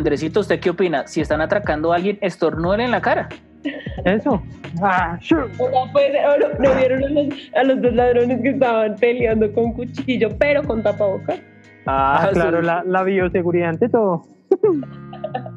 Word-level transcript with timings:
Andresito, 0.00 0.40
¿usted 0.40 0.58
qué 0.60 0.70
opina? 0.70 1.06
Si 1.06 1.20
están 1.20 1.42
atracando 1.42 1.92
a 1.92 1.96
alguien, 1.96 2.16
estornúdenle 2.22 2.86
en 2.86 2.90
la 2.90 3.02
cara. 3.02 3.28
Eso. 4.06 4.42
Ah, 4.82 5.18
sure. 5.20 5.46
pues, 5.58 5.70
no, 6.58 6.74
vieron 6.74 7.04
a 7.04 7.08
los, 7.10 7.34
a 7.54 7.62
los, 7.64 7.82
dos 7.82 7.92
ladrones 7.92 8.40
que 8.40 8.48
estaban 8.48 8.96
peleando 8.96 9.52
con 9.52 9.74
cuchillo, 9.74 10.30
pero 10.38 10.62
con 10.62 10.82
tapabocas. 10.82 11.38
Ah, 11.84 12.22
ah 12.22 12.30
claro, 12.32 12.62
la, 12.62 12.82
la 12.82 13.02
bioseguridad 13.02 13.68
ante 13.68 13.90
todo. 13.90 14.24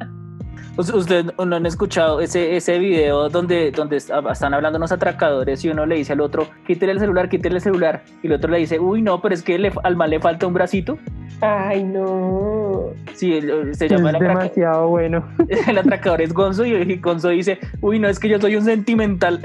Ustedes 0.76 1.26
no 1.38 1.55
han 1.55 1.66
escuchado 1.68 2.20
ese, 2.20 2.55
ese 2.55 2.80
video 2.80 3.30
donde, 3.30 3.70
donde 3.70 3.98
están 3.98 4.54
hablando 4.55 4.77
unos 4.77 4.91
atracadores 4.91 5.64
y 5.64 5.70
uno 5.70 5.86
le 5.86 5.95
dice 5.95 6.14
al 6.14 6.22
otro, 6.22 6.48
quítele 6.66 6.94
el 6.94 7.00
celular, 7.00 7.30
quítele 7.30 7.55
el 7.55 7.62
celular. 7.62 8.04
Y 8.23 8.27
el 8.27 8.34
otro 8.34 8.52
le 8.52 8.58
dice, 8.58 8.80
uy, 8.80 9.04
no, 9.04 9.22
pero 9.22 9.36
es 9.36 9.44
que 9.44 9.59
le, 9.59 9.72
al 9.84 9.95
mal 9.95 10.09
le 10.09 10.20
falta 10.20 10.48
un 10.48 10.54
bracito. 10.54 10.98
Ay, 11.41 11.84
no. 11.84 12.88
Sí, 13.14 13.40
se 13.73 13.88
llama 13.88 14.12
es 14.12 14.20
demasiado 14.20 14.88
bueno. 14.88 15.23
El 15.67 15.78
atracador 15.78 16.22
es 16.22 16.34
Gonzo 16.34 16.66
y 16.66 16.95
Gonzo 16.95 17.30
dice, 17.30 17.59
uy, 17.81 18.00
no, 18.00 18.08
es 18.08 18.17
que 18.17 18.30
yo 18.30 18.40
soy 18.40 18.55
un 18.55 18.64
sentimental. 18.64 19.42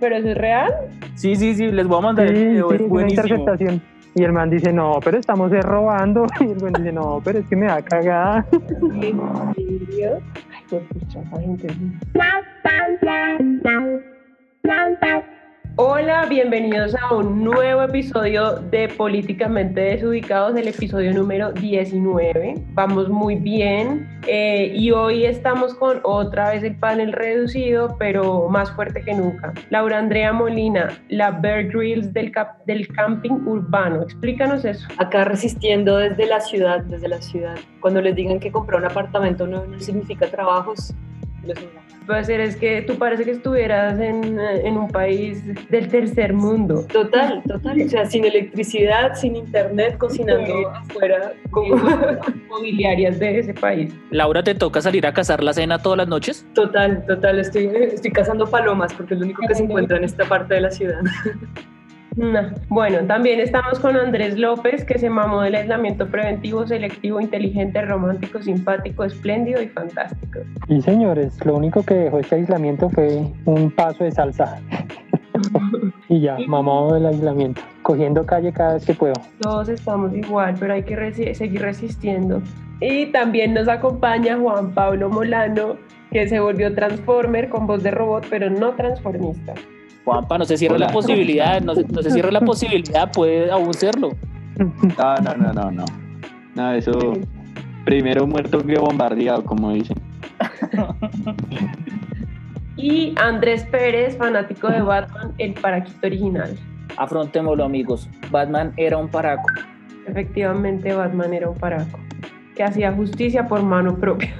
¿Pero 0.00 0.16
eso 0.16 0.28
es 0.28 0.36
real? 0.36 0.72
Sí, 1.14 1.34
sí, 1.36 1.54
sí, 1.54 1.70
les 1.70 1.86
voy 1.86 1.98
a 1.98 2.00
mandar 2.02 2.26
el 2.26 2.34
video, 2.34 2.72
es 2.72 2.88
buenísimo. 2.88 3.46
Y 4.14 4.24
el 4.24 4.32
man 4.32 4.50
dice, 4.50 4.72
no, 4.72 4.98
pero 5.02 5.18
estamos 5.18 5.50
robando. 5.50 6.26
Y 6.40 6.50
el 6.50 6.60
man 6.60 6.72
dice, 6.72 6.92
no, 6.92 7.20
pero 7.24 7.38
es 7.38 7.46
que 7.46 7.56
me 7.56 7.66
da 7.66 7.80
cagada. 7.82 8.44
¿En 8.50 9.54
serio? 9.54 10.20
Ay, 10.70 10.82
pues, 10.90 11.40
gente. 11.40 11.68
Hola, 15.80 16.26
bienvenidos 16.26 16.96
a 16.96 17.14
un 17.14 17.44
nuevo 17.44 17.84
episodio 17.84 18.54
de 18.54 18.88
Políticamente 18.88 19.80
Desubicados, 19.80 20.56
el 20.56 20.66
episodio 20.66 21.14
número 21.14 21.52
19. 21.52 22.54
Vamos 22.72 23.08
muy 23.08 23.36
bien 23.36 24.08
eh, 24.26 24.72
y 24.74 24.90
hoy 24.90 25.24
estamos 25.24 25.74
con 25.74 26.00
otra 26.02 26.50
vez 26.50 26.64
el 26.64 26.74
panel 26.74 27.12
reducido, 27.12 27.94
pero 27.96 28.48
más 28.48 28.72
fuerte 28.72 29.02
que 29.02 29.14
nunca. 29.14 29.54
Laura 29.70 30.00
Andrea 30.00 30.32
Molina, 30.32 31.00
la 31.10 31.30
Bear 31.30 31.68
Grylls 31.68 32.12
del, 32.12 32.32
camping 32.32 33.46
urbano. 33.46 34.02
Explícanos 34.02 34.64
eso. 34.64 34.88
Acá 34.96 35.26
resistiendo 35.26 35.98
desde 35.98 36.26
la 36.26 36.40
ciudad, 36.40 36.80
desde 36.86 37.06
la 37.06 37.22
ciudad. 37.22 37.54
Cuando 37.80 38.00
les 38.00 38.16
digan 38.16 38.40
que 38.40 38.50
comprar 38.50 38.80
un 38.80 38.86
apartamento 38.86 39.46
no 39.46 39.62
significa 39.78 40.26
trabajos, 40.26 40.92
los 41.48 41.58
puede 42.08 42.24
ser 42.24 42.40
es 42.40 42.56
que 42.56 42.82
tú 42.82 42.96
parece 42.96 43.24
que 43.24 43.32
estuvieras 43.32 44.00
en, 44.00 44.40
en, 44.40 44.76
un 44.78 44.88
país 44.88 45.44
del 45.68 45.88
tercer 45.88 46.32
mundo. 46.32 46.86
Total, 46.90 47.42
total. 47.46 47.82
O 47.82 47.88
sea, 47.88 48.06
sin 48.06 48.24
electricidad, 48.24 49.14
sin 49.14 49.36
internet, 49.36 49.98
cocinando 49.98 50.70
afuera. 50.70 51.34
Como 51.50 51.76
mobiliarias 52.48 53.18
de 53.18 53.40
ese 53.40 53.52
país. 53.52 53.92
Laura, 54.10 54.42
¿te 54.42 54.54
toca 54.54 54.80
salir 54.80 55.06
a 55.06 55.12
cazar 55.12 55.44
la 55.44 55.52
cena 55.52 55.78
todas 55.78 55.98
las 55.98 56.08
noches? 56.08 56.46
Total, 56.54 57.04
total. 57.06 57.38
Estoy, 57.40 57.66
estoy 57.66 58.10
cazando 58.10 58.46
palomas 58.48 58.94
porque 58.94 59.12
es 59.12 59.20
lo 59.20 59.26
único 59.26 59.42
que 59.46 59.54
se 59.54 59.64
encuentra 59.64 59.98
en 59.98 60.04
esta 60.04 60.24
parte 60.24 60.54
de 60.54 60.62
la 60.62 60.70
ciudad. 60.70 61.00
Bueno, 62.68 62.98
también 63.06 63.38
estamos 63.38 63.78
con 63.78 63.96
Andrés 63.96 64.36
López, 64.36 64.84
que 64.84 64.98
se 64.98 65.08
mamó 65.08 65.42
del 65.42 65.54
aislamiento 65.54 66.08
preventivo, 66.08 66.66
selectivo, 66.66 67.20
inteligente, 67.20 67.80
romántico, 67.82 68.42
simpático, 68.42 69.04
espléndido 69.04 69.62
y 69.62 69.68
fantástico. 69.68 70.40
Y 70.66 70.82
señores, 70.82 71.44
lo 71.46 71.54
único 71.54 71.84
que 71.84 71.94
dejó 71.94 72.18
este 72.18 72.36
aislamiento 72.36 72.90
fue 72.90 73.22
un 73.44 73.70
paso 73.70 74.02
de 74.02 74.10
salsa. 74.10 74.60
y 76.08 76.20
ya, 76.20 76.36
mamado 76.48 76.94
del 76.94 77.06
aislamiento, 77.06 77.62
cogiendo 77.82 78.26
calle 78.26 78.52
cada 78.52 78.74
vez 78.74 78.84
que 78.84 78.94
puedo. 78.94 79.14
Todos 79.40 79.68
estamos 79.68 80.12
igual, 80.12 80.56
pero 80.58 80.74
hay 80.74 80.82
que 80.82 81.34
seguir 81.34 81.62
resistiendo. 81.62 82.42
Y 82.80 83.06
también 83.12 83.54
nos 83.54 83.68
acompaña 83.68 84.36
Juan 84.36 84.72
Pablo 84.74 85.08
Molano, 85.08 85.76
que 86.10 86.28
se 86.28 86.40
volvió 86.40 86.74
Transformer 86.74 87.48
con 87.48 87.68
voz 87.68 87.84
de 87.84 87.92
robot, 87.92 88.26
pero 88.28 88.50
no 88.50 88.72
transformista. 88.74 89.54
Juanpa, 90.08 90.38
no 90.38 90.46
se 90.46 90.56
cierra 90.56 90.78
la 90.78 90.88
posibilidad, 90.88 91.60
no 91.60 91.74
se, 91.74 91.84
no 91.84 92.02
se 92.02 92.10
cierra 92.10 92.30
la 92.30 92.40
posibilidad, 92.40 93.12
puede 93.12 93.50
aún 93.50 93.74
serlo. 93.74 94.12
No, 94.56 95.16
no, 95.22 95.34
no, 95.36 95.52
no, 95.52 95.70
no. 95.70 95.84
No, 96.54 96.72
eso 96.72 97.12
primero 97.84 98.26
muerto 98.26 98.64
que 98.64 98.78
bombardeado, 98.78 99.44
como 99.44 99.72
dicen. 99.72 99.98
y 102.76 103.14
Andrés 103.20 103.64
Pérez, 103.64 104.16
fanático 104.16 104.68
de 104.68 104.80
Batman, 104.80 105.34
el 105.36 105.52
paraquito 105.52 106.06
original. 106.06 106.56
Afrontémoslo, 106.96 107.64
amigos. 107.64 108.08
Batman 108.30 108.72
era 108.78 108.96
un 108.96 109.08
paraco. 109.08 109.46
Efectivamente, 110.06 110.94
Batman 110.94 111.34
era 111.34 111.50
un 111.50 111.58
paraco 111.58 112.00
que 112.56 112.64
hacía 112.64 112.92
justicia 112.92 113.46
por 113.46 113.62
mano 113.62 113.98
propia. 113.98 114.34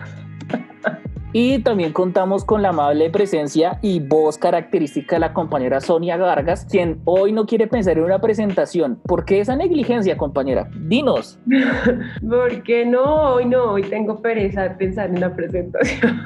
Y 1.41 1.61
también 1.61 1.93
contamos 1.93 2.45
con 2.45 2.63
la 2.63 2.71
amable 2.71 3.11
presencia 3.11 3.79
y 3.81 4.01
voz 4.01 4.39
característica 4.39 5.15
de 5.15 5.21
la 5.21 5.33
compañera 5.33 5.81
Sonia 5.81 6.17
Vargas, 6.17 6.67
quien 6.69 7.01
hoy 7.05 7.31
no 7.31 7.47
quiere 7.47 7.69
pensar 7.69 7.97
en 7.97 8.03
una 8.03 8.21
presentación. 8.21 8.99
¿Por 9.05 9.25
qué 9.25 9.39
esa 9.39 9.55
negligencia, 9.55 10.17
compañera? 10.17 10.69
Dinos. 10.89 11.39
Porque 12.29 12.85
no, 12.85 13.35
hoy 13.35 13.45
no, 13.45 13.67
hoy 13.67 13.83
tengo 13.83 14.21
pereza 14.21 14.65
de 14.65 14.71
pensar 14.71 15.11
en 15.11 15.21
la 15.21 15.33
presentación. 15.33 16.21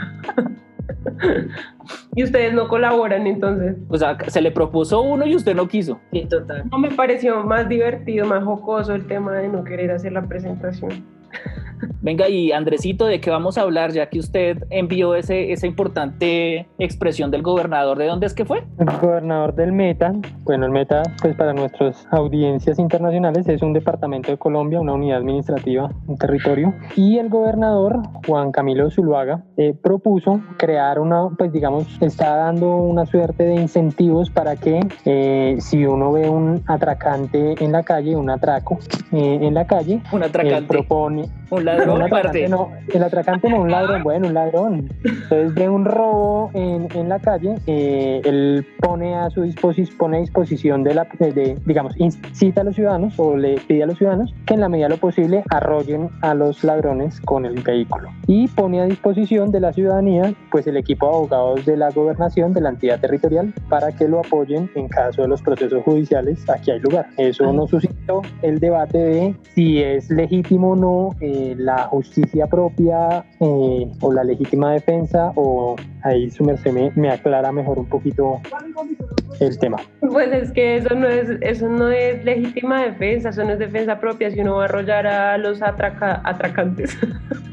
y 2.17 2.25
ustedes 2.25 2.55
no 2.55 2.67
colaboran 2.67 3.27
entonces. 3.27 3.77
O 3.89 3.99
sea, 3.99 4.17
se 4.29 4.41
le 4.41 4.50
propuso 4.50 5.03
uno 5.03 5.27
y 5.27 5.37
usted 5.37 5.55
no 5.55 5.69
quiso. 5.69 6.00
Sí, 6.11 6.25
total. 6.25 6.65
No 6.71 6.79
me 6.79 6.91
pareció 6.91 7.44
más 7.44 7.69
divertido, 7.69 8.25
más 8.25 8.43
jocoso 8.44 8.94
el 8.94 9.06
tema 9.06 9.34
de 9.34 9.49
no 9.50 9.62
querer 9.62 9.91
hacer 9.91 10.12
la 10.12 10.23
presentación. 10.23 11.05
Venga, 12.00 12.28
y 12.28 12.53
Andresito, 12.53 13.06
¿de 13.06 13.20
qué 13.20 13.31
vamos 13.31 13.59
a 13.59 13.62
hablar? 13.62 13.93
Ya 13.93 14.09
que 14.09 14.19
usted 14.19 14.65
envió 14.70 15.15
ese, 15.15 15.53
esa 15.53 15.66
importante 15.66 16.69
expresión 16.78 17.31
del 17.31 17.43
gobernador, 17.43 17.98
¿de 17.98 18.06
dónde 18.06 18.26
es 18.26 18.34
que 18.34 18.44
fue? 18.44 18.65
El 18.78 18.87
gobernador 19.00 19.54
del 19.54 19.72
Meta. 19.72 20.12
Bueno, 20.44 20.66
el 20.66 20.72
Meta, 20.72 21.03
pues 21.20 21.37
para 21.37 21.53
nuestras 21.53 22.06
audiencias 22.10 22.78
internacionales, 22.78 23.48
es 23.48 23.62
un 23.62 23.72
departamento 23.72 24.31
de 24.31 24.38
Colombia, 24.38 24.81
una 24.81 24.94
unidad 24.94 25.19
administrativa, 25.19 25.91
un 26.06 26.16
territorio. 26.16 26.75
Y 26.97 27.19
el 27.19 27.28
gobernador, 27.28 28.00
Juan 28.26 28.53
Camilo 28.53 28.91
Zuluaga, 28.91 29.44
eh, 29.56 29.75
propuso 29.81 30.41
crear 30.59 30.99
una, 30.99 31.31
pues 31.38 31.53
digamos, 31.53 31.87
está 32.00 32.37
dando 32.37 32.76
una 32.76 33.06
suerte 33.06 33.44
de 33.44 33.54
incentivos 33.54 34.31
para 34.31 34.56
que 34.56 34.81
eh, 35.04 35.56
si 35.60 35.84
uno 35.84 36.12
ve 36.12 36.28
un 36.28 36.62
atracante 36.66 37.54
en 37.62 37.72
la 37.72 37.82
calle, 37.82 38.16
un 38.16 38.31
atraco 38.31 38.78
eh, 39.12 39.38
en 39.43 39.54
la 39.54 39.66
calle, 39.66 40.00
un 40.12 40.22
atracante. 40.22 40.66
propone 40.66 41.22
Cool 41.22 41.42
un 41.53 41.67
ladrón, 41.67 41.99
no, 41.99 42.71
el 42.95 43.03
atracante 43.03 43.51
no, 43.51 43.61
un 43.61 43.71
ladrón, 43.71 44.03
bueno, 44.03 44.29
un 44.29 44.35
ladrón. 44.35 44.89
Entonces 45.05 45.55
ve 45.55 45.69
un 45.69 45.85
robo 45.85 46.51
en, 46.55 46.89
en 46.95 47.11
la 47.11 47.19
calle, 47.19 47.57
eh, 47.67 48.23
él 48.25 48.67
pone 48.81 49.15
a 49.15 49.29
su 49.29 49.43
disposición, 49.43 49.99
pone 49.99 50.17
a 50.17 50.21
disposición 50.21 50.83
de 50.83 50.95
la, 50.95 51.07
de, 51.19 51.59
digamos, 51.67 51.95
incita 51.99 52.62
a 52.62 52.65
los 52.65 52.75
ciudadanos 52.75 53.19
o 53.19 53.37
le 53.37 53.57
pide 53.69 53.83
a 53.83 53.87
los 53.87 53.99
ciudadanos 53.99 54.35
que 54.47 54.55
en 54.55 54.61
la 54.61 54.71
medida 54.71 54.87
de 54.87 54.95
lo 54.95 54.97
posible 54.97 55.45
arrollen 55.51 56.09
a 56.23 56.33
los 56.35 56.65
ladrones 56.65 57.21
con 57.21 57.45
el 57.45 57.61
vehículo. 57.61 58.09
Y 58.27 58.49
pone 58.49 58.81
a 58.81 58.85
disposición 58.87 59.51
de 59.51 59.61
la 59.61 59.75
ciudadanía, 59.75 60.33
pues 60.51 60.67
el 60.67 60.79
equipo 60.79 61.07
de 61.07 61.17
abogados 61.17 61.67
de 61.67 61.77
la 61.77 61.91
gobernación, 61.91 62.55
de 62.55 62.62
la 62.62 62.71
entidad 62.71 62.99
territorial, 62.99 63.53
para 63.69 63.93
que 63.93 64.09
lo 64.09 64.21
apoyen 64.21 64.71
en 64.75 64.89
caso 64.89 65.21
de 65.21 65.29
los 65.29 65.43
procesos 65.43 65.83
judiciales. 65.85 66.49
Aquí 66.49 66.71
hay 66.71 66.81
lugar. 66.81 67.09
Eso 67.19 67.53
nos 67.53 67.69
suscitó 67.69 68.23
el 68.41 68.59
debate 68.59 68.99
de 68.99 69.37
si 69.55 69.82
es 69.82 70.09
legítimo 70.11 70.71
o 70.71 70.76
no. 70.76 71.11
Eh, 71.21 71.42
la 71.56 71.85
justicia 71.85 72.47
propia 72.47 73.25
eh, 73.41 73.91
o 74.00 74.12
la 74.12 74.25
legítima 74.25 74.73
defensa 74.73 75.33
o 75.37 75.77
ahí 76.03 76.31
su 76.31 76.44
merced 76.44 76.73
me, 76.73 77.11
aclara 77.11 77.53
mejor 77.53 77.79
un 77.79 77.87
poquito 77.87 78.41
el 79.41 79.59
tema. 79.59 79.79
Pues 80.00 80.33
es 80.33 80.53
que 80.53 80.77
eso 80.77 80.94
no 80.94 81.09
es, 81.09 81.29
eso 81.41 81.69
no 81.69 81.91
es 81.91 82.25
legítima 82.25 82.83
defensa, 82.83 83.31
eso 83.31 83.44
no 83.44 83.53
es 83.53 83.59
defensa 83.59 83.99
propia, 83.99 84.31
si 84.31 84.41
uno 84.41 84.56
va 84.56 84.62
a 84.62 84.65
arrollar 84.67 85.06
a 85.06 85.39
los 85.39 85.61
atracantes. 85.62 86.97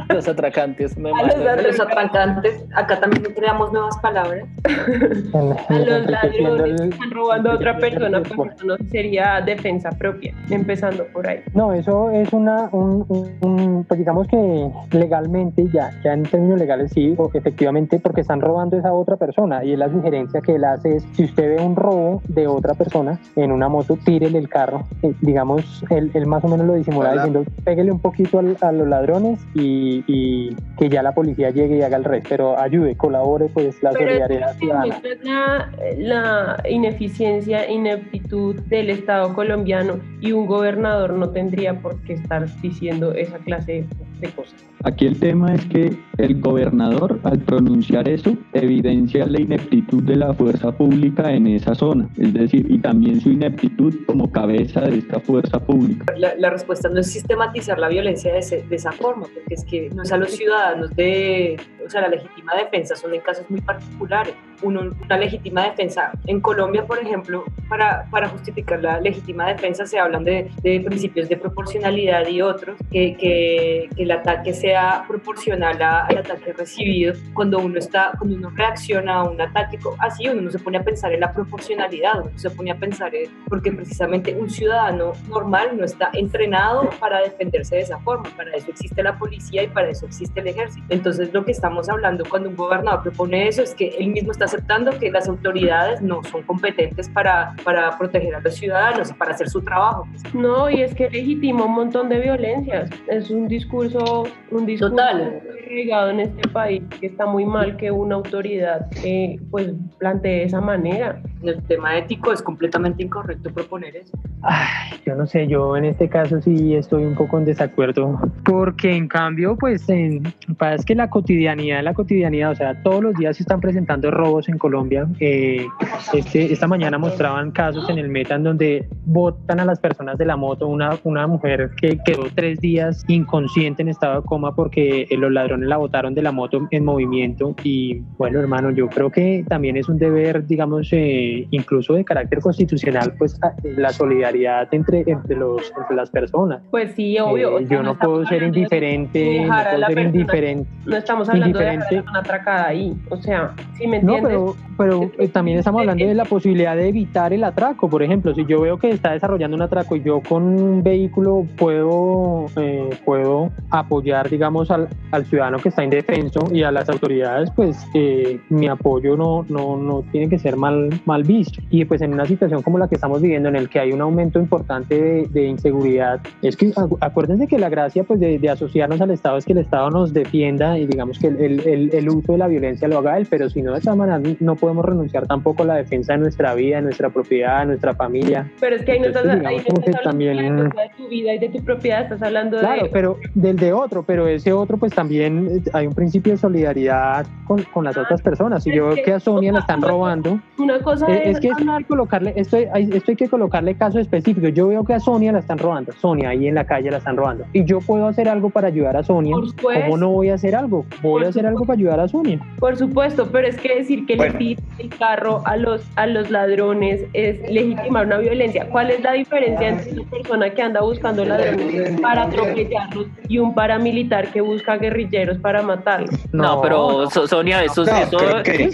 Los 0.09 0.27
atracantes, 0.27 0.97
me 0.97 1.11
a 1.11 1.57
los, 1.61 1.79
atracantes, 1.79 2.65
acá 2.73 2.99
también 2.99 3.31
creamos 3.35 3.71
nuevas 3.71 3.95
palabras. 3.99 4.43
a 5.33 5.39
los 5.39 6.09
ladrones 6.09 6.81
que 6.81 6.87
están 6.87 7.11
robando 7.11 7.51
a 7.51 7.53
otra 7.53 7.77
persona, 7.77 8.19
pues 8.23 8.55
eso 8.55 8.65
no 8.65 8.77
sería 8.89 9.39
defensa 9.41 9.91
propia, 9.91 10.33
empezando 10.49 11.05
por 11.13 11.27
ahí. 11.27 11.43
No, 11.53 11.73
eso 11.73 12.09
es 12.09 12.33
una, 12.33 12.69
un, 12.71 13.05
un 13.41 13.78
pues 13.83 13.99
digamos 13.99 14.27
que 14.27 14.71
legalmente, 14.91 15.67
ya, 15.73 15.91
ya 16.03 16.13
en 16.13 16.23
términos 16.23 16.59
legales 16.59 16.91
sí, 16.91 17.15
efectivamente, 17.33 17.99
porque 17.99 18.21
están 18.21 18.41
robando 18.41 18.77
a 18.77 18.79
esa 18.79 18.93
otra 18.93 19.17
persona 19.17 19.63
y 19.63 19.75
la 19.75 19.89
sugerencia 19.89 20.41
que 20.41 20.55
él 20.55 20.63
hace 20.63 20.97
es, 20.97 21.07
si 21.13 21.25
usted 21.25 21.55
ve 21.55 21.63
un 21.63 21.75
robo 21.75 22.21
de 22.27 22.47
otra 22.47 22.73
persona 22.73 23.19
en 23.35 23.51
una 23.51 23.69
moto, 23.69 23.97
tírele 24.03 24.37
el 24.37 24.49
carro, 24.49 24.83
eh, 25.01 25.13
digamos, 25.21 25.83
él, 25.89 26.11
él, 26.13 26.25
más 26.25 26.43
o 26.43 26.47
menos 26.47 26.65
lo 26.65 26.73
disimula 26.75 27.13
diciendo, 27.13 27.43
pégale 27.63 27.91
un 27.91 27.99
poquito 27.99 28.39
a 28.39 28.71
los 28.71 28.87
ladrones 28.87 29.39
y, 29.53 30.03
y, 30.07 30.55
que 30.77 30.89
ya 30.89 31.03
la 31.03 31.13
policía 31.13 31.49
llegue 31.49 31.77
y 31.77 31.81
haga 31.81 31.97
el 31.97 32.03
resto, 32.03 32.29
pero 32.29 32.57
ayude, 32.57 32.95
colabore 32.95 33.49
pues 33.53 33.81
la 33.83 33.91
solidaridad 33.91 34.55
ciudadana. 34.57 35.01
La, 35.23 35.69
la 35.97 36.63
ineficiencia, 36.69 37.69
ineptitud 37.69 38.59
del 38.61 38.89
Estado 38.89 39.33
colombiano 39.33 39.99
y 40.21 40.31
un 40.31 40.45
gobernador 40.45 41.13
no 41.13 41.29
tendría 41.29 41.81
por 41.81 42.01
qué 42.03 42.13
estar 42.13 42.47
diciendo 42.61 43.13
esa 43.13 43.37
clase 43.39 43.58
de 43.65 43.85
de 44.21 44.27
cosas. 44.31 44.55
Aquí 44.83 45.05
el 45.07 45.17
tema 45.17 45.53
es 45.55 45.65
que 45.67 45.97
el 46.17 46.41
gobernador, 46.41 47.19
al 47.23 47.39
pronunciar 47.39 48.07
eso, 48.09 48.35
evidencia 48.53 49.25
la 49.25 49.39
ineptitud 49.39 50.03
de 50.03 50.17
la 50.17 50.33
fuerza 50.33 50.71
pública 50.73 51.31
en 51.33 51.47
esa 51.47 51.73
zona, 51.75 52.09
es 52.17 52.33
decir, 52.33 52.65
y 52.69 52.79
también 52.79 53.19
su 53.21 53.29
ineptitud 53.31 53.93
como 54.05 54.29
cabeza 54.31 54.81
de 54.81 54.97
esta 54.99 55.19
fuerza 55.21 55.59
pública. 55.59 56.05
La, 56.17 56.35
la 56.35 56.49
respuesta 56.49 56.89
no 56.89 56.99
es 56.99 57.07
sistematizar 57.11 57.79
la 57.79 57.87
violencia 57.89 58.33
de, 58.33 58.39
ese- 58.39 58.63
de 58.69 58.75
esa 58.75 58.91
forma, 58.91 59.23
porque 59.33 59.53
es 59.53 59.63
que 59.65 59.89
no 59.95 60.03
es 60.03 60.11
a 60.11 60.17
los 60.17 60.31
ciudadanos 60.31 60.93
de, 60.95 61.57
o 61.85 61.89
sea, 61.89 62.01
la 62.01 62.09
legítima 62.09 62.53
defensa 62.55 62.95
son 62.95 63.13
en 63.13 63.21
casos 63.21 63.49
muy 63.49 63.61
particulares. 63.61 64.33
Una 64.61 65.17
legítima 65.17 65.63
defensa, 65.63 66.11
en 66.25 66.41
Colombia, 66.41 66.85
por 66.85 66.99
ejemplo, 66.99 67.45
para, 67.67 68.05
para 68.09 68.27
justificar 68.27 68.81
la 68.81 68.99
legítima 68.99 69.47
defensa 69.47 69.85
se 69.85 69.99
hablan 69.99 70.23
de, 70.23 70.49
de 70.61 70.81
principios 70.81 71.29
de 71.29 71.37
proporcionalidad 71.37 72.27
y 72.27 72.41
otros, 72.41 72.77
que, 72.91 73.15
que, 73.15 73.89
que 73.95 74.03
el 74.03 74.11
ataque 74.11 74.53
sea 74.53 75.05
proporcional 75.07 75.81
al 75.81 76.17
ataque 76.17 76.53
recibido. 76.53 77.13
Cuando 77.33 77.59
uno, 77.59 77.79
está, 77.79 78.11
cuando 78.17 78.35
uno 78.35 78.49
reacciona 78.49 79.15
a 79.15 79.23
un 79.23 79.39
ataque 79.39 79.79
así, 79.99 80.27
uno 80.27 80.41
no 80.41 80.51
se 80.51 80.59
pone 80.59 80.77
a 80.77 80.83
pensar 80.83 81.13
en 81.13 81.21
la 81.21 81.31
proporcionalidad, 81.33 82.21
uno 82.21 82.37
se 82.37 82.49
pone 82.49 82.71
a 82.71 82.75
pensar 82.75 83.13
en, 83.15 83.29
porque 83.47 83.71
precisamente 83.71 84.35
un 84.35 84.49
ciudadano 84.49 85.13
normal 85.29 85.77
no 85.77 85.85
está 85.85 86.09
entrenado 86.13 86.89
para 86.99 87.21
defenderse 87.21 87.75
de 87.75 87.81
esa 87.81 87.99
forma, 87.99 88.29
para 88.35 88.51
eso 88.55 88.71
existe 88.71 89.01
la 89.03 89.17
policía 89.17 89.63
y 89.63 89.67
para 89.67 89.89
eso 89.89 90.05
existe 90.05 90.39
el 90.39 90.47
ejército. 90.47 90.85
Entonces 90.89 91.33
lo 91.33 91.45
que 91.45 91.51
estamos 91.51 91.89
hablando 91.89 92.23
cuando 92.29 92.49
un 92.49 92.55
gobernador 92.55 93.03
propone 93.03 93.47
eso 93.47 93.63
es 93.63 93.73
que 93.73 93.89
él 93.99 94.09
mismo 94.09 94.31
está 94.31 94.47
aceptando 94.49 94.97
que 94.97 95.11
las 95.11 95.27
autoridades 95.27 96.01
no 96.01 96.23
son 96.23 96.41
competentes 96.43 97.07
para, 97.09 97.55
para 97.63 97.95
proteger 97.97 98.35
a 98.35 98.39
los 98.39 98.55
ciudadanos 98.55 99.13
para 99.13 99.31
hacer 99.31 99.49
su 99.49 99.61
trabajo. 99.61 100.07
No, 100.33 100.69
y 100.69 100.81
es 100.81 100.95
que 100.95 101.09
legitima 101.09 101.65
un 101.65 101.73
montón 101.73 102.09
de 102.09 102.19
violencias. 102.19 102.89
Es 103.07 103.29
un 103.29 103.47
discurso, 103.47 104.23
un 104.49 104.65
discurso 104.65 104.95
Total. 104.95 105.41
regado 105.67 106.09
en 106.09 106.21
este 106.21 106.49
país 106.49 106.81
que 106.99 107.07
está 107.07 107.25
muy 107.27 107.45
mal 107.45 107.77
que 107.77 107.91
una 107.91 108.15
autoridad 108.15 108.87
eh, 109.03 109.37
pues 109.51 109.71
plantee 109.99 110.39
de 110.39 110.43
esa 110.45 110.61
manera. 110.61 111.21
En 111.41 111.49
el 111.49 111.63
tema 111.63 111.97
ético 111.97 112.33
es 112.33 112.41
completamente 112.41 113.03
incorrecto 113.03 113.51
proponer 113.51 113.95
eso. 113.95 114.17
Ay, 114.41 114.99
yo 115.05 115.15
no 115.15 115.25
sé, 115.25 115.47
yo 115.47 115.75
en 115.75 115.85
este 115.85 116.09
caso 116.09 116.41
sí 116.41 116.75
estoy 116.75 117.03
un 117.03 117.15
poco 117.15 117.37
en 117.37 117.45
desacuerdo, 117.45 118.19
porque 118.43 118.95
en 118.95 119.07
cambio, 119.07 119.55
pues, 119.57 119.87
en, 119.89 120.23
pasa 120.57 120.83
que 120.83 120.95
la 120.95 121.09
cotidianidad, 121.09 121.83
la 121.83 121.93
cotidianidad, 121.93 122.51
o 122.51 122.55
sea, 122.55 122.81
todos 122.83 123.03
los 123.03 123.15
días 123.15 123.37
se 123.37 123.43
están 123.43 123.59
presentando 123.59 124.11
robos 124.11 124.49
en 124.49 124.57
Colombia. 124.57 125.07
Eh, 125.19 125.65
este, 126.13 126.51
esta 126.51 126.67
mañana 126.67 126.97
mostraban 126.97 127.51
casos 127.51 127.89
en 127.89 127.97
el 127.97 128.09
Meta 128.09 128.35
en 128.35 128.43
donde 128.43 128.87
botan 129.05 129.59
a 129.59 129.65
las 129.65 129.79
personas 129.79 130.17
de 130.17 130.25
la 130.25 130.37
moto, 130.37 130.67
una, 130.67 130.97
una 131.03 131.27
mujer 131.27 131.71
que 131.79 131.99
quedó 132.05 132.23
tres 132.33 132.59
días 132.59 133.03
inconsciente 133.07 133.81
en 133.81 133.89
estado 133.89 134.21
de 134.21 134.27
coma 134.27 134.55
porque 134.55 135.07
eh, 135.09 135.17
los 135.17 135.31
ladrones 135.31 135.67
la 135.67 135.77
botaron 135.77 136.13
de 136.13 136.21
la 136.21 136.31
moto 136.31 136.67
en 136.71 136.85
movimiento 136.85 137.55
y 137.63 138.01
bueno, 138.17 138.39
hermano, 138.39 138.71
yo 138.71 138.87
creo 138.87 139.09
que 139.09 139.45
también 139.47 139.77
es 139.77 139.89
un 139.89 139.97
deber, 139.97 140.45
digamos, 140.45 140.89
eh, 140.91 141.28
incluso 141.51 141.93
de 141.93 142.03
carácter 142.05 142.39
constitucional, 142.39 143.13
pues 143.17 143.39
a- 143.43 143.53
la 143.63 143.89
solidaridad 143.89 144.67
entre, 144.71 145.03
entre, 145.07 145.35
los, 145.35 145.71
entre 145.79 145.95
las 145.95 146.09
personas. 146.09 146.61
Pues 146.71 146.93
sí, 146.95 147.17
obvio. 147.19 147.51
Eh, 147.59 147.63
o 147.63 147.67
sea, 147.67 147.77
yo 147.77 147.83
no 147.83 147.91
estamos 147.93 148.13
puedo 148.15 148.25
ser 148.27 148.43
indiferente, 148.43 149.41
no 149.41 149.47
puedo 149.47 149.63
ser 149.63 149.79
persona- 149.79 150.01
indiferente. 150.01 150.69
No 150.85 150.97
estamos 150.97 151.29
hablando 151.29 151.59
de 151.59 151.65
dejar 151.65 151.77
a 151.77 151.79
la 151.79 151.83
indiferente. 151.85 151.95
persona 152.03 152.19
atracada 152.19 152.67
ahí. 152.67 152.97
O 153.09 153.17
sea, 153.17 153.53
si 153.77 153.87
me 153.87 154.01
No, 154.01 154.15
entiendes. 154.17 154.55
pero, 154.77 155.01
pero 155.07 155.11
eh, 155.19 155.27
también 155.27 155.57
estamos 155.59 155.81
hablando 155.81 156.05
de 156.05 156.13
la 156.13 156.25
posibilidad 156.25 156.75
de 156.75 156.87
evitar 156.87 157.33
el 157.33 157.43
atraco. 157.43 157.89
Por 157.89 158.03
ejemplo, 158.03 158.33
si 158.33 158.45
yo 158.45 158.61
veo 158.61 158.77
que 158.77 158.89
está 158.89 159.11
desarrollando 159.13 159.55
un 159.55 159.61
atraco 159.63 159.95
y 159.95 160.01
yo 160.03 160.21
con 160.27 160.43
un 160.43 160.83
vehículo 160.83 161.45
puedo, 161.57 162.45
eh, 162.57 162.89
puedo 163.05 163.49
apoyar, 163.69 164.29
digamos, 164.29 164.71
al, 164.71 164.87
al 165.11 165.25
ciudadano 165.25 165.57
que 165.59 165.69
está 165.69 165.83
indefenso 165.83 166.47
y 166.51 166.63
a 166.63 166.71
las 166.71 166.89
autoridades, 166.89 167.51
pues 167.51 167.85
eh, 167.93 168.39
mi 168.49 168.67
apoyo 168.67 169.15
no, 169.15 169.45
no, 169.49 169.77
no 169.77 170.03
tiene 170.11 170.29
que 170.29 170.39
ser 170.39 170.55
mal, 170.57 170.89
mal 171.05 171.18
visto. 171.23 171.61
Y 171.69 171.85
pues 171.85 172.01
en 172.01 172.13
una 172.13 172.25
situación 172.25 172.61
como 172.61 172.77
la 172.77 172.87
que 172.87 172.95
estamos 172.95 173.21
viviendo, 173.21 173.49
en 173.49 173.55
el 173.55 173.69
que 173.69 173.79
hay 173.79 173.91
un 173.91 174.01
aumento 174.01 174.39
importante 174.39 174.99
de, 175.01 175.27
de 175.29 175.45
inseguridad, 175.47 176.19
es 176.41 176.55
que 176.57 176.67
acu- 176.73 176.97
acuérdense 177.01 177.47
que 177.47 177.57
la 177.59 177.69
gracia 177.69 178.03
pues 178.03 178.19
de, 178.19 178.39
de 178.39 178.49
asociarnos 178.49 178.99
al 179.01 179.11
Estado 179.11 179.37
es 179.37 179.45
que 179.45 179.53
el 179.53 179.59
Estado 179.59 179.89
nos 179.89 180.13
defienda 180.13 180.77
y 180.77 180.85
digamos 180.87 181.19
que 181.19 181.27
el, 181.27 181.59
el- 181.65 181.89
el- 181.93 182.09
uso 182.09 182.31
de 182.31 182.37
la 182.39 182.47
violencia 182.47 182.87
lo 182.87 182.97
haga 182.97 183.17
él, 183.17 183.27
pero 183.29 183.49
si 183.49 183.61
no, 183.61 183.73
de 183.73 183.79
esa 183.79 183.93
manera 183.95 184.19
no 184.39 184.55
podemos 184.55 184.83
renunciar 184.85 185.27
tampoco 185.27 185.63
a 185.63 185.65
la 185.67 185.75
defensa 185.75 186.13
de 186.13 186.19
nuestra 186.19 186.53
vida, 186.55 186.77
de 186.77 186.81
nuestra 186.83 187.09
propiedad, 187.09 187.59
de 187.61 187.65
nuestra 187.67 187.93
familia. 187.93 188.49
Pero 188.59 188.75
es 188.75 188.83
que 188.83 188.93
ahí 188.93 188.99
no 188.99 189.07
estás, 189.07 189.23
Entonces, 189.25 189.45
ahí 189.47 189.57
no 189.57 189.63
digamos 189.63 189.87
estás 189.87 190.05
hablando 190.07 190.09
también- 190.09 190.55
de, 190.57 190.63
de 190.81 190.91
tu 190.97 191.07
vida 191.07 191.33
y 191.35 191.39
de 191.39 191.49
tu 191.49 191.63
propiedad, 191.63 192.01
estás 192.03 192.21
hablando 192.23 192.59
Claro, 192.59 192.83
de... 192.83 192.89
pero 192.89 193.17
del 193.35 193.55
de 193.57 193.73
otro, 193.73 194.03
pero 194.03 194.27
ese 194.27 194.51
otro 194.53 194.77
pues 194.77 194.93
también 194.93 195.47
eh, 195.65 195.69
hay 195.73 195.87
un 195.87 195.93
principio 195.93 196.33
de 196.33 196.37
solidaridad 196.37 197.25
con, 197.45 197.61
con 197.63 197.83
las 197.85 197.97
otras 197.97 198.21
personas. 198.21 198.63
Si 198.63 198.73
yo 198.73 198.87
veo 198.87 199.03
que 199.03 199.13
a 199.13 199.19
Sonia 199.19 199.51
la 199.51 199.59
están 199.59 199.81
robando, 199.81 200.39
Una 200.57 200.79
cosa 200.79 201.05
es, 201.11 201.35
es 201.35 201.39
que 201.39 201.49
que 201.49 201.85
colocarle, 201.85 202.33
esto, 202.35 202.57
hay, 202.73 202.89
esto 202.93 203.11
hay 203.11 203.15
que 203.17 203.27
colocarle 203.29 203.75
caso 203.75 203.99
específico. 203.99 204.47
Yo 204.49 204.67
veo 204.67 204.83
que 204.83 204.93
a 204.93 204.99
Sonia 204.99 205.31
la 205.31 205.39
están 205.39 205.57
robando, 205.57 205.91
Sonia 205.93 206.29
ahí 206.29 206.47
en 206.47 206.55
la 206.55 206.65
calle 206.65 206.89
la 206.91 206.97
están 206.97 207.17
robando. 207.17 207.45
Y 207.53 207.63
yo 207.65 207.79
puedo 207.79 208.07
hacer 208.07 208.27
algo 208.29 208.49
para 208.49 208.67
ayudar 208.67 208.97
a 208.97 209.03
Sonia. 209.03 209.33
Por 209.35 209.47
supuesto. 209.49 209.83
¿Cómo 209.83 209.97
no 209.97 210.09
voy 210.09 210.29
a 210.29 210.35
hacer 210.35 210.55
algo? 210.55 210.85
Voy 211.01 211.19
Por 211.19 211.25
a 211.25 211.29
hacer 211.29 211.45
algo 211.45 211.65
para 211.65 211.77
ayudar 211.77 211.99
a 211.99 212.07
Sonia. 212.07 212.39
Por 212.59 212.77
supuesto, 212.77 213.27
pero 213.31 213.47
es 213.47 213.57
que 213.59 213.75
decir 213.75 214.05
que 214.05 214.15
Bueno. 214.15 214.33
le 214.33 214.39
tiren 214.39 214.65
el 214.79 214.89
carro 214.89 215.41
a 215.45 215.57
los, 215.57 215.81
a 215.95 216.05
los 216.07 216.29
ladrones 216.29 217.01
es 217.13 217.39
legitimar 217.51 218.05
una 218.05 218.17
violencia. 218.17 218.67
¿Cuál 218.69 218.91
es 218.91 219.01
la 219.01 219.13
diferencia 219.13 219.67
entre 219.69 219.91
una 219.93 220.09
persona 220.09 220.49
que 220.51 220.61
anda 220.61 220.81
buscando 220.81 221.25
ladrones 221.25 221.99
para 222.01 222.23
atropellarlos 222.23 223.07
y 223.27 223.37
un 223.39 223.53
paramilitar 223.53 224.31
que 224.31 224.41
busca 224.41 224.77
guerrilleros 224.77 225.37
para 225.39 225.61
matarlos? 225.61 226.09
No, 226.31 226.61
pero 226.61 227.09
So- 227.09 227.27
Sonia, 227.27 227.63
eso, 227.63 227.85
No, 227.85 227.91
eso, 227.97 228.17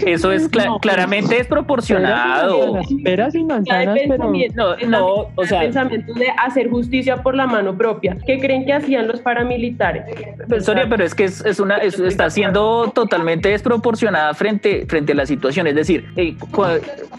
eso 0.06 0.32
es 0.32 0.50
No. 0.66 0.78
claramente 0.78 1.38
desproporcionado. 2.34 3.02
Peras 3.04 3.34
y 3.34 3.44
manzanas, 3.44 3.94
pero 3.94 4.08
pensamiento, 4.08 4.76
No, 4.86 4.98
no, 4.98 5.06
o 5.34 5.44
sea- 5.46 5.60
el 5.60 5.66
pensamiento 5.66 6.12
de 6.14 6.26
hacer 6.44 6.68
justicia 6.70 7.16
por 7.22 7.34
la 7.34 7.46
mano 7.46 7.76
propia. 7.76 8.16
¿Qué 8.26 8.38
creen 8.38 8.64
que 8.66 8.72
hacían 8.72 9.06
los 9.08 9.20
paramilitares? 9.20 10.04
Pues, 10.48 10.64
Sonia, 10.64 10.86
pero 10.88 11.04
es 11.04 11.14
que 11.14 11.24
es, 11.24 11.44
es 11.44 11.60
una, 11.60 11.76
es- 11.78 11.98
está 11.98 12.30
siendo 12.30 12.90
totalmente 12.94 13.48
desproporcionada 13.50 14.34
frente, 14.34 14.86
frente 14.86 15.12
a 15.12 15.14
la 15.14 15.26
situación. 15.26 15.66
Es 15.66 15.74
decir, 15.74 16.06
eh, 16.16 16.34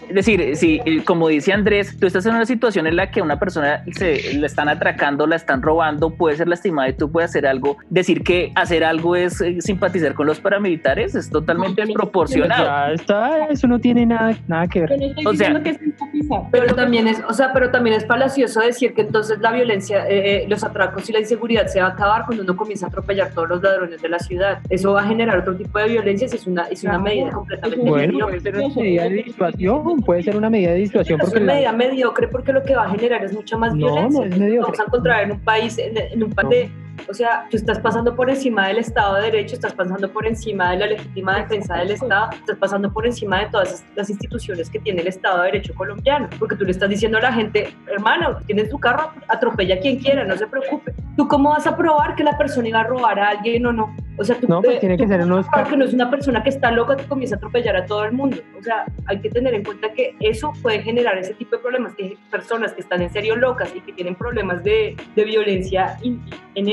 es 0.08 0.14
decir, 0.14 0.56
si, 0.56 0.80
eh, 0.84 1.02
como 1.04 1.28
dice 1.28 1.52
Andrés, 1.52 1.96
tú 1.98 2.06
estás 2.06 2.24
en 2.26 2.34
una 2.34 2.46
situación 2.46 2.86
en 2.86 2.96
la 2.96 3.10
que 3.10 3.20
a 3.20 3.22
una 3.22 3.38
persona 3.38 3.82
se 3.92 4.34
la 4.34 4.46
están 4.46 4.68
atracando, 4.68 5.26
la 5.26 5.36
están 5.36 5.62
robando, 5.62 6.10
puede 6.10 6.36
ser 6.36 6.48
lastimada 6.48 6.88
y 6.88 6.92
tú 6.94 7.10
puedes 7.10 7.30
hacer 7.30 7.46
algo. 7.46 7.76
Decir 7.90 8.22
que 8.22 8.52
hacer 8.54 8.84
algo 8.84 9.16
es 9.16 9.40
eh, 9.40 9.56
simpatizar 9.60 10.14
con 10.14 10.26
los 10.26 10.40
paramilitares 10.40 11.14
es 11.14 11.30
totalmente 11.30 11.82
desproporcionado. 11.82 12.64
ya 12.64 12.92
está, 12.92 13.46
eso 13.50 13.66
no 13.66 13.78
tiene 13.78 14.06
nada, 14.06 14.36
nada 14.46 14.66
que 14.66 14.80
ver. 14.80 14.88
Yo 14.98 15.06
no 15.06 15.06
estoy 15.08 15.26
O 15.26 15.34
sea- 15.34 15.48
diciendo 15.48 15.62
que 15.62 15.74
simpatizar, 15.74 16.40
Pero 16.50 16.74
también 16.74 17.06
es, 17.08 17.22
o 17.28 17.32
sea, 17.32 17.52
pero 17.52 17.70
también 17.70 17.96
es 17.96 18.06
falacioso 18.06 18.60
decir 18.60 18.94
que 18.94 19.02
entonces 19.02 19.38
la 19.40 19.52
violencia, 19.52 20.08
eh, 20.08 20.42
eh, 20.42 20.46
los 20.48 20.64
atracos 20.64 21.08
y 21.08 21.12
la 21.12 21.20
inseguridad 21.20 21.66
se 21.66 21.80
va 21.80 21.88
a 21.88 21.90
acabar 21.90 22.24
cuando 22.26 22.42
uno 22.44 22.56
comienza 22.56 22.86
a 22.86 22.88
atropellar 22.88 23.30
todos 23.32 23.48
los 23.48 23.62
ladrones 23.62 24.00
de 24.02 24.08
la 24.08 24.18
ciudad. 24.18 24.58
Eso 24.68 24.92
va 24.92 25.02
a 25.02 25.04
generar 25.06 25.38
otro 25.38 25.56
tipo 25.56 25.78
de 25.78 25.88
violencia, 25.88 26.26
es 26.26 26.46
una, 26.46 26.64
es 26.68 26.82
una 26.82 26.92
Claro. 26.92 27.04
medida 27.04 27.30
completamente 27.30 27.78
Es 27.80 27.88
Bueno, 27.88 28.18
puede 28.26 28.40
ser 28.40 28.54
una 28.56 28.74
medida 28.82 29.02
de 29.04 29.10
disuasión, 29.22 30.00
puede 30.02 30.22
ser 30.22 30.36
una 30.36 30.50
medida 30.50 30.70
de 30.72 30.76
disuasión 30.78 31.20
Es 31.20 31.26
porque 31.26 31.42
una 31.42 31.46
la- 31.46 31.54
medida 31.54 31.72
mediocre 31.72 32.28
porque 32.28 32.52
lo 32.52 32.62
que 32.62 32.74
va 32.74 32.84
a 32.84 32.90
generar 32.90 33.24
es 33.24 33.32
mucha 33.32 33.56
más 33.56 33.74
No, 33.74 33.86
violencia. 33.94 34.20
no 34.20 34.26
es 34.26 34.38
mediocre. 34.38 34.62
Vamos 34.62 34.80
a 34.80 34.82
encontrar 34.84 35.22
en 35.24 35.32
un 35.32 35.40
país, 35.40 35.78
en, 35.78 35.96
en 35.96 36.22
un 36.24 36.30
país 36.32 36.48
de, 36.50 36.70
o 37.08 37.14
sea, 37.14 37.46
tú 37.50 37.56
estás 37.56 37.78
pasando 37.80 38.14
por 38.16 38.30
encima 38.30 38.68
del 38.68 38.78
Estado 38.78 39.16
de 39.16 39.22
Derecho, 39.22 39.54
estás 39.54 39.72
pasando 39.74 40.10
por 40.12 40.26
encima 40.26 40.70
de 40.72 40.78
la 40.78 40.86
legítima 40.86 41.36
defensa 41.38 41.76
del 41.76 41.90
Estado, 41.92 42.30
estás 42.32 42.56
pasando 42.56 42.92
por 42.92 43.06
encima 43.06 43.40
de 43.40 43.46
todas 43.46 43.84
las 43.94 44.10
instituciones 44.10 44.70
que 44.70 44.78
tiene 44.78 45.02
el 45.02 45.08
Estado 45.08 45.38
de 45.38 45.44
Derecho 45.46 45.74
colombiano, 45.74 46.28
porque 46.38 46.56
tú 46.56 46.64
le 46.64 46.70
estás 46.72 46.88
diciendo 46.88 47.18
a 47.18 47.22
la 47.22 47.32
gente, 47.32 47.74
hermano, 47.86 48.38
tienes 48.46 48.68
tu 48.70 48.78
carro, 48.78 49.12
atropella 49.28 49.76
a 49.76 49.78
quien 49.78 49.98
quiera, 49.98 50.24
no 50.24 50.36
se 50.36 50.46
preocupe. 50.46 50.92
¿Tú 51.16 51.26
cómo 51.28 51.50
vas 51.50 51.66
a 51.66 51.76
probar 51.76 52.14
que 52.14 52.22
la 52.24 52.36
persona 52.38 52.68
iba 52.68 52.80
a 52.80 52.84
robar 52.84 53.18
a 53.18 53.28
alguien 53.30 53.66
o 53.66 53.72
no? 53.72 53.94
O 54.20 54.24
sea, 54.24 54.36
tú, 54.38 54.46
No, 54.48 54.60
pues 54.62 54.76
eh, 54.76 54.80
tiene 54.80 54.96
tú 54.96 55.04
que 55.04 55.08
ser 55.08 55.20
unos 55.20 55.38
vas 55.38 55.46
a 55.46 55.50
probar 55.50 55.64
ca- 55.64 55.70
que 55.70 55.76
no 55.76 55.84
es 55.84 55.94
una 55.94 56.10
persona 56.10 56.42
que 56.42 56.48
está 56.50 56.70
loca 56.72 56.96
que 56.96 57.04
comienza 57.04 57.36
a 57.36 57.38
atropellar 57.38 57.76
a 57.76 57.86
todo 57.86 58.04
el 58.04 58.12
mundo. 58.12 58.36
O 58.58 58.62
sea, 58.62 58.84
hay 59.06 59.20
que 59.20 59.30
tener 59.30 59.54
en 59.54 59.62
cuenta 59.64 59.92
que 59.92 60.16
eso 60.20 60.52
puede 60.62 60.80
generar 60.82 61.16
ese 61.18 61.34
tipo 61.34 61.56
de 61.56 61.62
problemas, 61.62 61.94
que 61.94 62.16
personas 62.30 62.72
que 62.72 62.80
están 62.80 63.02
en 63.02 63.10
serio 63.12 63.36
locas 63.36 63.72
y 63.74 63.80
que 63.80 63.92
tienen 63.92 64.14
problemas 64.16 64.62
de, 64.64 64.96
de 65.14 65.24
violencia 65.24 65.96
in- 66.02 66.20
en 66.54 66.68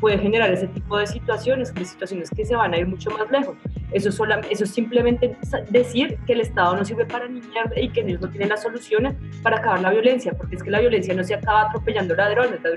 puede 0.00 0.18
generar 0.18 0.52
ese 0.52 0.66
tipo 0.68 0.98
de 0.98 1.06
situaciones, 1.06 1.74
de 1.74 1.84
situaciones 1.84 2.30
que 2.30 2.44
se 2.44 2.54
van 2.54 2.74
a 2.74 2.78
ir 2.78 2.86
mucho 2.86 3.10
más 3.10 3.30
lejos. 3.30 3.56
Eso, 3.92 4.12
sola, 4.12 4.40
eso 4.50 4.64
es 4.64 4.70
simplemente 4.70 5.36
decir 5.70 6.18
que 6.26 6.34
el 6.34 6.40
Estado 6.40 6.76
no 6.76 6.84
sirve 6.84 7.06
para 7.06 7.28
ni 7.28 7.40
mierda 7.40 7.78
y 7.80 7.88
que 7.88 8.00
ellos 8.00 8.20
no 8.20 8.28
tienen 8.28 8.48
las 8.50 8.62
soluciones 8.62 9.14
para 9.42 9.58
acabar 9.58 9.80
la 9.80 9.90
violencia, 9.90 10.32
porque 10.32 10.56
es 10.56 10.62
que 10.62 10.70
la 10.70 10.80
violencia 10.80 11.14
no 11.14 11.24
se 11.24 11.34
acaba 11.34 11.62
atropellando 11.62 12.14
ladrones, 12.14 12.60
la, 12.62 12.70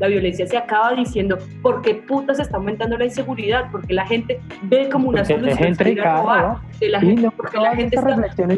La 0.00 0.08
violencia 0.08 0.46
se 0.46 0.56
acaba 0.56 0.94
diciendo, 0.94 1.38
¿por 1.62 1.82
qué 1.82 1.94
puta 1.94 2.34
se 2.34 2.42
está 2.42 2.56
aumentando 2.56 2.96
la 2.96 3.04
inseguridad? 3.04 3.70
Porque 3.70 3.92
la 3.92 4.06
gente 4.06 4.40
ve 4.62 4.88
como 4.88 5.10
una 5.10 5.18
Porque 5.22 5.34
solución 5.34 6.00
a 6.00 6.20
robar. 6.20 6.42
¿no? 6.44 6.60
Que 6.80 6.88
la 6.88 7.00
gente, 7.00 7.22
no, 7.22 7.30
porque 7.30 7.58
la 7.58 7.76
gente 7.76 7.96
está, 7.96 8.08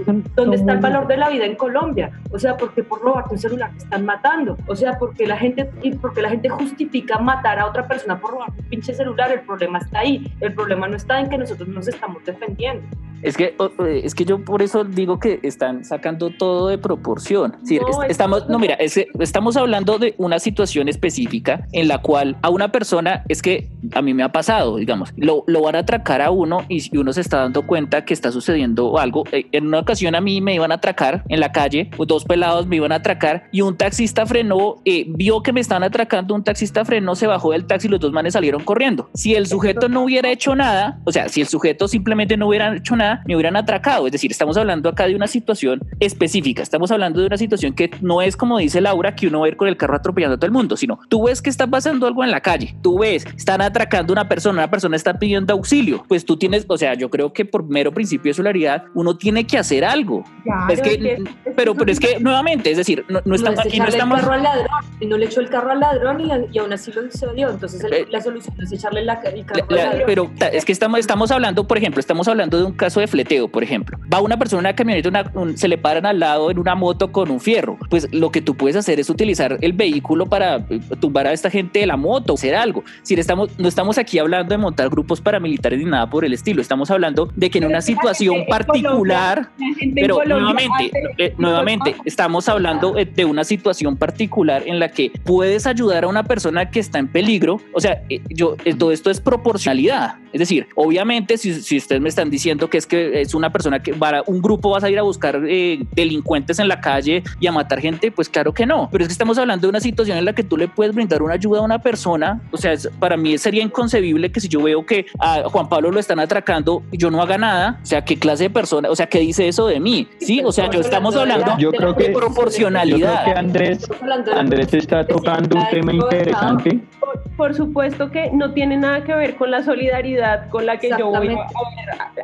son- 0.04 0.24
¿Dónde 0.36 0.58
son 0.58 0.68
está 0.68 0.72
el 0.72 0.78
valor 0.78 1.06
de 1.08 1.16
la 1.16 1.28
vida 1.28 1.44
en 1.44 1.56
Colombia? 1.56 2.12
O 2.30 2.38
sea, 2.38 2.56
porque 2.56 2.84
por 2.84 3.02
robarte 3.02 3.34
un 3.34 3.38
celular 3.40 3.70
te 3.72 3.78
están 3.78 4.04
matando. 4.06 4.56
O 4.68 4.76
sea, 4.76 4.96
porque 4.98 5.26
la 5.26 5.36
gente 5.36 5.68
y 5.82 5.90
porque 5.96 6.22
la 6.22 6.30
gente 6.30 6.48
justifica 6.48 7.18
matar 7.18 7.58
a 7.58 7.66
otra 7.66 7.88
persona 7.88 8.20
por 8.20 8.30
robar 8.30 8.50
un 8.50 8.64
pinche 8.66 8.94
celular. 8.94 9.32
El 9.32 9.40
problema 9.40 9.78
está 9.78 9.98
ahí. 9.98 10.32
El 10.40 10.54
problema 10.54 10.86
no 10.86 10.96
está 10.96 11.18
en 11.20 11.28
que 11.28 11.38
nosotros 11.38 11.68
nos 11.68 11.88
estamos 11.88 12.24
defendiendo. 12.24 12.86
Es 13.22 13.36
que, 13.36 13.54
es 14.02 14.14
que 14.14 14.24
yo 14.24 14.44
por 14.44 14.62
eso 14.62 14.84
digo 14.84 15.18
que 15.18 15.40
están 15.42 15.84
sacando 15.84 16.30
todo 16.30 16.68
de 16.68 16.78
proporción. 16.78 17.54
Es 17.54 17.60
decir, 17.62 17.82
No, 17.82 18.02
estamos, 18.02 18.48
no, 18.48 18.58
mira, 18.58 18.74
es 18.74 18.96
estamos 19.20 19.56
hablando 19.56 19.98
de 19.98 20.14
una 20.18 20.38
situación 20.38 20.88
específica 20.88 21.66
en 21.72 21.88
la 21.88 21.98
cual 21.98 22.36
a 22.42 22.50
una 22.50 22.72
persona, 22.72 23.24
es 23.28 23.42
que 23.42 23.68
a 23.94 24.02
mí 24.02 24.14
me 24.14 24.22
ha 24.22 24.32
pasado, 24.32 24.76
digamos, 24.76 25.12
lo, 25.16 25.44
lo 25.46 25.62
van 25.62 25.76
a 25.76 25.80
atracar 25.80 26.20
a 26.20 26.30
uno 26.30 26.60
y 26.68 26.80
si 26.80 26.96
uno 26.96 27.12
se 27.12 27.20
está 27.20 27.38
dando 27.38 27.66
cuenta 27.66 28.04
que 28.04 28.14
está 28.14 28.32
sucediendo 28.32 28.98
algo. 28.98 29.24
Eh, 29.32 29.46
En 29.52 29.66
una 29.66 29.78
ocasión 29.80 30.14
a 30.14 30.20
mí 30.20 30.40
me 30.40 30.54
iban 30.54 30.72
a 30.72 30.76
atracar 30.76 31.24
en 31.28 31.40
la 31.40 31.52
calle, 31.52 31.90
dos 32.06 32.24
pelados 32.24 32.66
me 32.66 32.76
iban 32.76 32.92
a 32.92 32.96
atracar 32.96 33.44
y 33.52 33.60
un 33.60 33.76
taxista 33.76 34.26
frenó, 34.26 34.76
eh, 34.84 35.04
vio 35.08 35.42
que 35.42 35.52
me 35.52 35.60
estaban 35.60 35.82
atracando, 35.82 36.34
un 36.34 36.44
taxista 36.44 36.84
frenó, 36.84 37.14
se 37.14 37.26
bajó 37.26 37.52
del 37.52 37.66
taxi 37.66 37.86
y 37.86 37.90
los 37.90 38.00
dos 38.00 38.12
manes 38.12 38.32
salieron 38.34 38.64
corriendo. 38.64 39.10
Si 39.14 39.34
el 39.34 39.46
sujeto 39.46 39.88
no 39.88 40.02
hubiera 40.02 40.30
hecho 40.30 40.54
nada, 40.54 41.00
o 41.04 41.12
sea, 41.12 41.28
si 41.28 41.40
el 41.40 41.46
sujeto 41.46 41.88
simplemente 41.88 42.36
no 42.36 42.48
hubiera 42.48 42.74
hecho 42.76 42.96
nada, 42.96 43.11
me 43.26 43.34
hubieran 43.36 43.56
atracado. 43.56 44.06
Es 44.06 44.12
decir, 44.12 44.30
estamos 44.30 44.56
hablando 44.56 44.88
acá 44.88 45.06
de 45.06 45.14
una 45.14 45.26
situación 45.26 45.80
específica, 46.00 46.62
estamos 46.62 46.90
hablando 46.90 47.20
de 47.20 47.26
una 47.26 47.36
situación 47.36 47.72
que 47.72 47.90
no 48.00 48.22
es 48.22 48.36
como 48.36 48.58
dice 48.58 48.80
Laura, 48.80 49.14
que 49.14 49.26
uno 49.28 49.40
va 49.40 49.46
a 49.46 49.48
ir 49.48 49.56
con 49.56 49.68
el 49.68 49.76
carro 49.76 49.96
atropellando 49.96 50.34
a 50.34 50.38
todo 50.38 50.46
el 50.46 50.52
mundo, 50.52 50.76
sino 50.76 50.98
tú 51.08 51.26
ves 51.26 51.40
que 51.42 51.50
está 51.50 51.66
pasando 51.66 52.06
algo 52.06 52.24
en 52.24 52.30
la 52.30 52.40
calle, 52.40 52.74
tú 52.82 52.98
ves, 53.00 53.24
están 53.36 53.60
atracando 53.60 54.12
a 54.12 54.14
una 54.14 54.28
persona, 54.28 54.58
una 54.60 54.70
persona 54.70 54.96
está 54.96 55.18
pidiendo 55.18 55.52
auxilio, 55.52 56.04
pues 56.08 56.24
tú 56.24 56.36
tienes, 56.36 56.64
o 56.68 56.76
sea, 56.76 56.94
yo 56.94 57.10
creo 57.10 57.32
que 57.32 57.44
por 57.44 57.64
mero 57.64 57.92
principio 57.92 58.30
de 58.30 58.34
solidaridad, 58.34 58.84
uno 58.94 59.16
tiene 59.16 59.46
que 59.46 59.58
hacer 59.58 59.84
algo. 59.84 60.24
Claro, 60.44 60.72
es 60.72 60.80
que, 60.80 60.90
es 60.92 60.96
que- 60.98 61.24
pero, 61.56 61.74
pero 61.74 61.92
es 61.92 62.00
que 62.00 62.18
nuevamente, 62.20 62.70
es 62.70 62.76
decir, 62.76 63.04
no, 63.08 63.20
no 63.24 63.34
estamos, 63.34 63.60
es 63.60 63.66
aquí 63.66 63.78
no 63.78 63.86
estamos... 63.86 64.18
el 64.18 64.24
carro 64.24 64.34
al 64.36 64.42
ladrón. 64.42 64.68
No 65.08 65.18
le 65.18 65.26
echó 65.26 65.40
el 65.40 65.48
carro 65.50 65.70
al 65.72 65.80
ladrón 65.80 66.20
y, 66.20 66.30
y 66.52 66.58
aún 66.58 66.72
así 66.72 66.92
lo 66.92 67.02
sucedió. 67.10 67.50
Entonces 67.50 67.82
el- 67.84 67.92
Eh, 67.92 68.06
la 68.10 68.20
solución 68.22 68.54
es 68.62 68.72
echarle 68.72 69.02
la, 69.04 69.14
el 69.14 69.44
carro 69.44 69.66
La- 69.68 69.82
al 69.82 69.88
ladrón. 69.90 70.02
pero 70.06 70.30
es 70.52 70.64
que 70.64 70.72
estamos, 70.72 70.98
estamos 71.00 71.30
hablando, 71.30 71.66
por 71.66 71.76
ejemplo, 71.76 72.00
estamos 72.00 72.26
hablando 72.28 72.58
de 72.58 72.64
un 72.64 72.72
caso 72.72 73.00
de 73.02 73.06
fleteo, 73.08 73.48
por 73.48 73.62
ejemplo. 73.62 73.98
Va 74.12 74.20
una 74.20 74.36
persona 74.38 74.60
en 74.60 74.66
una 74.66 74.74
camioneta, 74.76 75.08
una- 75.08 75.30
un- 75.34 75.56
se 75.58 75.68
le 75.68 75.78
paran 75.78 76.06
al 76.06 76.18
lado 76.18 76.50
en 76.50 76.58
una 76.58 76.74
moto 76.74 77.12
con 77.12 77.30
un 77.30 77.40
fierro. 77.40 77.78
Pues 77.90 78.08
lo 78.12 78.30
que 78.30 78.40
tú 78.40 78.56
puedes 78.56 78.76
hacer 78.76 78.98
es 79.00 79.10
utilizar 79.10 79.58
el 79.60 79.72
vehículo 79.72 80.26
para 80.26 80.56
eh, 80.70 80.80
tumbar 81.00 81.26
a 81.26 81.32
esta 81.32 81.50
gente 81.50 81.80
de 81.80 81.86
la 81.86 81.96
moto, 81.96 82.34
hacer 82.34 82.54
algo. 82.54 82.82
Si 83.02 83.14
estamos, 83.14 83.50
no 83.58 83.68
estamos 83.68 83.98
aquí 83.98 84.18
hablando 84.18 84.50
de 84.52 84.58
montar 84.58 84.88
grupos 84.88 85.20
paramilitares 85.20 85.78
ni 85.78 85.84
nada 85.84 86.08
por 86.08 86.24
el 86.24 86.32
estilo. 86.32 86.60
Estamos 86.62 86.90
hablando 86.90 87.30
de 87.36 87.50
que 87.50 87.58
en 87.58 87.64
una 87.66 87.80
situación 87.82 88.46
particular 88.48 89.48
pero 89.94 90.18
nuevamente, 90.24 90.90
eh, 91.18 91.34
nuevamente, 91.38 91.94
estamos 92.04 92.48
hablando 92.48 92.96
eh, 92.98 93.04
de 93.04 93.24
una 93.24 93.44
situación 93.44 93.96
particular 93.96 94.62
en 94.66 94.78
la 94.78 94.90
que 94.90 95.10
puedes 95.24 95.66
ayudar 95.66 96.04
a 96.04 96.08
una 96.08 96.22
persona 96.24 96.70
que 96.70 96.80
está 96.80 96.98
en 96.98 97.08
peligro. 97.08 97.60
O 97.74 97.80
sea, 97.80 98.02
yo, 98.30 98.56
todo 98.78 98.92
esto 98.92 99.10
es 99.10 99.20
proporcionalidad. 99.20 100.16
Es 100.32 100.38
decir, 100.38 100.66
obviamente, 100.76 101.36
si, 101.36 101.54
si 101.60 101.76
ustedes 101.76 102.00
me 102.00 102.08
están 102.08 102.30
diciendo 102.30 102.70
que 102.70 102.78
es 102.78 102.86
que 102.92 103.22
es 103.22 103.34
una 103.34 103.50
persona 103.50 103.82
que 103.82 103.92
va 103.92 104.18
a- 104.18 104.22
un 104.26 104.42
grupo 104.42 104.68
va 104.70 104.76
a 104.76 104.80
salir 104.82 104.98
a 104.98 105.02
buscar 105.02 105.40
eh, 105.48 105.82
delincuentes 105.92 106.58
en 106.58 106.68
la 106.68 106.78
calle 106.80 107.22
y 107.40 107.46
a 107.46 107.52
matar 107.52 107.80
gente, 107.80 108.10
pues 108.12 108.28
claro 108.28 108.52
que 108.52 108.66
no. 108.66 108.90
Pero 108.92 109.04
es 109.04 109.08
que 109.08 109.12
estamos 109.12 109.38
hablando 109.38 109.66
de 109.66 109.70
una 109.70 109.80
situación 109.80 110.18
en 110.18 110.26
la 110.26 110.34
que 110.34 110.42
tú 110.44 110.58
le 110.58 110.68
puedes 110.68 110.94
brindar 110.94 111.22
una 111.22 111.32
ayuda 111.34 111.60
a 111.60 111.62
una 111.62 111.78
persona. 111.78 112.42
O 112.50 112.58
sea, 112.58 112.72
es- 112.72 112.90
para 112.98 113.16
mí 113.16 113.38
sería 113.38 113.62
inconcebible 113.62 114.30
que 114.30 114.40
si 114.40 114.48
yo 114.48 114.60
veo 114.62 114.84
que 114.84 115.06
a 115.18 115.44
Juan 115.48 115.70
Pablo 115.70 115.90
lo 115.90 115.98
están 116.00 116.20
atracando 116.20 116.82
y 116.92 116.98
yo 116.98 117.10
no 117.10 117.22
haga 117.22 117.38
nada, 117.38 117.78
o 117.82 117.86
sea, 117.86 118.04
¿qué 118.04 118.18
clase 118.18 118.44
de 118.44 118.50
persona? 118.50 118.90
O 118.90 118.94
sea, 118.96 119.06
¿qué 119.06 119.20
dice 119.20 119.48
eso 119.48 119.66
de 119.68 119.80
mí? 119.80 120.06
Sí, 120.20 120.42
o 120.44 120.52
sea, 120.52 120.68
yo 120.70 120.80
estamos 120.80 121.16
hablando 121.16 121.56
Yo 121.58 121.70
creo 121.72 121.96
que- 121.96 122.02
de 122.08 122.12
Yo 122.12 122.18
creo 122.18 122.28
proporcionalidad. 122.28 123.24
que 123.24 123.30
Andrés, 123.30 123.88
de 123.88 124.32
Andrés 124.32 124.74
está 124.74 125.06
tocando 125.06 125.56
un 125.56 125.66
tema 125.70 125.92
interesante. 125.94 126.78
por, 127.00 127.22
por 127.36 127.54
supuesto 127.54 128.10
que 128.10 128.30
no 128.32 128.52
tiene 128.52 128.76
nada 128.76 129.02
que 129.04 129.14
ver 129.14 129.36
con 129.36 129.50
la 129.50 129.62
solidaridad 129.64 130.48
con 130.50 130.66
la 130.66 130.78
que 130.78 130.90
yo 130.98 131.06
voy 131.08 131.36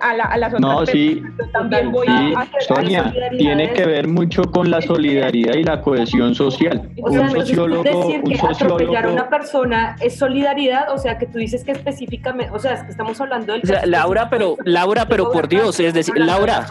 a, 0.00 0.14
la- 0.14 0.24
a 0.24 0.36
las 0.52 0.60
otras 0.60 0.78
No, 0.78 0.86
sí. 0.86 1.14
personas. 1.16 1.38
Yo 1.38 1.50
también 1.52 1.92
voy 1.92 2.06
Sí, 2.06 2.34
a 2.36 2.40
hacer 2.40 2.62
Sonia, 2.62 3.14
tiene 3.36 3.72
que 3.72 3.86
ver 3.86 4.08
mucho 4.08 4.42
con 4.44 4.70
la 4.70 4.80
solidaridad 4.82 5.54
y 5.54 5.64
la 5.64 5.80
cohesión 5.80 6.34
social. 6.34 6.88
O 7.02 7.10
sea, 7.10 7.20
Un 7.22 7.30
sociólogo, 7.30 7.82
decir 7.82 8.20
un 8.24 8.30
que 8.30 8.34
atropellar 8.38 8.46
a 8.48 8.54
sociólogo, 8.54 9.12
una 9.12 9.28
persona 9.28 9.96
es 10.00 10.16
solidaridad, 10.18 10.92
o 10.92 10.98
sea, 10.98 11.18
que 11.18 11.26
tú 11.26 11.38
dices 11.38 11.64
que 11.64 11.72
específicamente, 11.72 12.52
o 12.54 12.58
sea, 12.58 12.74
es 12.74 12.82
que 12.84 12.90
estamos 12.90 13.20
hablando 13.20 13.52
del 13.52 13.62
O 13.62 13.66
sea, 13.66 13.76
caso 13.76 13.90
Laura, 13.90 14.30
pero 14.30 14.56
Laura, 14.64 15.06
pero 15.08 15.30
por 15.30 15.48
Dios, 15.48 15.78
es 15.80 15.94
decir, 15.94 16.14
Laura. 16.18 16.66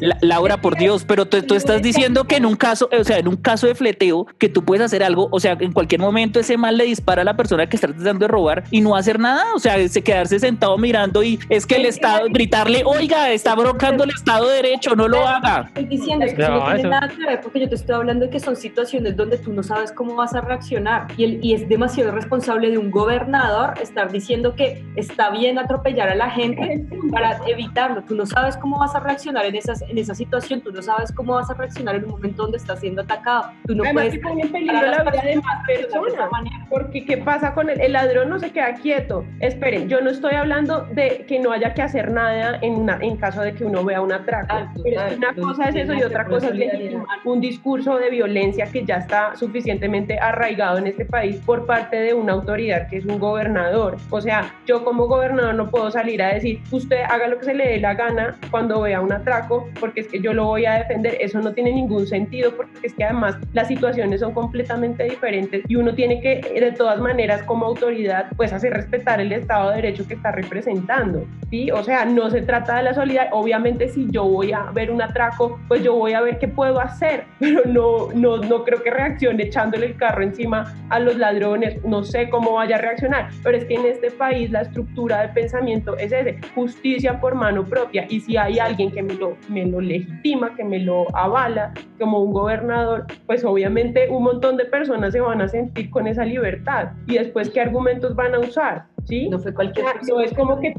La- 0.00 0.16
Laura, 0.20 0.56
por 0.60 0.76
Dios, 0.76 1.04
pero 1.06 1.26
tú, 1.26 1.42
tú 1.42 1.54
estás 1.54 1.82
diciendo 1.82 2.24
que 2.24 2.36
en 2.36 2.46
un 2.46 2.56
caso, 2.56 2.88
o 2.98 3.04
sea, 3.04 3.18
en 3.18 3.28
un 3.28 3.36
caso 3.36 3.66
de 3.66 3.74
fleteo, 3.74 4.26
que 4.38 4.48
tú 4.48 4.64
puedes 4.64 4.84
hacer 4.84 5.02
algo, 5.02 5.28
o 5.30 5.40
sea, 5.40 5.56
en 5.60 5.72
cualquier 5.72 6.00
momento 6.00 6.40
ese 6.40 6.56
mal 6.56 6.76
le 6.76 6.84
dispara 6.84 7.22
a 7.22 7.24
la 7.24 7.36
persona 7.36 7.68
que 7.68 7.76
está 7.76 7.88
tratando 7.88 8.20
de 8.24 8.28
robar 8.28 8.64
y 8.70 8.80
no 8.80 8.96
hacer 8.96 9.18
nada, 9.18 9.44
o 9.54 9.58
sea, 9.58 9.86
se 9.88 10.02
quedarse 10.02 10.38
sentado 10.38 10.76
mirando 10.78 11.22
y 11.22 11.38
es 11.48 11.66
que 11.66 11.76
el 11.76 11.86
Estado, 11.86 12.26
gritarle, 12.30 12.82
oiga, 13.06 13.30
está 13.30 13.54
brocando 13.54 14.04
el 14.04 14.10
Estado 14.10 14.48
de 14.48 14.56
Derecho, 14.56 14.96
no 14.96 15.06
lo 15.08 15.26
haga. 15.26 15.64
Estoy 15.68 15.84
diciendo 15.84 16.24
es 16.26 16.34
que 16.34 16.42
No, 16.42 16.58
no 16.58 16.64
tiene 16.66 16.80
eso- 16.80 16.88
nada 16.88 17.08
que 17.08 17.24
ver 17.24 17.40
porque 17.40 17.60
yo 17.60 17.68
te 17.68 17.74
estoy 17.76 17.94
hablando 17.94 18.24
de 18.26 18.30
que 18.30 18.40
son 18.40 18.56
situaciones 18.56 19.16
donde 19.16 19.38
tú 19.38 19.52
no 19.52 19.62
sabes 19.62 19.92
cómo 19.92 20.16
vas 20.16 20.34
a 20.34 20.40
reaccionar 20.40 21.06
y, 21.16 21.24
el, 21.24 21.44
y 21.44 21.54
es 21.54 21.68
demasiado 21.68 22.10
responsable 22.12 22.70
de 22.70 22.78
un 22.78 22.90
gobernador 22.90 23.74
estar 23.80 24.10
diciendo 24.10 24.54
que 24.56 24.84
está 24.96 25.30
bien 25.30 25.58
atropellar 25.58 26.08
a 26.08 26.14
la 26.14 26.30
gente 26.30 26.84
para 27.12 27.38
evitarlo. 27.46 28.02
Tú 28.02 28.14
no 28.16 28.26
sabes 28.26 28.56
cómo 28.56 28.78
vas 28.78 28.94
a 28.94 29.00
reaccionar 29.00 29.44
en, 29.46 29.54
esas, 29.54 29.82
en 29.82 29.96
esa 29.98 30.14
situación, 30.14 30.60
tú 30.60 30.72
no 30.72 30.82
sabes 30.82 31.12
cómo 31.12 31.34
vas 31.34 31.48
a 31.50 31.54
reaccionar 31.54 31.94
en 31.94 32.04
un 32.04 32.10
momento 32.10 32.42
donde 32.42 32.58
estás 32.58 32.80
siendo 32.80 33.02
atacado. 33.02 33.50
Tú 33.66 33.74
no 33.74 33.84
Además, 33.84 34.06
puedes 34.06 34.20
que 34.24 34.40
en 34.42 34.52
peligro 34.52 34.80
la 34.82 35.02
vida 35.04 35.22
de 35.22 35.36
más 35.36 35.66
personas. 35.66 36.30
Porque 36.68 37.04
¿qué 37.04 37.18
pasa 37.18 37.54
con 37.54 37.70
el, 37.70 37.80
el 37.80 37.92
ladrón? 37.92 38.28
No 38.30 38.38
se 38.40 38.50
queda 38.50 38.74
quieto. 38.74 39.24
Esperen, 39.40 39.88
yo 39.88 40.00
no 40.00 40.10
estoy 40.10 40.34
hablando 40.34 40.86
de 40.92 41.24
que 41.28 41.38
no 41.38 41.52
haya 41.52 41.72
que 41.74 41.82
hacer 41.82 42.10
nada 42.10 42.58
en, 42.62 42.74
una, 42.74 42.95
en 43.02 43.16
caso 43.16 43.42
de 43.42 43.54
que 43.54 43.64
uno 43.64 43.84
vea 43.84 44.00
un 44.00 44.12
atraco. 44.12 44.54
Pero 44.82 45.00
es 45.00 45.12
que 45.12 45.16
una 45.16 45.34
cosa 45.34 45.68
es 45.68 45.76
eso 45.76 45.94
y 45.94 46.02
otra 46.02 46.24
cosa 46.26 46.48
es 46.48 46.56
legitimar 46.56 47.06
un 47.24 47.40
discurso 47.40 47.98
de 47.98 48.10
violencia 48.10 48.66
que 48.66 48.84
ya 48.84 48.96
está 48.96 49.34
suficientemente 49.36 50.18
arraigado 50.18 50.78
en 50.78 50.86
este 50.86 51.04
país 51.04 51.36
por 51.44 51.66
parte 51.66 51.96
de 51.96 52.14
una 52.14 52.32
autoridad 52.32 52.88
que 52.88 52.98
es 52.98 53.04
un 53.04 53.18
gobernador. 53.18 53.96
O 54.10 54.20
sea, 54.20 54.54
yo 54.66 54.84
como 54.84 55.06
gobernador 55.06 55.54
no 55.54 55.70
puedo 55.70 55.90
salir 55.90 56.22
a 56.22 56.34
decir, 56.34 56.60
usted 56.70 57.02
haga 57.08 57.28
lo 57.28 57.38
que 57.38 57.46
se 57.46 57.54
le 57.54 57.68
dé 57.68 57.80
la 57.80 57.94
gana 57.94 58.36
cuando 58.50 58.80
vea 58.80 59.00
un 59.00 59.12
atraco, 59.12 59.68
porque 59.80 60.00
es 60.00 60.08
que 60.08 60.20
yo 60.20 60.32
lo 60.32 60.44
voy 60.44 60.66
a 60.66 60.74
defender. 60.74 61.16
Eso 61.20 61.40
no 61.40 61.52
tiene 61.52 61.72
ningún 61.72 62.06
sentido, 62.06 62.54
porque 62.56 62.86
es 62.86 62.94
que 62.94 63.04
además 63.04 63.36
las 63.52 63.68
situaciones 63.68 64.20
son 64.20 64.32
completamente 64.32 65.04
diferentes 65.04 65.62
y 65.68 65.76
uno 65.76 65.94
tiene 65.94 66.20
que, 66.20 66.40
de 66.58 66.72
todas 66.72 67.00
maneras, 67.00 67.42
como 67.42 67.66
autoridad, 67.66 68.26
pues 68.36 68.52
hacer 68.52 68.72
respetar 68.72 69.20
el 69.20 69.32
Estado 69.32 69.70
de 69.70 69.76
Derecho 69.76 70.06
que 70.06 70.14
está 70.14 70.32
representando. 70.32 71.26
¿sí? 71.50 71.70
O 71.70 71.82
sea, 71.82 72.04
no 72.04 72.30
se 72.30 72.42
trata 72.42 72.76
de 72.76 72.82
la 72.86 72.94
solidaridad. 72.94 73.32
Obviamente, 73.32 73.88
si 73.88 74.06
yo 74.10 74.24
voy 74.24 74.52
a 74.52 74.70
ver 74.72 74.90
un 74.90 75.02
atraco, 75.02 75.58
pues 75.68 75.82
yo 75.82 75.94
voy 75.94 76.12
a 76.12 76.20
ver 76.20 76.38
qué 76.38 76.48
puedo 76.48 76.80
hacer, 76.80 77.24
pero 77.40 77.62
no, 77.66 78.08
no, 78.14 78.38
no 78.38 78.64
creo 78.64 78.82
que 78.82 78.90
reaccione 78.90 79.44
echándole 79.44 79.86
el 79.86 79.96
carro 79.96 80.22
encima 80.22 80.74
a 80.90 80.98
los 81.00 81.16
ladrones. 81.16 81.84
No 81.84 82.04
sé 82.04 82.28
cómo 82.30 82.54
vaya 82.54 82.76
a 82.76 82.80
reaccionar, 82.80 83.28
pero 83.42 83.56
es 83.56 83.64
que 83.64 83.74
en 83.74 83.86
este 83.86 84.10
país 84.10 84.50
la 84.50 84.62
estructura 84.62 85.22
de 85.22 85.28
pensamiento 85.28 85.96
es 85.96 86.12
ese, 86.12 86.38
justicia 86.54 87.20
por 87.20 87.34
mano 87.34 87.64
propia. 87.64 88.06
Y 88.08 88.20
si 88.20 88.36
hay 88.36 88.58
alguien 88.58 88.90
que 88.92 89.02
me 89.02 89.14
lo, 89.14 89.36
me 89.48 89.66
lo 89.66 89.80
legitima, 89.80 90.54
que 90.54 90.64
me 90.64 90.78
lo 90.78 91.06
avala 91.16 91.72
como 91.98 92.20
un 92.20 92.32
gobernador, 92.32 93.06
pues 93.26 93.44
obviamente 93.44 94.08
un 94.10 94.22
montón 94.22 94.56
de 94.56 94.64
personas 94.64 95.12
se 95.12 95.20
van 95.20 95.40
a 95.40 95.48
sentir 95.48 95.90
con 95.90 96.06
esa 96.06 96.24
libertad. 96.24 96.92
Y 97.06 97.14
después, 97.14 97.50
¿qué 97.50 97.60
argumentos 97.60 98.14
van 98.14 98.34
a 98.34 98.38
usar? 98.38 98.86
¿Sí? 99.04 99.28
No 99.28 99.38
fue 99.38 99.54
cualquier 99.54 99.86
No 100.08 100.20
es 100.20 100.32
como 100.34 100.60
que 100.60 100.74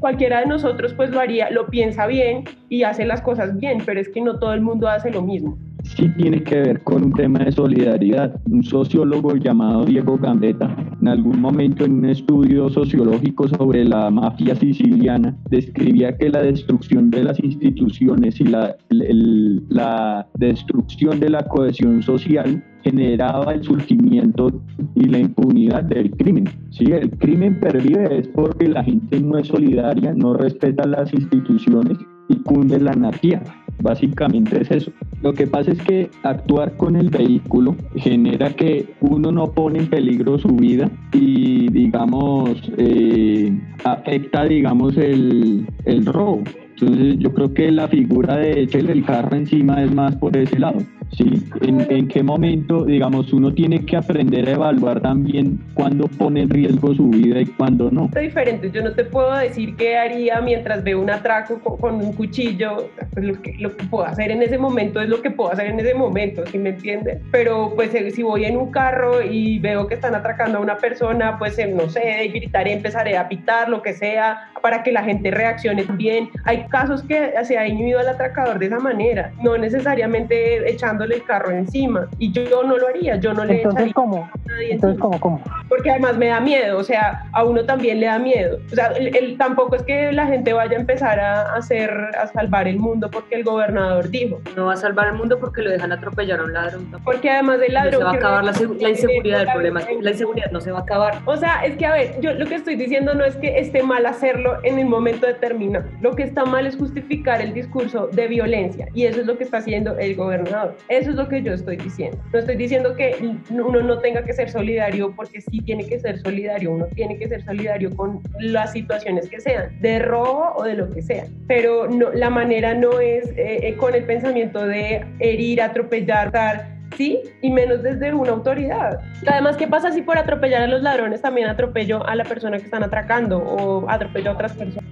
cualquiera 0.00 0.40
de 0.40 0.46
nosotros 0.46 0.94
pues 0.94 1.10
lo 1.10 1.20
haría, 1.20 1.45
lo 1.50 1.66
piensa 1.66 2.06
bien 2.06 2.44
y 2.68 2.82
hace 2.82 3.04
las 3.04 3.20
cosas 3.22 3.56
bien, 3.58 3.78
pero 3.86 4.00
es 4.00 4.08
que 4.08 4.20
no 4.20 4.38
todo 4.38 4.52
el 4.54 4.60
mundo 4.60 4.88
hace 4.88 5.10
lo 5.10 5.22
mismo. 5.22 5.56
sí 5.82 6.08
tiene 6.16 6.42
que 6.42 6.56
ver 6.60 6.82
con 6.82 7.04
un 7.04 7.12
tema 7.12 7.38
de 7.40 7.52
solidaridad. 7.52 8.40
Un 8.50 8.64
sociólogo 8.64 9.36
llamado 9.36 9.84
Diego 9.84 10.18
Gambetta, 10.18 10.74
en 11.00 11.06
algún 11.08 11.40
momento 11.40 11.84
en 11.84 11.92
un 12.00 12.06
estudio 12.06 12.68
sociológico 12.68 13.46
sobre 13.46 13.84
la 13.84 14.10
mafia 14.10 14.56
siciliana, 14.56 15.36
describía 15.48 16.16
que 16.18 16.28
la 16.28 16.42
destrucción 16.42 17.10
de 17.10 17.22
las 17.22 17.38
instituciones 17.38 18.40
y 18.40 18.44
la, 18.44 18.74
el- 18.90 19.62
la 19.68 20.26
destrucción 20.34 21.20
de 21.20 21.30
la 21.30 21.42
cohesión 21.44 22.02
social 22.02 22.64
generaba 22.86 23.52
el 23.52 23.64
surgimiento 23.64 24.62
y 24.94 25.06
la 25.06 25.18
impunidad 25.18 25.82
del 25.82 26.12
crimen. 26.12 26.48
Sí, 26.70 26.84
el 26.92 27.10
crimen 27.10 27.58
pervive 27.58 28.18
es 28.18 28.28
porque 28.28 28.68
la 28.68 28.84
gente 28.84 29.18
no 29.18 29.38
es 29.38 29.48
solidaria, 29.48 30.14
no 30.14 30.34
respeta 30.34 30.86
las 30.86 31.12
instituciones 31.12 31.98
y 32.28 32.36
cunde 32.36 32.78
la 32.78 32.92
anarquía. 32.92 33.42
Básicamente 33.82 34.62
es 34.62 34.70
eso. 34.70 34.92
Lo 35.20 35.32
que 35.32 35.48
pasa 35.48 35.72
es 35.72 35.82
que 35.82 36.10
actuar 36.22 36.76
con 36.76 36.94
el 36.94 37.10
vehículo 37.10 37.74
genera 37.96 38.50
que 38.50 38.94
uno 39.00 39.32
no 39.32 39.50
pone 39.52 39.80
en 39.80 39.88
peligro 39.88 40.38
su 40.38 40.48
vida 40.48 40.88
y 41.12 41.68
digamos 41.68 42.54
eh, 42.78 43.52
afecta 43.84 44.44
digamos 44.44 44.96
el, 44.96 45.66
robo. 46.06 46.42
Entonces 46.78 47.18
yo 47.18 47.32
creo 47.32 47.52
que 47.52 47.72
la 47.72 47.88
figura 47.88 48.36
de 48.36 48.62
echarle 48.62 48.92
el 48.92 49.04
carro 49.04 49.36
encima 49.36 49.82
es 49.82 49.92
más 49.92 50.14
por 50.16 50.36
ese 50.36 50.58
lado. 50.58 50.78
¿Sí? 51.12 51.44
¿En, 51.62 52.08
qué 52.08 52.22
momento, 52.22 52.84
digamos, 52.84 53.32
uno 53.32 53.52
tiene 53.52 53.84
que 53.84 53.96
aprender 53.96 54.48
a 54.48 54.52
evaluar 54.52 55.00
también 55.00 55.58
cuándo 55.74 56.08
pone 56.08 56.42
en 56.42 56.50
riesgo 56.50 56.94
su 56.94 57.10
vida 57.10 57.40
y 57.40 57.46
cuándo 57.46 57.90
no? 57.90 58.10
Es 58.14 58.22
diferente, 58.22 58.70
yo 58.70 58.82
no 58.82 58.92
te 58.92 59.04
puedo 59.04 59.34
decir 59.34 59.76
qué 59.76 59.96
haría 59.96 60.40
mientras 60.40 60.82
veo 60.84 61.00
un 61.00 61.10
atraco 61.10 61.58
con, 61.60 61.96
un 61.96 62.12
cuchillo, 62.12 62.88
pues 63.12 63.26
lo 63.26 63.40
que, 63.40 63.54
lo 63.58 63.76
que 63.76 63.84
puedo 63.86 64.04
hacer 64.04 64.30
en 64.30 64.42
ese 64.42 64.58
momento 64.58 65.00
es 65.00 65.08
lo 65.08 65.22
que 65.22 65.30
puedo 65.30 65.52
hacer 65.52 65.66
en 65.66 65.80
ese 65.80 65.94
momento, 65.94 66.44
¿sí 66.46 66.58
me 66.58 66.70
entiendes? 66.70 67.20
Pero 67.30 67.72
pues 67.74 67.94
eh, 67.94 68.10
si 68.10 68.22
voy 68.22 68.44
en 68.44 68.56
un 68.56 68.70
carro 68.70 69.22
y 69.22 69.58
veo 69.58 69.86
que 69.86 69.94
están 69.94 70.14
atracando 70.14 70.58
a 70.58 70.60
una 70.60 70.76
persona, 70.76 71.38
pues 71.38 71.58
eh, 71.58 71.66
no 71.66 71.88
sé, 71.88 72.28
gritaré, 72.28 72.72
empezaré 72.72 73.16
a 73.16 73.28
pitar, 73.28 73.68
lo 73.68 73.82
que 73.82 73.92
sea, 73.92 74.50
para 74.62 74.82
que 74.82 74.92
la 74.92 75.02
gente 75.02 75.30
reaccione 75.30 75.84
bien. 75.94 76.28
Hay 76.44 76.66
casos 76.68 77.02
que 77.02 77.32
se 77.44 77.58
ha 77.58 77.66
inhibido 77.66 78.00
al 78.00 78.08
atracador 78.08 78.58
de 78.58 78.66
esa 78.66 78.78
manera, 78.78 79.32
no 79.42 79.56
necesariamente 79.56 80.70
echando 80.70 80.95
el 81.04 81.22
carro 81.24 81.50
encima. 81.50 82.08
Y 82.18 82.32
yo 82.32 82.62
no 82.62 82.76
lo 82.76 82.88
haría, 82.88 83.16
yo 83.16 83.32
no 83.32 83.44
le 83.44 83.62
Entonces, 83.62 83.92
¿cómo? 83.92 84.28
Entonces, 84.70 85.00
¿cómo, 85.00 85.20
cómo? 85.20 85.42
Porque 85.68 85.90
además 85.90 86.16
me 86.16 86.28
da 86.28 86.40
miedo, 86.40 86.78
o 86.78 86.84
sea, 86.84 87.24
a 87.32 87.44
uno 87.44 87.64
también 87.64 88.00
le 88.00 88.06
da 88.06 88.18
miedo. 88.18 88.58
O 88.72 88.74
sea, 88.74 88.88
el, 88.88 89.36
tampoco 89.36 89.76
es 89.76 89.82
que 89.82 90.12
la 90.12 90.26
gente 90.26 90.52
vaya 90.52 90.76
a 90.76 90.80
empezar 90.80 91.20
a 91.20 91.54
hacer, 91.54 91.90
a 92.18 92.26
salvar 92.28 92.68
el 92.68 92.78
mundo 92.78 93.10
porque 93.10 93.34
el 93.34 93.44
gobernador 93.44 94.08
dijo. 94.10 94.40
No 94.56 94.66
va 94.66 94.74
a 94.74 94.76
salvar 94.76 95.08
el 95.08 95.14
mundo 95.14 95.38
porque 95.38 95.62
lo 95.62 95.70
dejan 95.70 95.92
atropellar 95.92 96.40
a 96.40 96.44
un 96.44 96.52
ladrón. 96.52 96.90
Porque 97.04 97.30
además 97.30 97.60
del 97.60 97.74
ladrón... 97.74 98.00
se 98.00 98.04
va 98.04 98.10
a 98.10 98.14
acabar 98.14 98.44
la, 98.44 98.90
inseguridad, 98.90 99.42
el 99.42 99.52
problema 99.52 99.80
es 99.80 99.86
que 99.86 100.02
la 100.02 100.10
inseguridad 100.10 100.50
no 100.50 100.60
se 100.60 100.70
va 100.70 100.78
a 100.78 100.82
acabar. 100.82 101.18
O 101.24 101.36
sea, 101.36 101.64
es 101.64 101.76
que 101.76 101.86
a 101.86 101.92
ver, 101.92 102.20
yo 102.20 102.32
lo 102.34 102.46
que 102.46 102.54
estoy 102.54 102.76
diciendo 102.76 103.14
no 103.14 103.24
es 103.24 103.36
que 103.36 103.58
esté 103.58 103.82
mal 103.82 104.06
hacerlo 104.06 104.58
en 104.62 104.78
el 104.78 104.86
momento 104.86 105.26
determinado. 105.26 105.86
Lo 106.00 106.14
que 106.14 106.22
está 106.22 106.44
mal 106.44 106.66
es 106.66 106.76
justificar 106.76 107.40
el 107.40 107.52
discurso 107.52 108.08
de 108.08 108.28
violencia 108.28 108.88
y 108.94 109.04
eso 109.04 109.20
es 109.20 109.26
lo 109.26 109.36
que 109.36 109.44
está 109.44 109.58
haciendo 109.58 109.98
el 109.98 110.14
gobernador. 110.16 110.76
Eso 110.88 111.10
es 111.10 111.16
lo 111.16 111.28
que 111.28 111.42
yo 111.42 111.52
estoy 111.52 111.76
diciendo. 111.76 112.18
No 112.32 112.38
estoy 112.38 112.56
diciendo 112.56 112.94
que 112.94 113.16
uno 113.50 113.82
no 113.82 113.98
tenga 113.98 114.24
que 114.24 114.32
ser 114.32 114.50
solidario 114.50 115.14
porque 115.14 115.40
sí 115.40 115.60
tiene 115.62 115.84
que 115.84 115.98
ser 115.98 116.18
solidario, 116.20 116.72
uno 116.72 116.86
tiene 116.94 117.18
que 117.18 117.28
ser 117.28 117.44
solidario 117.44 117.94
con 117.94 118.20
las 118.38 118.72
situaciones 118.72 119.28
que 119.28 119.40
sean, 119.40 119.80
de 119.80 119.98
robo 119.98 120.52
o 120.56 120.64
de 120.64 120.74
lo 120.74 120.90
que 120.90 121.02
sea. 121.02 121.24
Pero 121.48 121.88
la 122.14 122.30
manera 122.30 122.74
no 122.74 123.00
es 123.00 123.28
eh, 123.30 123.68
eh, 123.68 123.76
con 123.76 123.94
el 123.94 124.04
pensamiento 124.04 124.66
de 124.66 125.04
herir, 125.18 125.60
atropellar, 125.60 126.30
dar, 126.30 126.76
¿sí? 126.96 127.20
Y 127.42 127.50
menos 127.50 127.82
desde 127.82 128.14
una 128.14 128.30
autoridad. 128.30 129.00
Además, 129.26 129.56
¿qué 129.56 129.66
pasa 129.66 129.90
si 129.90 130.02
por 130.02 130.18
atropellar 130.18 130.62
a 130.62 130.66
los 130.68 130.82
ladrones 130.82 131.20
también 131.20 131.48
atropello 131.48 132.06
a 132.06 132.14
la 132.14 132.24
persona 132.24 132.58
que 132.58 132.64
están 132.64 132.84
atracando 132.84 133.38
o 133.38 133.90
atropello 133.90 134.30
a 134.30 134.34
otras 134.34 134.52
personas? 134.52 134.90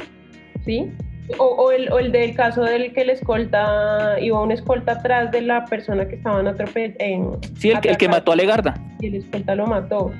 ¿Sí? 0.65 0.93
O, 1.39 1.73
el, 1.73 1.91
o, 1.91 1.99
el, 1.99 2.13
del 2.13 2.35
caso 2.35 2.63
del 2.63 2.93
que 2.93 3.01
el 3.01 3.11
escolta, 3.11 4.17
iba 4.21 4.43
un 4.43 4.53
escolta 4.53 4.93
atrás 4.93 5.31
de 5.31 5.41
la 5.41 5.65
persona 5.65 6.07
que 6.07 6.17
estaban 6.17 6.47
atropellando. 6.47 7.41
Sí, 7.57 7.71
el, 7.71 7.79
el, 7.83 7.97
que 7.97 8.09
mató 8.09 8.33
a 8.33 8.37
Legarda. 8.37 8.75
Y 9.01 9.07
el 9.07 9.15
escolta 9.17 9.55
lo 9.55 9.67
mató. 9.67 10.13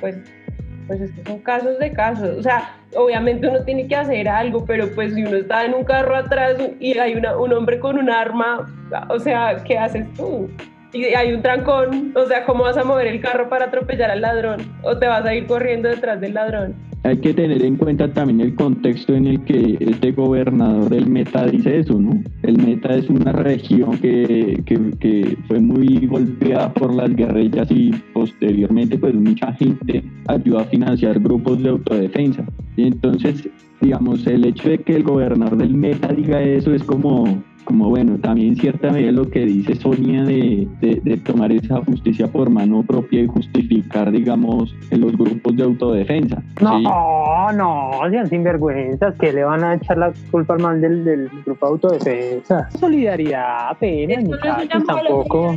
Pues, 0.00 0.16
pues 0.88 1.02
estos 1.02 1.24
son 1.24 1.38
casos 1.38 1.78
de 1.78 1.92
casos. 1.92 2.36
O 2.36 2.42
sea, 2.42 2.74
obviamente 2.96 3.46
uno 3.46 3.62
tiene 3.64 3.86
que 3.86 3.94
hacer 3.94 4.28
algo, 4.28 4.64
pero 4.64 4.92
pues 4.94 5.14
si 5.14 5.22
uno 5.22 5.36
está 5.36 5.64
en 5.64 5.74
un 5.74 5.84
carro 5.84 6.16
atrás 6.16 6.56
y 6.80 6.98
hay 6.98 7.14
una, 7.14 7.36
un 7.36 7.52
hombre 7.52 7.78
con 7.78 7.96
un 7.96 8.10
arma, 8.10 8.66
o 9.08 9.18
sea, 9.20 9.62
¿qué 9.64 9.78
haces 9.78 10.12
tú? 10.14 10.50
Y 10.92 11.04
hay 11.04 11.32
un 11.32 11.42
trancón, 11.42 12.12
o 12.16 12.26
sea, 12.26 12.44
¿cómo 12.44 12.64
vas 12.64 12.76
a 12.76 12.82
mover 12.82 13.06
el 13.06 13.20
carro 13.20 13.48
para 13.48 13.66
atropellar 13.66 14.10
al 14.10 14.22
ladrón? 14.22 14.60
¿O 14.82 14.98
te 14.98 15.06
vas 15.06 15.24
a 15.24 15.32
ir 15.32 15.46
corriendo 15.46 15.88
detrás 15.88 16.20
del 16.20 16.34
ladrón? 16.34 16.74
Hay 17.02 17.18
que 17.18 17.32
tener 17.32 17.64
en 17.64 17.76
cuenta 17.76 18.12
también 18.12 18.40
el 18.40 18.54
contexto 18.54 19.14
en 19.14 19.26
el 19.26 19.44
que 19.44 19.78
este 19.80 20.12
gobernador 20.12 20.90
del 20.90 21.06
Meta 21.06 21.46
dice 21.46 21.78
eso, 21.78 21.98
¿no? 21.98 22.22
El 22.42 22.58
Meta 22.58 22.94
es 22.94 23.08
una 23.08 23.32
región 23.32 23.98
que, 23.98 24.62
que, 24.66 25.36
fue 25.48 25.60
muy 25.60 26.06
golpeada 26.06 26.72
por 26.74 26.94
las 26.94 27.14
guerrillas 27.14 27.70
y 27.70 27.90
posteriormente 28.12 28.98
pues 28.98 29.14
mucha 29.14 29.52
gente 29.54 30.04
ayudó 30.28 30.58
a 30.58 30.64
financiar 30.64 31.18
grupos 31.20 31.62
de 31.62 31.70
autodefensa. 31.70 32.44
Y 32.76 32.86
entonces, 32.88 33.48
digamos, 33.80 34.26
el 34.26 34.44
hecho 34.44 34.68
de 34.68 34.78
que 34.78 34.96
el 34.96 35.02
gobernador 35.02 35.56
del 35.56 35.74
Meta 35.74 36.08
diga 36.08 36.42
eso 36.42 36.74
es 36.74 36.84
como 36.84 37.42
como 37.70 37.88
bueno, 37.88 38.18
también 38.18 38.56
cierta 38.56 38.90
medida 38.90 39.12
lo 39.12 39.30
que 39.30 39.46
dice 39.46 39.76
Sonia 39.76 40.24
de, 40.24 40.66
de, 40.80 41.16
tomar 41.18 41.52
esa 41.52 41.76
justicia 41.84 42.26
por 42.26 42.50
mano 42.50 42.82
propia 42.82 43.20
y 43.20 43.28
justificar, 43.28 44.10
digamos, 44.10 44.74
en 44.90 45.02
los 45.02 45.16
grupos 45.16 45.54
de 45.54 45.62
autodefensa. 45.62 46.42
No, 46.60 47.52
no, 47.52 47.92
sean 48.10 48.26
sinvergüenzas, 48.28 49.14
que 49.20 49.32
le 49.32 49.44
van 49.44 49.62
a 49.62 49.74
echar 49.74 49.98
la 49.98 50.12
culpa 50.32 50.54
al 50.54 50.62
mal 50.62 50.80
del, 50.80 51.04
del 51.04 51.30
grupo 51.46 51.66
de 51.66 51.72
autodefensa. 51.72 52.68
Solidaridad, 52.70 53.70
apenas, 53.70 54.24
no 54.24 54.36
tampoco. 54.68 55.54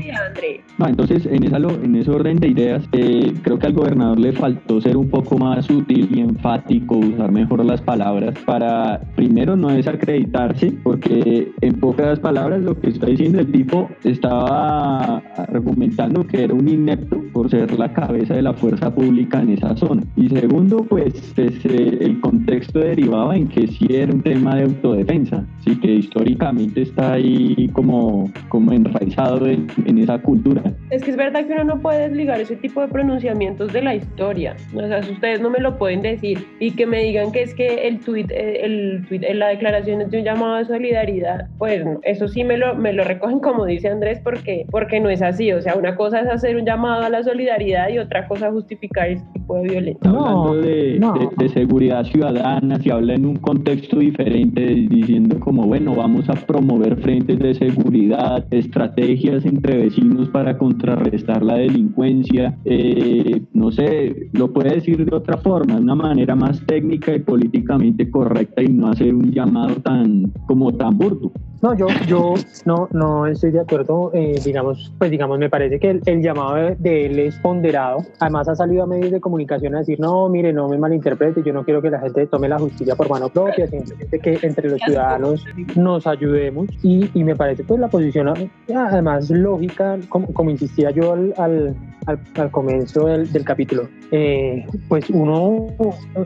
No, 0.77 0.87
entonces, 0.87 1.25
en, 1.25 1.45
esa, 1.45 1.57
en 1.57 1.95
ese 1.95 2.11
orden 2.11 2.37
de 2.37 2.49
ideas, 2.49 2.83
eh, 2.91 3.33
creo 3.41 3.57
que 3.57 3.65
al 3.65 3.73
gobernador 3.73 4.19
le 4.19 4.33
faltó 4.33 4.79
ser 4.81 4.97
un 4.97 5.09
poco 5.09 5.39
más 5.39 5.67
útil 5.67 6.09
y 6.13 6.19
enfático, 6.19 6.97
usar 6.97 7.31
mejor 7.31 7.65
las 7.65 7.81
palabras 7.81 8.35
para, 8.45 9.01
primero, 9.15 9.55
no 9.55 9.69
desacreditarse, 9.69 10.73
porque 10.83 11.51
en 11.61 11.79
pocas 11.79 12.02
palabras, 12.19 12.61
lo 12.61 12.79
que 12.79 12.89
está 12.89 13.07
diciendo 13.07 13.39
el 13.39 13.51
tipo 13.51 13.89
estaba 14.03 15.17
argumentando 15.37 16.25
que 16.25 16.43
era 16.43 16.53
un 16.53 16.67
inepto 16.67 17.21
por 17.33 17.49
ser 17.49 17.77
la 17.77 17.91
cabeza 17.91 18.35
de 18.35 18.41
la 18.41 18.53
fuerza 18.53 18.93
pública 18.93 19.41
en 19.41 19.49
esa 19.49 19.75
zona. 19.75 20.03
Y 20.15 20.29
segundo, 20.29 20.83
pues, 20.83 21.33
pues 21.35 21.65
eh, 21.65 21.97
el 22.01 22.19
contexto 22.21 22.79
derivaba 22.79 23.35
en 23.35 23.47
que 23.47 23.67
sí 23.67 23.87
era 23.89 24.13
un 24.13 24.21
tema 24.21 24.55
de 24.55 24.63
autodefensa, 24.63 25.45
sí 25.63 25.79
que 25.79 25.95
históricamente 25.95 26.81
está 26.81 27.13
ahí 27.13 27.69
como, 27.73 28.31
como 28.49 28.71
enraizado 28.71 29.47
en, 29.47 29.67
esa 29.97 30.19
cultura. 30.19 30.61
Es 30.89 31.03
que 31.03 31.11
es 31.11 31.17
verdad 31.17 31.45
que 31.45 31.53
uno 31.53 31.63
no 31.63 31.81
puede 31.81 32.09
desligar 32.09 32.39
ese 32.39 32.55
tipo 32.55 32.81
de 32.81 32.87
pronunciamientos 32.87 33.71
de 33.71 33.81
la 33.81 33.95
historia. 33.95 34.55
O 34.73 34.87
sea, 34.87 34.99
ustedes 34.99 35.41
no 35.41 35.49
me 35.49 35.59
lo 35.59 35.77
pueden 35.77 36.01
decir 36.01 36.45
y 36.59 36.71
que 36.71 36.85
me 36.85 37.03
digan 37.03 37.31
que 37.31 37.43
es 37.43 37.53
que 37.53 37.87
el 37.87 37.99
tweet, 37.99 38.27
eh, 38.29 38.61
el 38.63 39.05
tweet, 39.07 39.21
la 39.33 39.49
declaración 39.49 40.01
es 40.01 40.11
de 40.11 40.19
un 40.19 40.23
llamado 40.23 40.55
a 40.55 40.65
solidaridad, 40.65 41.47
pues 41.57 41.83
eso 42.01 42.27
sí 42.27 42.43
me 42.43 42.57
lo, 42.57 42.75
me 42.75 42.93
lo 42.93 43.03
recogen 43.03 43.39
como 43.39 43.65
dice 43.65 43.89
Andrés 43.89 44.19
porque, 44.23 44.65
porque 44.71 44.99
no 44.99 45.09
es 45.09 45.21
así. 45.21 45.51
O 45.51 45.61
sea, 45.61 45.75
una 45.75 45.95
cosa 45.95 46.19
es 46.21 46.27
hacer 46.27 46.55
un 46.55 46.65
llamado 46.65 47.03
a 47.03 47.09
la 47.09 47.23
solidaridad 47.23 47.89
y 47.89 47.99
otra 47.99 48.27
cosa 48.27 48.51
justificar 48.51 49.09
tipo 49.43 49.55
de 49.55 49.63
violencia. 49.63 50.09
Hablando 50.09 50.55
de, 50.55 50.99
de, 51.37 51.49
seguridad 51.49 52.03
ciudadana, 52.05 52.79
se 52.79 52.91
habla 52.91 53.13
en 53.13 53.25
un 53.25 53.35
contexto 53.35 53.99
diferente, 53.99 54.61
diciendo 54.61 55.39
como, 55.39 55.65
bueno, 55.67 55.95
vamos 55.95 56.29
a 56.29 56.33
promover 56.33 56.97
frentes 56.97 57.39
de 57.39 57.53
seguridad, 57.53 58.45
estrategias 58.51 59.45
entre 59.45 59.77
vecinos 59.77 60.29
para 60.29 60.57
contrarrestar 60.57 61.43
la 61.43 61.55
delincuencia. 61.55 62.57
Eh, 62.65 63.41
no 63.53 63.71
sé, 63.71 64.29
lo 64.33 64.51
puede 64.51 64.75
decir 64.75 65.05
de 65.05 65.15
otra 65.15 65.37
forma, 65.37 65.75
de 65.75 65.81
una 65.81 65.95
manera 65.95 66.35
más 66.35 66.65
técnica 66.65 67.13
y 67.15 67.19
políticamente 67.19 68.09
correcta 68.09 68.63
y 68.63 68.69
no 68.69 68.87
hacer 68.87 69.13
un 69.13 69.31
llamado 69.31 69.75
tan 69.75 70.31
como 70.47 70.73
tan 70.73 70.97
burdo. 70.97 71.31
No, 71.63 71.73
yo, 71.77 71.87
yo 72.07 72.33
no, 72.65 72.89
no 72.91 73.25
estoy 73.25 73.51
de 73.51 73.61
acuerdo. 73.61 74.11
Eh, 74.13 74.35
digamos, 74.43 74.91
pues 74.99 75.09
digamos, 75.09 75.39
me 75.39 75.49
parece 75.49 75.79
que 75.79 76.01
el, 76.05 76.21
llamado 76.21 76.75
de, 76.77 77.05
él 77.05 77.19
es 77.19 77.37
ponderado. 77.37 77.99
Además, 78.19 78.49
ha 78.49 78.55
salido 78.55 78.83
a 78.83 78.85
medios 78.85 79.11
de 79.11 79.21
comunicación 79.21 79.32
a 79.41 79.79
decir, 79.79 79.99
no, 79.99 80.29
mire, 80.29 80.53
no 80.53 80.67
me 80.67 80.77
malinterprete, 80.77 81.43
yo 81.43 81.53
no 81.53 81.63
quiero 81.63 81.81
que 81.81 81.89
la 81.89 81.99
gente 81.99 82.25
tome 82.27 82.47
la 82.47 82.59
justicia 82.59 82.95
por 82.95 83.09
mano 83.09 83.29
propia, 83.29 83.67
simplemente 83.67 84.19
que 84.19 84.39
entre 84.41 84.69
los 84.69 84.79
ciudadanos 84.81 85.45
nos 85.75 86.07
ayudemos. 86.07 86.67
Y, 86.83 87.09
y 87.13 87.23
me 87.23 87.35
parece 87.35 87.63
pues 87.63 87.79
la 87.79 87.87
posición, 87.87 88.33
además, 88.73 89.29
lógica, 89.29 89.97
como, 90.09 90.49
insistía 90.49 90.91
yo 90.91 91.13
al, 91.13 91.33
al, 91.37 91.75
al, 92.35 92.51
comienzo 92.51 93.05
del, 93.05 93.31
del 93.31 93.43
capítulo. 93.43 93.87
Eh, 94.11 94.65
pues 94.87 95.09
uno, 95.09 95.67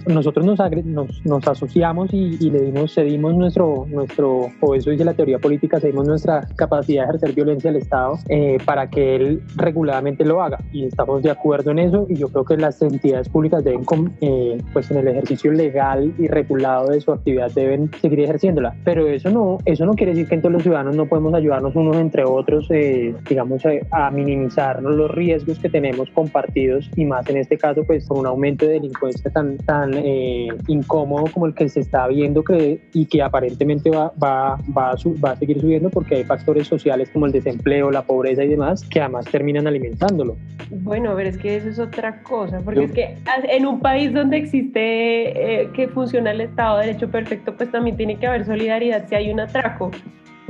nosotros 0.07 0.45
nos, 0.45 0.59
nos, 0.85 1.25
nos 1.25 1.47
asociamos 1.47 2.13
y, 2.13 2.37
y, 2.39 2.49
le 2.49 2.61
dimos, 2.61 2.93
cedimos 2.93 3.35
nuestro, 3.35 3.85
nuestro, 3.89 4.49
o 4.59 4.75
eso 4.75 4.89
dice 4.89 5.05
la 5.05 5.13
teoría 5.13 5.39
política 5.39 5.79
seguimos 5.79 6.07
nuestra 6.07 6.47
capacidad 6.55 7.03
de 7.03 7.09
ejercer 7.09 7.33
violencia 7.33 7.69
al 7.69 7.77
Estado 7.77 8.19
eh, 8.29 8.57
para 8.65 8.89
que 8.89 9.15
él 9.15 9.41
reguladamente 9.55 10.25
lo 10.25 10.41
haga 10.41 10.57
y 10.71 10.85
estamos 10.85 11.23
de 11.23 11.31
acuerdo 11.31 11.71
en 11.71 11.79
eso 11.79 12.05
y 12.09 12.15
yo 12.15 12.29
creo 12.29 12.45
que 12.45 12.57
las 12.57 12.77
entidades 12.97 13.29
públicas 13.29 13.63
deben, 13.63 13.83
eh, 14.21 14.57
pues 14.73 14.91
en 14.91 14.97
el 14.97 15.07
ejercicio 15.07 15.51
legal 15.51 16.13
y 16.17 16.27
regulado 16.27 16.89
de 16.89 17.01
su 17.01 17.11
actividad 17.11 17.51
deben 17.51 17.89
seguir 18.01 18.21
ejerciéndola, 18.21 18.75
pero 18.83 19.07
eso 19.07 19.29
no, 19.29 19.57
eso 19.65 19.85
no 19.85 19.93
quiere 19.93 20.13
decir 20.13 20.27
que 20.27 20.35
entonces 20.35 20.53
los 20.53 20.63
ciudadanos 20.63 20.95
no 20.95 21.05
podemos 21.05 21.33
ayudarnos 21.33 21.75
unos 21.75 21.97
entre 21.97 22.23
otros, 22.23 22.67
eh, 22.71 23.15
digamos, 23.29 23.63
a 23.91 24.11
minimizar 24.11 24.81
los 24.81 25.09
riesgos 25.11 25.59
que 25.59 25.69
tenemos 25.69 26.09
compartidos 26.11 26.89
y 26.95 27.05
más 27.05 27.27
en 27.29 27.37
este 27.37 27.57
caso 27.57 27.83
pues 27.83 28.05
por 28.07 28.17
un 28.17 28.25
aumento 28.25 28.65
de 28.65 28.73
delincuencia 28.73 29.31
tan, 29.31 29.57
tan 29.57 29.93
eh, 29.93 30.47
incómodo 30.67 31.25
como 31.33 31.45
el 31.45 31.53
que 31.53 31.69
se 31.69 31.81
está 31.81 32.07
viendo 32.07 32.43
que, 32.43 32.81
y 32.93 33.05
que 33.05 33.21
aparentemente 33.21 33.89
va, 33.89 34.11
va, 34.21 34.57
va, 34.75 34.91
a 34.91 34.95
va 35.23 35.31
a 35.31 35.35
seguir 35.35 35.59
subiendo 35.61 35.89
porque 35.89 36.15
hay 36.15 36.23
factores 36.23 36.67
sociales 36.67 37.09
como 37.11 37.25
el 37.25 37.31
desempleo, 37.31 37.91
la 37.91 38.03
pobreza 38.03 38.43
y 38.43 38.49
demás 38.49 38.83
que 38.89 39.01
además 39.01 39.25
terminan 39.25 39.67
alimentándolo. 39.67 40.37
Bueno, 40.69 41.11
a 41.11 41.13
ver, 41.13 41.27
es 41.27 41.37
que 41.37 41.55
eso 41.55 41.69
es 41.69 41.79
otra 41.79 42.21
cosa, 42.23 42.59
porque 42.63 42.86
es 42.87 42.91
que 42.93 43.17
en 43.49 43.65
un 43.65 43.79
país 43.79 44.13
donde 44.13 44.37
existe 44.37 45.61
eh, 45.61 45.69
que 45.73 45.87
funciona 45.87 46.31
el 46.31 46.41
Estado 46.41 46.79
de 46.79 46.87
Derecho 46.87 47.09
perfecto, 47.09 47.55
pues 47.55 47.71
también 47.71 47.97
tiene 47.97 48.17
que 48.17 48.27
haber 48.27 48.45
solidaridad 48.45 49.07
si 49.07 49.15
hay 49.15 49.31
un 49.31 49.39
atraco. 49.39 49.91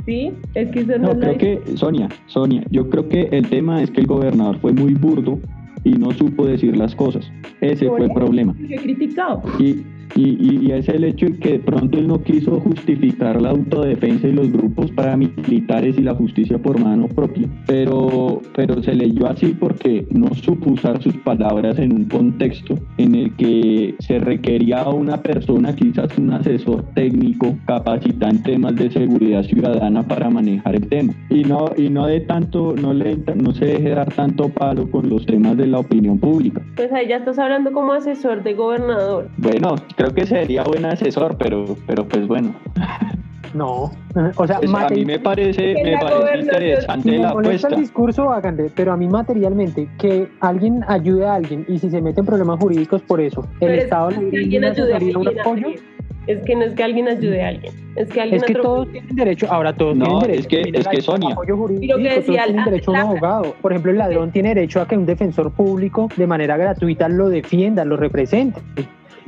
¿Sí? 0.06 0.32
Es 0.54 0.70
que 0.70 0.80
eso 0.80 0.98
no, 0.98 1.12
no 1.12 1.20
creo 1.20 1.36
que, 1.36 1.76
Sonia, 1.76 2.08
Sonia, 2.26 2.62
yo 2.70 2.88
creo 2.88 3.08
que 3.10 3.28
el 3.30 3.46
tema 3.50 3.82
es 3.82 3.90
que 3.90 4.00
el 4.00 4.06
gobernador 4.06 4.58
fue 4.58 4.72
muy 4.72 4.94
burdo 4.94 5.38
y 5.84 5.90
no 5.90 6.12
supo 6.12 6.46
decir 6.46 6.76
las 6.76 6.94
cosas. 6.94 7.30
Ese 7.60 7.88
fue 7.88 8.04
el 8.04 8.12
problema. 8.12 8.54
He 8.70 8.76
criticado. 8.76 9.42
Y, 9.58 9.84
y, 10.14 10.70
es 10.72 10.88
el 10.88 11.04
hecho 11.04 11.26
de 11.26 11.38
que 11.38 11.52
de 11.52 11.58
pronto 11.60 11.98
él 11.98 12.06
no 12.06 12.22
quiso 12.22 12.60
justificar 12.60 13.40
la 13.40 13.50
autodefensa 13.50 14.28
y 14.28 14.32
los 14.32 14.50
grupos 14.52 14.90
paramilitares 14.92 15.98
y 15.98 16.02
la 16.02 16.14
justicia 16.14 16.58
por 16.58 16.78
mano 16.78 17.08
propia, 17.08 17.48
pero, 17.66 18.42
pero 18.54 18.82
se 18.82 18.94
leyó 18.94 19.26
así 19.26 19.56
porque 19.58 20.06
no 20.10 20.34
supo 20.34 20.70
usar 20.70 21.02
sus 21.02 21.16
palabras 21.18 21.78
en 21.78 21.92
un 21.92 22.04
contexto 22.04 22.74
en 22.98 23.14
el 23.14 23.34
que 23.36 23.94
se 23.98 24.18
requería 24.18 24.82
a 24.82 24.90
una 24.90 25.22
persona, 25.22 25.74
quizás 25.74 26.16
un 26.18 26.32
asesor 26.32 26.84
técnico 26.94 27.56
capacitado 27.66 28.32
en 28.32 28.42
temas 28.42 28.76
de 28.76 28.90
seguridad 28.90 29.42
ciudadana 29.44 30.02
para 30.02 30.30
manejar 30.30 30.74
el 30.74 30.88
tema. 30.88 31.14
Y 31.30 31.44
no, 31.44 31.70
y 31.76 31.88
no 31.88 32.06
de 32.06 32.20
tanto, 32.20 32.74
no, 32.74 32.92
le, 32.92 33.16
no 33.36 33.52
se 33.52 33.66
deje 33.66 33.90
dar 33.90 34.12
tanto 34.12 34.48
palo 34.48 34.90
con 34.90 35.08
los 35.08 35.24
temas 35.26 35.56
de 35.56 35.66
la 35.66 35.78
opinión 35.78 36.18
pública. 36.18 36.62
Pues 36.76 36.92
ahí 36.92 37.08
ya 37.08 37.16
estás 37.16 37.38
hablando 37.38 37.72
como 37.72 37.92
asesor 37.92 38.42
de 38.42 38.54
gobernador. 38.54 39.28
Bueno, 39.36 39.76
creo 39.98 40.14
que 40.14 40.26
sería 40.26 40.62
buen 40.62 40.84
asesor, 40.86 41.36
pero, 41.36 41.76
pero 41.86 42.06
pues 42.06 42.26
bueno. 42.26 42.54
No, 43.54 43.90
o 44.36 44.46
sea, 44.46 44.58
pues 44.60 44.72
a 44.72 44.88
mí 44.90 45.04
me 45.04 45.18
parece, 45.18 45.74
me 45.82 45.98
parece 45.98 46.38
interesante 46.40 47.18
la 47.18 47.30
apuesta. 47.30 47.68
el 47.68 47.76
discurso, 47.76 48.30
háganle, 48.30 48.70
pero 48.74 48.92
a 48.92 48.96
mí 48.96 49.08
materialmente, 49.08 49.88
que 49.98 50.28
alguien 50.40 50.84
ayude 50.86 51.26
a 51.26 51.34
alguien 51.34 51.64
y 51.66 51.78
si 51.78 51.90
se 51.90 52.00
meten 52.00 52.24
problemas 52.26 52.60
jurídicos 52.60 53.02
por 53.02 53.20
eso, 53.20 53.44
el 53.60 53.70
Estado 53.70 54.10
le 54.10 54.38
alguien 54.38 54.64
ayude 54.64 54.94
a 54.94 55.18
un 55.18 55.40
apoyo. 55.40 55.68
Es 56.26 56.44
que 56.44 56.54
no 56.54 56.64
es 56.64 56.74
que 56.74 56.84
alguien 56.84 57.08
ayude 57.08 57.42
a 57.42 57.48
alguien, 57.48 57.72
es 57.96 58.08
que 58.10 58.20
alguien 58.20 58.40
Es 58.42 58.46
que 58.46 58.54
todos 58.54 58.92
tienen 58.92 59.16
derecho, 59.16 59.46
ahora 59.50 59.72
todos 59.72 59.96
no, 59.96 60.04
tienen 60.04 60.20
derecho. 60.20 60.40
es 60.40 60.46
que, 60.46 60.78
es 60.78 60.88
que 60.88 61.00
Sonia. 61.00 61.30
Apoyo 61.32 61.56
jurídico, 61.56 61.96
que 61.96 62.02
decía, 62.02 62.42
todos 62.42 62.44
tienen 62.44 62.64
derecho 62.66 62.90
a 62.90 62.94
un 62.94 63.00
abogado. 63.00 63.56
Por 63.62 63.72
ejemplo, 63.72 63.92
el 63.92 63.98
ladrón 63.98 64.30
tiene 64.30 64.50
derecho 64.50 64.82
a 64.82 64.86
que 64.86 64.96
un 64.96 65.06
defensor 65.06 65.50
público 65.52 66.10
de 66.14 66.26
manera 66.26 66.58
gratuita 66.58 67.08
lo 67.08 67.30
defienda, 67.30 67.86
lo 67.86 67.96
represente. 67.96 68.60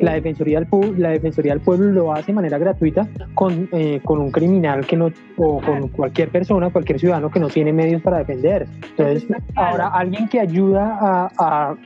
La 0.01 0.15
Defensoría, 0.15 0.61
del, 0.61 1.01
la 1.01 1.11
Defensoría 1.11 1.53
del 1.53 1.61
Pueblo 1.61 1.93
lo 1.93 2.13
hace 2.13 2.29
de 2.29 2.33
manera 2.35 2.59
gratuita 2.59 3.09
con, 3.35 3.69
eh, 3.73 4.01
con 4.05 4.21
un 4.21 4.31
criminal 4.31 4.87
que 4.87 4.97
no, 4.97 5.11
o 5.37 5.61
con 5.61 5.89
cualquier 5.89 6.31
persona, 6.31 6.71
cualquier 6.71 6.99
ciudadano 6.99 7.31
que 7.31 7.41
no 7.41 7.49
tiene 7.49 7.73
medios 7.73 8.03
para 8.03 8.19
defender. 8.19 8.67
Entonces, 8.91 9.27
ahora 9.57 9.89
alguien 9.89 10.29
que 10.29 10.41
ayuda 10.41 10.99
a, 11.01 11.31
a, 11.39 11.77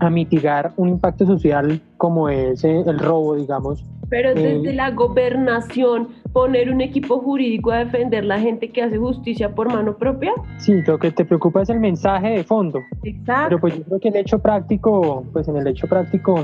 a 0.00 0.10
mitigar 0.10 0.72
un 0.76 0.88
impacto 0.88 1.26
social 1.26 1.80
como 1.96 2.28
es 2.28 2.64
eh, 2.64 2.82
el 2.86 2.98
robo, 2.98 3.36
digamos, 3.36 3.84
pero 4.08 4.34
desde 4.34 4.72
la 4.72 4.90
gobernación, 4.90 6.08
poner 6.34 6.68
un 6.68 6.80
equipo 6.80 7.20
jurídico 7.20 7.70
a 7.70 7.78
defender 7.78 8.24
la 8.24 8.40
gente 8.40 8.72
que 8.72 8.82
hace 8.82 8.98
justicia 8.98 9.54
por 9.54 9.72
mano 9.72 9.96
propia. 9.96 10.32
Sí, 10.58 10.82
lo 10.82 10.98
que 10.98 11.12
te 11.12 11.24
preocupa 11.24 11.62
es 11.62 11.70
el 11.70 11.78
mensaje 11.78 12.30
de 12.30 12.42
fondo. 12.42 12.80
Exacto. 13.04 13.44
Pero 13.50 13.60
pues 13.60 13.78
yo 13.78 13.84
creo 13.84 14.00
que 14.00 14.08
el 14.08 14.16
hecho 14.16 14.40
práctico, 14.40 15.24
pues 15.32 15.46
en 15.46 15.56
el 15.56 15.66
hecho 15.68 15.86
práctico 15.86 16.34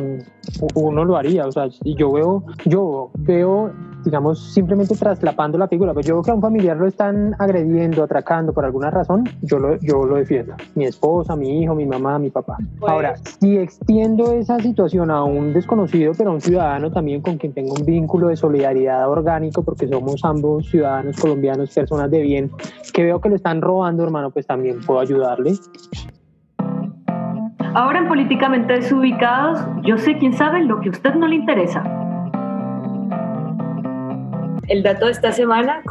uno 0.77 1.05
lo 1.05 1.17
haría. 1.17 1.45
O 1.45 1.51
sea, 1.51 1.67
yo 1.85 2.13
veo, 2.13 2.45
yo 2.65 3.11
veo 3.19 3.73
digamos, 4.05 4.53
simplemente 4.53 4.95
traslapando 4.97 5.59
la 5.59 5.69
figura. 5.69 5.93
Pues 5.93 6.07
yo 6.07 6.15
veo 6.15 6.23
que 6.23 6.31
a 6.31 6.35
un 6.35 6.41
familiar 6.41 6.77
lo 6.77 6.87
están 6.87 7.35
agrediendo, 7.39 8.03
atracando 8.03 8.53
por 8.53 8.65
alguna 8.65 8.91
razón, 8.91 9.25
yo 9.43 9.59
lo, 9.59 9.79
yo 9.81 10.05
lo 10.05 10.17
defiendo. 10.17 10.55
Mi 10.75 10.85
esposa, 10.85 11.37
mi 11.37 11.63
hijo, 11.63 11.75
mi 11.75 11.87
mamá, 11.87 12.19
mi 12.19 12.31
papá. 12.31 12.57
Pues 12.79 12.93
Ahora, 12.93 13.15
si 13.41 13.57
extiendo 13.57 14.33
esa 14.33 14.59
situación 14.61 15.11
a 15.11 15.25
un 15.25 15.53
desconocido, 15.53 16.13
pero 16.17 16.31
a 16.31 16.35
un 16.35 16.41
ciudadano 16.41 16.91
también 16.91 17.21
con 17.21 17.39
quien 17.39 17.53
tengo 17.53 17.75
un 17.75 17.85
vínculo 17.85 18.29
de 18.29 18.37
solidaridad 18.37 19.09
orgánico, 19.09 19.63
porque 19.63 19.80
somos 19.89 20.25
ambos 20.25 20.67
ciudadanos 20.69 21.17
colombianos, 21.17 21.75
personas 21.75 22.11
de 22.11 22.23
bien, 22.23 22.51
que 22.93 23.05
veo 23.05 23.21
que 23.21 23.29
lo 23.29 23.37
están 23.37 23.61
robando, 23.61 24.05
hermano, 24.05 24.31
pues 24.31 24.47
también 24.47 24.81
puedo 24.81 25.01
ayudarle. 25.01 25.55
Ahora 27.75 28.01
en 28.01 28.09
Políticamente 28.09 28.73
Desubicados, 28.73 29.61
yo 29.83 29.97
sé 29.97 30.19
quién 30.19 30.33
sabe 30.33 30.65
lo 30.65 30.81
que 30.81 30.89
a 30.89 30.93
usted 30.93 31.15
no 31.15 31.29
le 31.29 31.37
interesa 31.37 31.85
el 34.71 34.85
dato 34.85 35.07
de 35.07 35.13
esta 35.13 35.33
semana, 35.33 35.83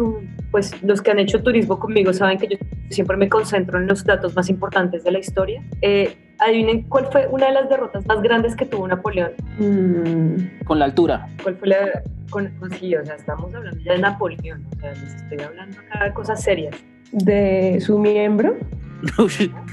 pues 0.52 0.82
los 0.82 1.02
que 1.02 1.12
han 1.12 1.20
hecho 1.20 1.44
turismo 1.44 1.80
conmigo 1.80 2.14
saben 2.14 2.38
que 2.40 2.48
yo 2.48 2.58
siempre 2.90 3.18
me 3.18 3.28
concentro 3.28 3.78
en 3.78 3.88
los 3.88 4.06
datos 4.06 4.36
más 4.36 4.50
importantes 4.50 5.04
de 5.04 5.12
la 5.12 5.20
historia. 5.20 5.62
Eh, 5.82 6.16
adivinen 6.40 6.84
cuál 6.84 7.08
fue 7.12 7.28
una 7.28 7.48
de 7.48 7.54
las 7.54 7.70
derrotas 7.70 8.06
más 8.08 8.22
grandes 8.22 8.56
que 8.56 8.66
tuvo 8.66 8.88
Napoleón. 8.88 9.34
Mm, 9.60 10.64
con 10.66 10.80
la 10.80 10.86
altura. 10.86 11.28
¿Cuál 11.44 11.58
fue 11.58 11.68
la.? 11.68 12.04
Con, 12.30 12.52
pues 12.60 12.74
sí, 12.80 12.96
o 12.96 13.06
sea, 13.06 13.16
estamos 13.16 13.54
hablando 13.54 13.80
ya 13.82 13.94
de 13.94 14.00
Napoleón, 14.00 14.66
o 14.76 14.80
sea, 14.80 14.92
les 14.92 15.16
estoy 15.16 15.40
hablando 15.42 15.80
acá 15.80 16.06
de 16.06 16.14
cosas 16.14 16.42
serias. 16.42 16.76
¿De 17.12 17.80
su 17.82 17.98
miembro? 17.98 18.58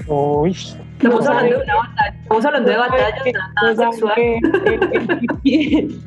Uy. 0.07 0.57
Estamos 0.97 1.27
hablando 1.27 1.57
de 1.57 1.63
una 1.63 1.75
batalla, 1.75 2.15
estamos 2.21 2.45
hablando 2.45 2.69
de 2.69 2.77
batallas, 2.77 3.13
nada 3.55 3.91
sexual. 3.91 4.13
El, 5.43 6.01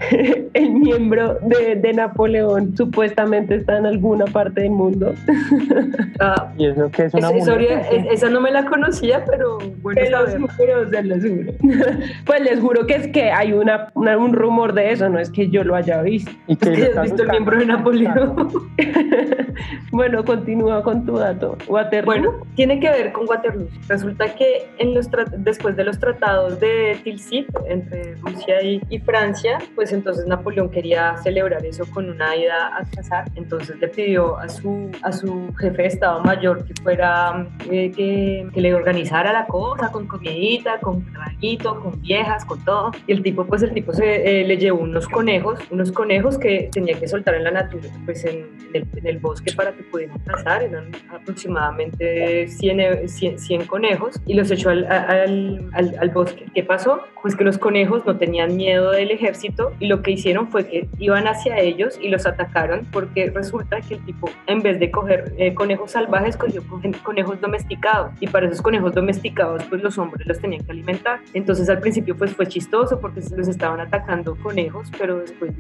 el, 0.55 0.71
miembro 0.73 1.39
de, 1.43 1.77
de, 1.77 1.93
Napoleón 1.93 2.77
supuestamente 2.77 3.55
está 3.55 3.79
en 3.79 3.87
alguna 3.87 4.25
parte 4.27 4.63
del 4.63 4.71
mundo. 4.71 5.15
Ah, 6.23 6.53
y 6.59 6.67
eso 6.67 6.91
que 6.91 7.05
es 7.05 7.15
una 7.15 7.31
esa, 7.31 7.55
esa 7.57 8.29
no 8.29 8.43
me 8.43 8.51
la 8.51 8.67
conocía, 8.67 9.25
pero 9.25 9.57
bueno. 9.81 10.03
Se 10.03 10.11
los 10.11 10.53
juro, 10.55 10.91
se 10.91 11.03
los 11.03 11.23
juro. 11.23 11.53
Pues 12.27 12.43
les 12.43 12.61
juro 12.61 12.87
que 12.87 12.97
es 12.97 13.09
que 13.09 13.31
hay 13.31 13.55
una, 13.55 13.89
una, 13.95 14.19
un 14.19 14.35
rumor 14.35 14.75
de 14.75 14.93
eso, 14.93 15.09
no 15.09 15.19
es 15.19 15.31
que 15.31 15.49
yo 15.49 15.65
lo 15.65 15.75
haya 15.75 16.03
visto. 16.03 16.31
¿Y 16.47 16.57
que 16.57 16.73
es 16.73 16.79
que 16.91 16.99
has 16.99 17.03
visto 17.05 17.23
el 17.23 17.31
miembro 17.31 17.59
de 17.59 17.65
Napoleón? 17.65 18.51
bueno, 19.93 20.23
continúa 20.23 20.83
con 20.83 21.07
tu 21.07 21.17
dato. 21.17 21.57
Waterloo. 21.69 22.05
Bueno, 22.05 22.33
tiene 22.55 22.79
que 22.81 22.91
ver 22.91 23.13
con 23.13 23.27
Waterloo. 23.27 23.69
Resulta 23.89 24.35
que 24.35 24.69
en 24.81 24.95
los 24.95 25.09
después 25.37 25.77
de 25.77 25.85
los 25.85 25.99
tratados 25.99 26.59
de 26.59 26.99
Tilsit 27.05 27.47
entre 27.67 28.15
Rusia 28.17 28.63
y, 28.63 28.81
y, 28.89 28.99
Francia, 28.99 29.59
pues 29.75 29.93
entonces 29.93 30.27
Napoleón 30.27 30.71
quería 30.71 31.19
celebrar 31.19 31.65
eso 31.67 31.85
con 31.91 32.09
una 32.09 32.35
ida 32.35 32.75
a 32.79 32.85
cazar. 32.97 33.31
Entonces 33.35 33.79
le 33.79 33.89
pidió 33.89 34.39
a 34.39 34.49
su, 34.49 34.91
a 35.03 35.13
su 35.13 35.53
jefe 35.59 35.83
de 35.83 35.89
Estado 35.89 36.25
Mayor 36.25 36.65
que 36.65 36.73
fuera, 36.83 37.47
eh, 37.71 37.93
que, 37.95 38.49
que, 38.55 38.61
le 38.61 38.73
organizara 38.73 39.33
la 39.35 39.47
cosa 39.47 39.93
con 39.93 40.07
comidita, 40.07 40.81
con 40.81 41.05
traguito, 41.13 41.79
con 41.81 42.01
viejas, 42.01 42.47
con 42.47 42.65
todo. 42.65 42.93
Y 43.07 43.13
el 43.13 43.23
tipo, 43.23 43.45
pues 43.45 43.63
el 43.63 43.75
tipo 43.75 43.93
se, 43.93 44.41
eh, 44.41 44.47
le 44.47 44.57
llevó 44.57 44.81
unos 44.81 45.07
conejos, 45.09 45.61
unos 45.71 45.93
conejos 45.93 46.39
que 46.39 46.71
tenía 46.73 46.99
que 46.99 47.07
soltar 47.07 47.35
en 47.35 47.45
la 47.45 47.51
natura, 47.51 47.89
pues 48.07 48.25
en 48.25 48.47
el, 48.73 48.87
en 48.97 49.07
el 49.07 49.19
bosque 49.19 49.53
para 49.53 49.73
que 49.73 49.83
pudieran 49.83 50.19
cazar. 50.21 50.63
Eran 50.63 50.91
aproximadamente 51.11 52.49
100, 52.49 53.09
100, 53.11 53.39
100 53.39 53.67
conejos 53.67 54.19
y 54.25 54.33
los 54.33 54.51
echó 54.51 54.70
al, 54.71 54.87
al, 54.87 55.71
al, 55.73 55.97
al, 55.99 56.11
bosque. 56.11 56.47
¿Qué 56.55 56.63
pasó? 56.63 57.01
Pues 57.23 57.37
que 57.37 57.45
los 57.45 57.59
conejos 57.59 58.05
no 58.07 58.17
tenían 58.17 58.57
miedo 58.57 58.91
del 58.93 59.11
ejército 59.11 59.73
y 59.79 59.87
lo 59.87 60.03
que 60.03 60.13
hicieron 60.13 60.49
fue 60.49 60.67
que 60.67 60.89
iban 60.99 61.27
hacia 61.27 61.59
ellos 61.59 61.99
y 62.01 62.09
los 62.09 62.27
atacaron 62.27 62.87
porque 62.91 63.31
resulta 63.31 63.81
que 63.81 63.95
el 63.95 64.05
tipo, 64.05 64.31
en 64.47 64.63
vez 64.63 64.81
de 64.81 64.91
coger 64.91 65.35
eh, 65.39 65.55
conejos 65.55 65.93
salvajes, 65.93 66.37
cogió 66.37 66.63
conejos 67.03 67.41
domesticados 67.41 68.13
y 68.21 68.27
para 68.27 68.47
esos 68.47 68.63
conejos 68.63 68.95
domesticados, 68.95 69.63
pues 69.65 69.83
los 69.83 69.99
hombres 69.99 70.27
los 70.27 70.41
tenían 70.41 70.65
que 70.65 70.73
alimentar. 70.73 71.21
Entonces 71.35 71.69
al 71.69 71.81
principio 71.81 72.17
pues 72.17 72.33
fue 72.33 72.47
chistoso 72.47 73.01
porque 73.01 73.21
los 73.37 73.49
estaban 73.49 73.81
atacando 73.81 74.37
conejos, 74.37 74.89
pero 74.99 75.19
después 75.19 75.53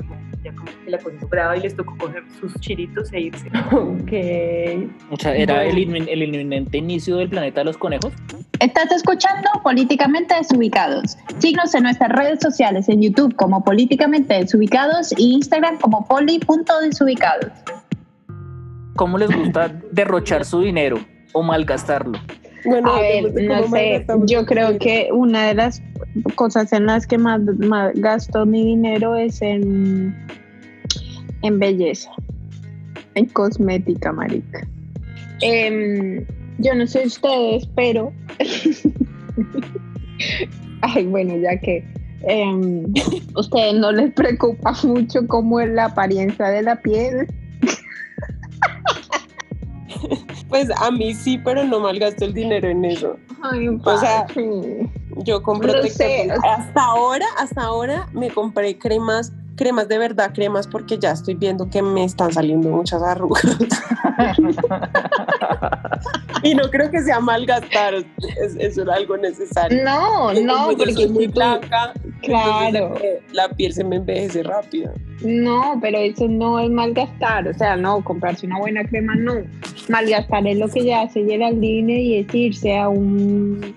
ya 0.42 0.52
como 0.54 0.70
que 0.84 0.90
la 0.90 0.98
cosa 0.98 1.26
brava 1.28 1.56
y 1.56 1.60
les 1.60 1.76
tocó 1.76 1.96
coger 1.98 2.24
sus 2.40 2.54
chiritos 2.60 3.12
e 3.12 3.20
irse. 3.20 3.50
Ok. 3.70 4.12
O 5.10 5.16
sea, 5.16 5.34
era 5.34 5.64
el, 5.64 5.76
el 6.08 6.22
inminente 6.22 6.78
inicio 6.78 7.16
del 7.16 7.28
planeta 7.28 7.60
de 7.60 7.64
los 7.66 7.76
conejos. 7.76 8.12
Estás 8.58 8.92
escuchando 9.00 9.48
Políticamente 9.62 10.34
Desubicados. 10.34 11.16
Síguenos 11.38 11.74
en 11.74 11.84
nuestras 11.84 12.10
redes 12.10 12.38
sociales, 12.40 12.86
en 12.90 13.00
YouTube 13.00 13.34
como 13.34 13.64
Políticamente 13.64 14.34
Desubicados 14.34 15.14
y 15.16 15.32
Instagram 15.32 15.78
como 15.78 16.06
poli.desubicados. 16.06 17.50
¿Cómo 18.96 19.16
les 19.16 19.34
gusta 19.34 19.68
derrochar 19.90 20.44
su 20.44 20.60
dinero 20.60 20.98
o 21.32 21.42
malgastarlo? 21.42 22.18
Bueno, 22.66 22.92
a 22.92 23.00
ver, 23.00 23.32
no 23.42 23.68
sé, 23.68 24.04
yo 24.26 24.44
creo 24.44 24.78
que 24.78 25.08
una 25.10 25.46
de 25.46 25.54
las 25.54 25.82
cosas 26.34 26.70
en 26.74 26.84
las 26.84 27.06
que 27.06 27.16
más, 27.16 27.40
más 27.40 27.94
gasto 27.94 28.44
mi 28.44 28.62
dinero 28.62 29.16
es 29.16 29.40
en, 29.40 30.14
en 31.40 31.58
belleza, 31.58 32.10
en 33.14 33.24
cosmética, 33.26 34.12
marica. 34.12 34.68
Eh, 35.40 36.26
yo 36.60 36.74
no 36.74 36.86
sé 36.86 37.06
ustedes, 37.06 37.66
pero 37.74 38.12
Ay, 40.82 41.06
bueno, 41.06 41.36
ya 41.36 41.58
que 41.58 41.84
eh, 42.26 42.86
ustedes 43.36 43.74
no 43.74 43.92
les 43.92 44.12
preocupa 44.12 44.72
mucho 44.84 45.26
cómo 45.26 45.60
es 45.60 45.68
la 45.70 45.86
apariencia 45.86 46.46
de 46.48 46.62
la 46.62 46.76
piel. 46.80 47.26
Pues 50.48 50.68
a 50.80 50.90
mí 50.90 51.14
sí, 51.14 51.38
pero 51.44 51.64
no 51.64 51.80
malgasto 51.80 52.24
el 52.24 52.34
dinero 52.34 52.68
en 52.68 52.84
eso. 52.84 53.16
Ay, 53.42 53.68
O 53.68 53.98
sea. 53.98 54.26
Yo 55.24 55.42
sea- 55.90 56.34
Hasta 56.42 56.82
ahora, 56.84 57.26
hasta 57.38 57.62
ahora 57.62 58.08
me 58.12 58.30
compré 58.30 58.76
cremas, 58.78 59.32
cremas 59.56 59.88
de 59.88 59.98
verdad, 59.98 60.32
cremas, 60.34 60.66
porque 60.66 60.98
ya 60.98 61.12
estoy 61.12 61.34
viendo 61.34 61.68
que 61.68 61.82
me 61.82 62.04
están 62.04 62.32
saliendo 62.32 62.68
muchas 62.68 63.02
arrugas. 63.02 63.44
y 66.42 66.54
no 66.54 66.70
creo 66.70 66.90
que 66.90 67.02
sea 67.02 67.20
malgastar, 67.20 67.94
es, 67.94 68.56
eso 68.58 68.82
era 68.82 68.94
algo 68.94 69.16
necesario. 69.16 69.84
No, 69.84 70.32
no, 70.34 70.68
porque 70.76 70.92
soy 70.92 71.08
muy 71.08 71.26
blanca, 71.26 71.92
Claro. 72.22 72.94
eh, 73.02 73.22
la 73.32 73.48
piel 73.48 73.72
se 73.72 73.84
me 73.84 73.96
envejece 73.96 74.42
rápido. 74.42 74.92
No, 75.22 75.78
pero 75.80 75.98
eso 75.98 76.28
no 76.28 76.58
es 76.58 76.70
malgastar, 76.70 77.48
o 77.48 77.54
sea, 77.54 77.76
no, 77.76 78.02
comprarse 78.02 78.46
una 78.46 78.58
buena 78.58 78.84
crema 78.84 79.14
no. 79.14 79.34
Malgastar 79.88 80.46
es 80.46 80.58
lo 80.58 80.68
que 80.68 80.84
ya 80.84 81.02
hace 81.02 81.24
Geraldine 81.24 82.00
y 82.00 82.18
es 82.18 82.34
irse 82.34 82.78
a 82.78 82.88
un, 82.88 83.74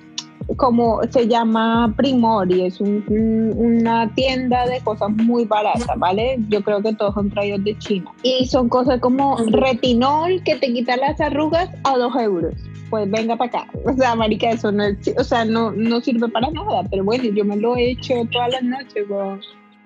como 0.58 1.02
se 1.10 1.28
llama 1.28 1.94
Primor 1.98 2.52
y 2.52 2.66
es 2.66 2.80
un- 2.82 3.04
un- 3.08 3.54
una 3.58 4.14
tienda 4.16 4.66
de 4.68 4.80
cosas 4.82 5.10
muy 5.12 5.46
baratas, 5.46 5.98
¿vale? 5.98 6.38
Yo 6.50 6.62
creo 6.64 6.82
que 6.82 6.94
todos 6.94 7.14
son 7.14 7.30
traídos 7.30 7.64
de 7.64 7.78
China. 7.80 8.12
Y 8.24 8.46
son 8.46 8.70
cosas 8.70 9.00
como 9.00 9.38
retinol 9.48 10.42
que 10.44 10.56
te 10.56 10.72
quita 10.74 10.98
las 10.98 11.20
arrugas 11.22 11.70
a 11.84 11.98
dos 11.98 12.16
euros. 12.16 12.54
Pues 12.90 13.10
venga 13.10 13.36
para 13.36 13.50
acá. 13.62 13.68
O 13.86 13.94
sea, 13.94 14.14
marica, 14.16 14.52
eso 14.52 14.72
no 14.72 14.84
es, 14.84 14.98
o 15.18 15.24
sea, 15.24 15.46
no, 15.46 15.72
no 15.72 16.00
sirve 16.02 16.28
para 16.30 16.52
nada. 16.52 16.84
Pero 16.92 17.04
bueno, 17.04 17.24
yo 17.24 17.44
me 17.44 17.58
lo 17.58 17.76
he 17.76 17.92
hecho 17.92 18.14
todas 18.32 18.52
las 18.52 18.64
noches. 18.64 19.06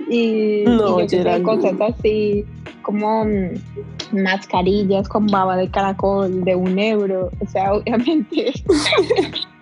Y, 0.10 0.64
No, 0.66 1.00
y 1.02 1.08
yo 1.08 1.24
que 1.24 1.42
cosas 1.42 1.74
así 1.80 2.46
como 2.82 3.26
mm, 3.26 4.22
mascarillas 4.24 5.08
con 5.10 5.26
baba 5.28 5.56
de 5.58 5.70
caracol 5.70 6.44
de 6.44 6.56
un 6.56 6.78
euro. 6.78 7.30
O 7.40 7.48
sea, 7.48 7.74
obviamente. 7.74 8.52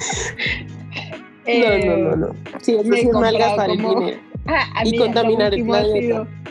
No, 1.46 1.78
no, 1.78 1.96
no, 1.96 2.16
no. 2.16 2.34
Sí, 2.60 2.74
eso 2.76 2.92
sí 2.92 3.00
es 3.00 3.12
malgastar 3.12 3.70
el 3.70 3.82
como- 3.82 4.00
dinero. 4.00 4.18
Ah, 4.46 4.66
a 4.76 4.86
Y 4.86 4.90
mí 4.92 4.98
contaminar 4.98 5.52
el 5.54 5.64
planeta. 5.64 5.98
sido- 5.98 6.26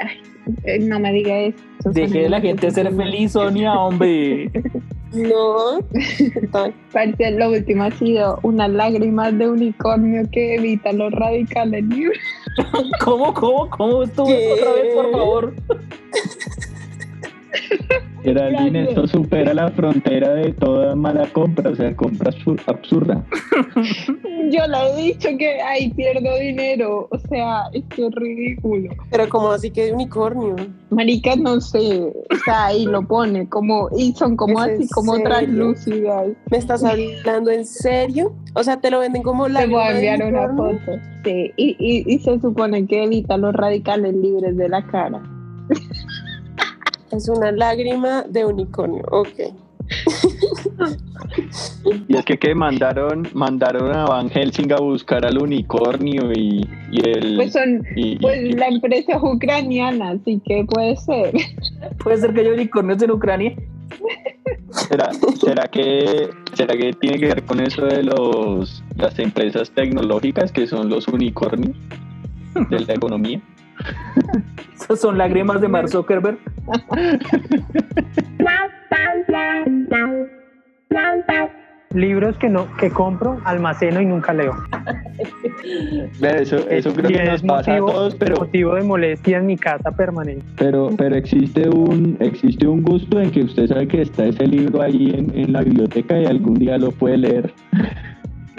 Ay, 0.00 0.20
eh, 0.64 0.78
no 0.80 0.98
me 0.98 1.12
diga 1.12 1.38
eso. 1.38 1.58
Deje 1.84 2.26
a 2.26 2.30
la 2.30 2.40
gente 2.40 2.70
ser 2.70 2.92
feliz, 2.94 3.32
Sonia, 3.32 3.74
hombre. 3.74 4.50
No. 5.12 5.80
Parece 6.92 7.30
lo 7.32 7.50
último 7.50 7.84
ha 7.84 7.90
sido 7.92 8.40
unas 8.42 8.70
lágrimas 8.70 9.36
de 9.38 9.48
unicornio 9.50 10.22
que 10.32 10.54
evita 10.56 10.92
los 10.92 11.12
radicales 11.12 11.84
libres. 11.84 12.18
¿Cómo, 13.04 13.32
cómo, 13.34 13.68
cómo 13.70 14.02
estuvo 14.02 14.26
otra 14.26 14.72
vez, 14.72 14.94
por 14.94 15.10
favor? 15.12 15.54
Geraldine, 18.22 18.84
esto 18.84 19.06
supera 19.06 19.52
la 19.52 19.68
frontera 19.70 20.32
de 20.34 20.52
toda 20.52 20.94
mala 20.94 21.26
compra, 21.32 21.70
o 21.70 21.74
sea, 21.74 21.94
compra 21.96 22.30
absur- 22.30 22.62
absurda. 22.66 23.24
Yo 24.50 24.66
le 24.66 24.78
he 24.90 25.02
dicho 25.12 25.28
que 25.38 25.60
ay 25.60 25.90
pierdo 25.90 26.38
dinero, 26.38 27.08
o 27.10 27.18
sea, 27.18 27.64
es 27.72 27.84
que 27.86 28.06
es 28.06 28.14
ridículo. 28.14 28.90
Pero 29.10 29.28
como 29.28 29.50
así 29.50 29.70
que 29.70 29.86
de 29.86 29.92
unicornio. 29.92 30.56
Marica, 30.90 31.34
no 31.36 31.60
sé, 31.60 32.00
o 32.02 32.36
sea, 32.44 32.66
ahí 32.66 32.84
lo 32.84 33.06
pone 33.06 33.48
como 33.48 33.88
y 33.96 34.12
son 34.12 34.36
como 34.36 34.62
¿Es 34.62 34.68
en 34.68 34.74
así 34.74 34.88
como 34.90 35.18
translúcidas. 35.20 36.28
¿Me 36.50 36.58
estás 36.58 36.84
hablando 36.84 37.50
en 37.50 37.64
serio? 37.64 38.34
O 38.54 38.62
sea, 38.62 38.80
te 38.80 38.90
lo 38.90 39.00
venden 39.00 39.22
como 39.22 39.48
la 39.48 39.60
Te 39.60 39.66
voy 39.66 39.80
a 39.82 39.90
enviar 39.92 40.22
una 40.22 40.48
foto. 40.54 40.98
Sí, 41.24 41.50
y, 41.56 41.76
y, 41.78 42.14
y 42.14 42.18
se 42.18 42.38
supone 42.40 42.86
que 42.86 43.04
evita 43.04 43.36
los 43.36 43.54
radicales 43.54 44.14
libres 44.14 44.56
de 44.56 44.68
la 44.68 44.86
cara. 44.86 45.22
Es 47.12 47.28
una 47.28 47.52
lágrima 47.52 48.22
de 48.22 48.44
unicornio. 48.44 49.02
Ok. 49.10 49.28
Y 52.08 52.16
es 52.16 52.24
que, 52.24 52.38
que 52.38 52.54
mandaron, 52.54 53.28
mandaron 53.34 53.94
a 53.94 54.04
Van 54.06 54.30
Helsing 54.30 54.72
a 54.72 54.76
buscar 54.76 55.24
al 55.26 55.38
unicornio 55.38 56.30
y, 56.32 56.66
y 56.90 57.08
el... 57.08 57.36
Pues 57.36 57.52
son, 57.52 57.84
y- 57.96 58.12
y- 58.12 58.16
pues 58.18 58.54
la 58.54 58.68
empresa 58.68 59.12
es 59.16 59.22
ucraniana, 59.22 60.10
así 60.10 60.40
que 60.44 60.64
puede 60.64 60.96
ser. 60.96 61.34
Puede 62.02 62.18
ser 62.18 62.32
que 62.32 62.40
haya 62.40 62.52
unicornios 62.52 63.02
en 63.02 63.10
Ucrania. 63.10 63.54
¿será, 64.70 65.10
será 65.38 65.68
que, 65.68 66.30
¿Será 66.54 66.74
que 66.76 66.92
tiene 66.94 67.18
que 67.18 67.26
ver 67.26 67.42
con 67.44 67.60
eso 67.60 67.84
de 67.84 68.02
los 68.02 68.82
las 68.96 69.18
empresas 69.18 69.70
tecnológicas 69.70 70.50
que 70.52 70.66
son 70.66 70.88
los 70.88 71.08
unicornios 71.08 71.76
de 72.70 72.80
la 72.80 72.94
economía? 72.94 73.40
Esas 74.74 75.00
son 75.00 75.16
lágrimas 75.18 75.60
de 75.60 75.68
Mark 75.68 75.88
Zuckerberg. 75.88 76.38
Libros 81.94 82.38
que 82.38 82.48
no 82.48 82.66
que 82.78 82.90
compro, 82.90 83.38
almaceno 83.44 84.00
y 84.00 84.06
nunca 84.06 84.32
leo. 84.32 84.54
Eso, 86.22 86.56
eso 86.70 86.92
creo 86.94 87.10
Y 87.10 87.14
que 87.14 87.24
nos 87.24 87.42
pasa 87.42 87.74
a 87.74 87.78
todos, 87.78 88.14
pero, 88.14 88.36
motivo 88.36 88.74
de 88.74 88.82
molestia 88.82 89.38
en 89.38 89.46
mi 89.46 89.56
casa 89.58 89.90
permanente. 89.90 90.44
pero, 90.56 90.88
pero 90.96 91.16
existe 91.16 91.68
un 91.68 92.16
existe 92.20 92.66
un 92.66 92.82
gusto 92.82 93.20
en 93.20 93.30
que 93.30 93.42
usted 93.42 93.66
sabe 93.66 93.86
que 93.88 94.02
está 94.02 94.24
ese 94.24 94.46
libro 94.46 94.80
ahí 94.80 95.10
en, 95.14 95.38
en 95.38 95.52
la 95.52 95.60
biblioteca 95.60 96.18
y 96.18 96.24
algún 96.24 96.54
día 96.54 96.78
lo 96.78 96.92
puede 96.92 97.18
leer. 97.18 97.52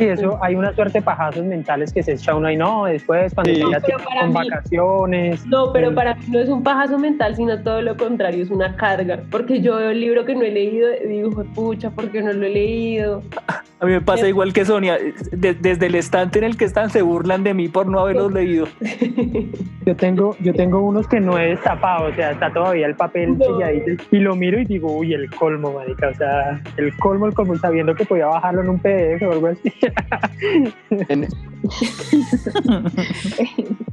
Y 0.04 0.08
eso, 0.10 0.38
hay 0.42 0.56
una 0.56 0.74
suerte 0.74 1.00
de 1.00 1.02
pajazos 1.04 1.44
mentales 1.46 1.94
que 1.94 2.04
se 2.04 2.14
echa 2.14 2.36
uno 2.36 2.52
y 2.52 2.58
no, 2.58 2.86
después 2.86 3.34
cuando 3.34 3.54
Sí. 3.54 3.60
ya 3.72 3.80
Pero 3.80 3.98
para 4.00 4.20
con 4.22 4.30
mí- 4.30 4.50
vacaciones. 4.50 5.46
No, 5.48 5.72
pero 5.74 5.92
Mm. 5.92 5.96
para 5.96 6.16
mí 6.16 6.22
no 6.30 6.40
es 6.40 6.50
un 6.50 6.64
pajazo 6.64 6.98
mental, 7.00 7.36
sino 7.36 7.62
todo 7.64 7.82
lo 7.82 7.96
contrario, 7.98 8.44
es 8.44 8.50
una 8.50 8.76
carga. 8.76 9.20
Porque 9.32 9.62
yo 9.62 9.76
veo 9.78 9.92
el 9.92 10.00
libro 10.02 10.26
que 10.26 10.36
no 10.36 10.42
he 10.44 10.52
leído 10.52 10.90
y 11.04 11.08
digo, 11.08 11.32
"Jue 11.32 11.46
pucha, 11.46 11.90
¿por 11.92 12.10
qué 12.10 12.22
no 12.22 12.34
lo 12.34 12.46
he 12.46 12.50
leído? 12.50 13.22
A 13.80 13.86
mí 13.86 13.92
me 13.92 14.00
pasa 14.02 14.30
igual 14.30 14.54
que 14.54 14.64
Sonia. 14.64 14.98
De- 15.34 15.54
desde 15.56 15.88
el 15.88 15.96
estante 15.96 16.40
en 16.40 16.46
el 16.46 16.56
que 16.56 16.64
están 16.64 16.90
se 16.90 17.02
burlan 17.02 17.44
de 17.44 17.54
mí 17.54 17.68
por 17.68 17.86
no 17.88 18.00
haberlos 18.00 18.32
leído. 18.32 18.66
Yo 19.86 19.98
tengo, 19.98 20.38
yo 20.40 20.54
tengo 20.54 20.80
unos 20.80 21.06
que 21.10 21.20
no 21.20 21.38
he 21.38 21.48
destapado, 21.50 22.08
o 22.10 22.14
sea, 22.14 22.32
está 22.32 22.50
todavía 22.54 22.86
el 22.88 22.96
papel 22.96 23.38
No. 23.38 23.44
selladito 23.60 24.02
y 24.12 24.20
lo 24.20 24.34
miro 24.34 24.58
y 24.58 24.64
digo, 24.64 24.90
uy, 24.96 25.14
el 25.14 25.30
colmo, 25.30 25.74
marica, 25.74 26.08
o 26.08 26.14
sea, 26.14 26.62
el 26.78 26.96
colmo, 26.96 27.26
el 27.28 27.34
colmo, 27.34 27.54
sabiendo 27.58 27.94
que 27.94 28.06
podía 28.06 28.28
bajarlo 28.28 28.62
en 28.62 28.70
un 28.70 28.80
PDF 28.80 29.22
o 29.28 29.32
algo 29.34 29.48
así. 29.48 29.74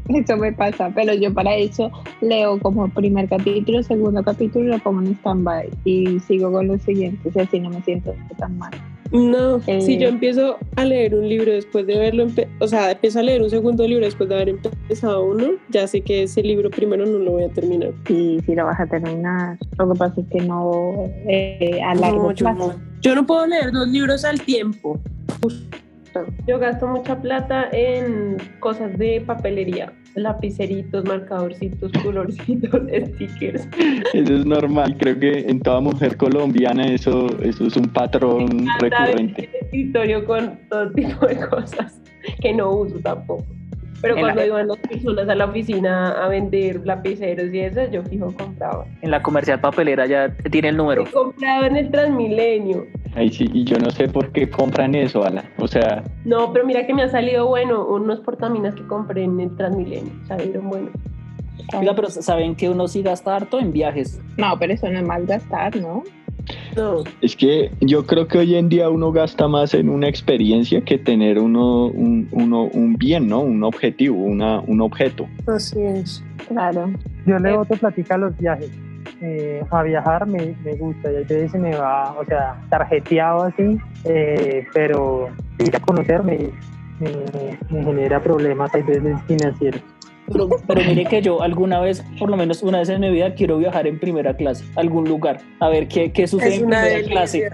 Eso 0.09 0.37
me 0.37 0.53
pasa, 0.53 0.91
pero 0.95 1.15
yo 1.15 1.33
para 1.33 1.55
eso 1.57 1.91
leo 2.21 2.59
como 2.59 2.89
primer 2.89 3.29
capítulo, 3.29 3.83
segundo 3.83 4.23
capítulo, 4.25 4.69
lo 4.69 4.79
pongo 4.81 5.03
en 5.03 5.15
stand-by 5.15 5.69
y 5.85 6.19
sigo 6.21 6.51
con 6.51 6.67
los 6.67 6.83
siguientes 6.83 7.35
y 7.35 7.39
así 7.39 7.61
no 7.61 7.71
me 7.71 7.81
siento 7.83 8.13
tan 8.37 8.59
mal. 8.59 8.73
No, 9.13 9.61
Eh. 9.67 9.81
si 9.81 9.99
yo 9.99 10.09
empiezo 10.09 10.57
a 10.77 10.85
leer 10.85 11.15
un 11.17 11.29
libro 11.29 11.53
después 11.53 11.85
de 11.87 11.97
haberlo, 11.97 12.27
empe- 12.29 12.47
o 12.61 12.67
sea, 12.69 12.91
empiezo 12.93 13.19
a 13.21 13.23
leer 13.23 13.43
un 13.43 13.51
segundo 13.51 13.87
libro 13.87 14.05
después 14.05 14.29
de 14.29 14.35
haber 14.37 14.49
empezado 14.51 15.25
uno, 15.25 15.49
ya 15.69 15.87
sé 15.89 16.01
que 16.01 16.25
ese 16.25 16.43
libro 16.43 16.71
primero 16.71 17.05
no 17.07 17.19
lo 17.19 17.33
voy 17.33 17.45
a 17.45 17.49
terminar. 17.49 17.93
Y 18.09 18.39
si 18.47 18.55
lo 18.55 18.67
vas 18.67 18.79
a 18.81 18.87
terminar, 18.87 19.59
lo 19.79 19.93
que 19.93 19.99
pasa 19.99 20.21
es 20.21 20.27
que 20.29 20.41
no 20.41 20.93
eh, 21.29 21.81
a 21.85 21.95
largo 21.97 22.23
No, 22.25 22.33
yo, 22.33 22.45
plazo. 22.47 22.69
no. 22.69 22.91
Yo 23.01 23.15
no 23.17 23.27
puedo 23.27 23.47
leer 23.47 23.73
dos 23.73 23.89
libros 23.89 24.25
al 24.25 24.41
tiempo. 24.41 25.01
Yo 26.47 26.59
gasto 26.59 26.87
mucha 26.87 27.21
plata 27.21 27.69
en 27.73 28.37
cosas 28.59 28.97
de 28.99 29.23
papelería, 29.25 29.93
lapiceritos, 30.15 31.05
marcadorcitos, 31.05 31.93
colorcitos, 32.03 32.71
stickers. 33.15 33.69
Eso 34.13 34.35
es 34.35 34.47
normal, 34.47 34.97
creo 34.99 35.19
que 35.19 35.41
en 35.49 35.61
toda 35.61 35.81
mujer 35.81 36.17
colombiana 36.17 36.85
eso, 36.87 37.27
eso 37.43 37.67
es 37.67 37.77
un 37.77 37.89
patrón 37.89 38.67
recurrente. 38.81 39.45
en 39.45 39.51
el 39.51 39.55
escritorio 39.63 40.25
con 40.25 40.59
todo 40.69 40.91
tipo 40.93 41.27
de 41.27 41.37
cosas 41.49 42.01
que 42.41 42.53
no 42.53 42.71
uso 42.71 42.99
tampoco. 43.01 43.47
Pero 44.03 44.17
En 44.17 44.27
la- 44.27 44.33
cuando 44.35 44.47
iban 44.47 44.69
las 44.69 44.77
personas 44.79 45.29
a 45.29 45.35
la 45.35 45.45
oficina 45.45 46.25
a 46.25 46.29
vender 46.29 46.81
lapiceros 46.87 47.53
y 47.53 47.61
eso, 47.61 47.81
yo 47.91 48.03
fijo 48.05 48.33
compraba. 48.35 48.87
En 49.03 49.11
la 49.11 49.23
comercial 49.23 49.61
papelera 49.61 50.07
ya 50.07 50.35
tiene 50.51 50.69
el 50.71 50.77
número. 50.77 51.03
He 51.03 51.11
comprado 51.11 51.65
en 51.67 51.77
el 51.77 51.91
Transmilenio. 51.91 52.87
Ahí 53.15 53.29
sí, 53.31 53.45
y 53.53 53.65
yo 53.65 53.77
no 53.79 53.91
sé 53.91 54.09
por 54.09 54.31
qué 54.33 54.49
compran 54.49 54.95
eso, 54.95 55.25
Ala. 55.25 55.45
O 55.59 55.67
sea, 55.69 56.03
No, 56.25 56.53
pero 56.53 56.65
mira 56.65 56.87
que 56.87 56.95
me 56.95 57.03
ha 57.03 57.09
salido 57.09 57.47
bueno 57.49 57.85
unos 57.87 58.21
portaminas 58.21 58.75
que 58.75 58.87
compré 58.87 59.25
en 59.25 59.39
el 59.41 59.55
Transmilenio. 59.57 60.13
Salieron 60.27 60.69
buenos. 60.71 60.93
Oiga, 61.79 61.95
pero 61.95 62.09
saben 62.11 62.57
que 62.57 62.69
uno 62.69 62.89
sí 62.89 63.03
gasta 63.03 63.37
harto 63.37 63.61
en 63.61 63.73
viajes. 63.73 64.21
No, 64.39 64.59
pero 64.59 64.73
eso 64.73 64.89
no 64.91 64.99
es 64.99 65.07
mal 65.07 65.27
gastar, 65.27 65.77
¿no? 65.77 66.03
No, 66.77 67.05
es 67.21 67.37
que 67.37 67.71
yo 67.81 68.07
creo 68.07 68.27
que 68.29 68.39
hoy 68.39 68.55
en 68.55 68.69
día 68.69 68.89
uno 68.89 69.13
gasta 69.13 69.49
más 69.49 69.75
en 69.75 69.89
una 69.89 70.09
experiencia 70.09 70.81
que 70.83 70.99
tener 70.99 71.39
uno, 71.39 71.87
un, 71.87 72.29
uno, 72.33 72.65
un 72.65 72.95
bien, 72.97 73.29
¿no? 73.29 73.41
Un 73.41 73.63
objetivo, 73.65 74.17
una, 74.17 74.61
un 74.61 74.81
objeto. 74.81 75.27
así 75.47 75.81
es. 75.83 76.23
Claro. 76.49 76.91
Yo 77.27 77.39
le 77.39 77.51
Eh. 77.51 77.57
boto 77.57 77.75
platica 77.77 78.15
a 78.15 78.19
los 78.19 78.37
viajes. 78.39 78.71
eh, 79.23 79.63
a 79.71 79.83
viajar 79.83 80.27
me, 80.27 80.55
me, 80.65 80.75
gusta 80.77 81.11
y 81.13 81.17
a 81.17 81.19
veces 81.21 81.51
se 81.51 81.59
me 81.59 81.75
va, 81.77 82.13
o 82.19 82.25
sea, 82.25 82.59
tarjeteado 82.71 83.45
así, 83.45 83.79
eh, 84.05 84.65
pero 84.73 85.29
ir 85.59 85.75
a 85.77 85.81
conocer 85.81 86.23
me, 86.23 86.51
me, 87.01 87.83
genera 87.85 88.23
problemas 88.23 88.75
a 88.75 88.79
veces 88.79 89.03
financieros. 89.27 89.83
Pero, 90.33 90.49
pero, 90.67 90.81
mire 90.83 91.05
que 91.07 91.23
yo 91.23 91.43
alguna 91.43 91.81
vez, 91.81 92.05
por 92.19 92.31
lo 92.31 92.37
menos 92.37 92.63
una 92.63 92.79
vez 92.79 92.89
en 92.89 93.01
mi 93.01 93.11
vida, 93.11 93.35
quiero 93.35 93.59
viajar 93.59 93.87
en 93.87 93.99
primera 93.99 94.37
clase, 94.37 94.65
a 94.77 94.81
algún 94.81 95.09
lugar, 95.09 95.41
a 95.59 95.69
ver 95.69 95.89
qué, 95.89 96.13
qué 96.13 96.27
sucede 96.27 96.57
en 96.57 96.61
primera 96.67 97.03
clase. 97.03 97.51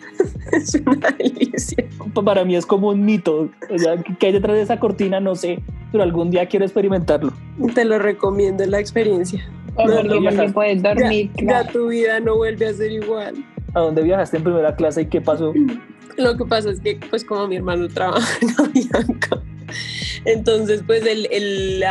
es 0.52 0.74
una 0.86 1.10
delicia. 1.10 1.84
Para 2.24 2.44
mí 2.44 2.56
es 2.56 2.66
como 2.66 2.88
un 2.88 3.04
mito. 3.04 3.50
O 3.70 3.78
sea, 3.78 3.96
¿qué 4.18 4.26
hay 4.26 4.32
detrás 4.32 4.56
de 4.56 4.62
esa 4.62 4.78
cortina? 4.78 5.20
No 5.20 5.34
sé, 5.34 5.60
pero 5.92 6.02
algún 6.02 6.30
día 6.30 6.46
quiero 6.46 6.64
experimentarlo. 6.64 7.32
Te 7.74 7.84
lo 7.84 7.98
recomiendo 7.98 8.64
la 8.66 8.80
experiencia. 8.80 9.46
No, 9.76 10.02
no, 10.02 10.52
puedes 10.52 10.82
dormir. 10.82 11.30
Ya, 11.36 11.62
ya 11.62 11.68
tu 11.70 11.88
vida 11.88 12.20
no 12.20 12.36
vuelve 12.36 12.66
a 12.66 12.72
ser 12.72 12.92
igual. 12.92 13.34
¿A 13.74 13.80
dónde 13.80 14.02
viajaste 14.02 14.38
en 14.38 14.44
primera 14.44 14.74
clase 14.74 15.02
y 15.02 15.06
qué 15.06 15.20
pasó? 15.20 15.52
Lo 16.16 16.36
que 16.36 16.44
pasa 16.44 16.70
es 16.70 16.80
que, 16.80 16.98
pues, 17.10 17.24
como 17.24 17.46
mi 17.46 17.56
hermano 17.56 17.88
trabaja 17.88 18.38
en 18.40 18.50
Avianca, 18.58 19.42
entonces, 20.24 20.82
pues, 20.86 21.04
el, 21.06 21.28
el, 21.30 21.84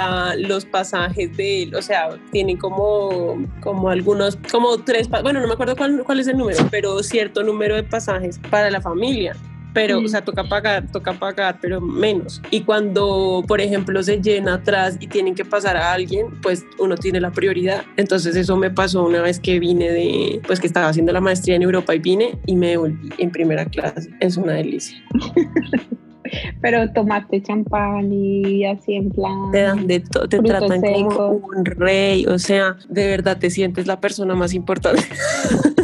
los 0.47 0.65
pasajes 0.65 1.35
de 1.37 1.63
él, 1.63 1.75
o 1.75 1.81
sea, 1.81 2.09
tienen 2.31 2.57
como, 2.57 3.37
como 3.61 3.89
algunos, 3.89 4.37
como 4.51 4.77
tres, 4.83 5.09
bueno, 5.09 5.39
no 5.39 5.47
me 5.47 5.53
acuerdo 5.53 5.75
cuál, 5.75 6.03
cuál 6.03 6.19
es 6.19 6.27
el 6.27 6.37
número, 6.37 6.67
pero 6.71 7.01
cierto 7.03 7.43
número 7.43 7.75
de 7.75 7.83
pasajes 7.83 8.39
para 8.49 8.69
la 8.69 8.81
familia 8.81 9.35
pero, 9.75 9.99
o 9.99 10.07
sea, 10.07 10.23
toca 10.23 10.45
pagar, 10.45 10.89
toca 10.89 11.11
pagar, 11.11 11.59
pero 11.61 11.81
menos. 11.81 12.41
Y 12.49 12.61
cuando, 12.61 13.43
por 13.45 13.59
ejemplo, 13.59 14.01
se 14.01 14.21
llena 14.21 14.55
atrás 14.55 14.97
y 15.01 15.07
tienen 15.07 15.35
que 15.35 15.43
pasar 15.43 15.75
a 15.75 15.91
alguien, 15.91 16.27
pues 16.41 16.65
uno 16.79 16.95
tiene 16.95 17.19
la 17.19 17.31
prioridad. 17.31 17.83
Entonces 17.97 18.37
eso 18.37 18.55
me 18.55 18.71
pasó 18.71 19.03
una 19.03 19.21
vez 19.21 19.37
que 19.37 19.59
vine 19.59 19.91
de, 19.91 20.41
pues 20.47 20.61
que 20.61 20.67
estaba 20.67 20.87
haciendo 20.87 21.11
la 21.11 21.19
maestría 21.19 21.57
en 21.57 21.63
Europa 21.63 21.93
y 21.93 21.99
vine 21.99 22.39
y 22.45 22.55
me 22.55 22.77
volví 22.77 23.09
en 23.17 23.31
primera 23.31 23.65
clase. 23.65 24.09
Es 24.21 24.37
una 24.37 24.53
delicia. 24.53 24.97
Pero 26.61 26.91
tomaste 26.93 27.41
champán 27.41 28.11
y 28.13 28.65
así 28.65 28.95
en 28.95 29.11
plan. 29.11 29.51
Te 29.51 29.61
dan 29.61 29.87
de 29.87 29.99
todo, 29.99 30.27
te 30.27 30.39
tratan 30.39 30.81
como 30.81 31.47
un 31.47 31.65
rey, 31.65 32.25
o 32.25 32.39
sea, 32.39 32.77
de 32.87 33.07
verdad 33.07 33.37
te 33.37 33.49
sientes 33.49 33.87
la 33.87 33.99
persona 33.99 34.35
más 34.35 34.53
importante. 34.53 35.03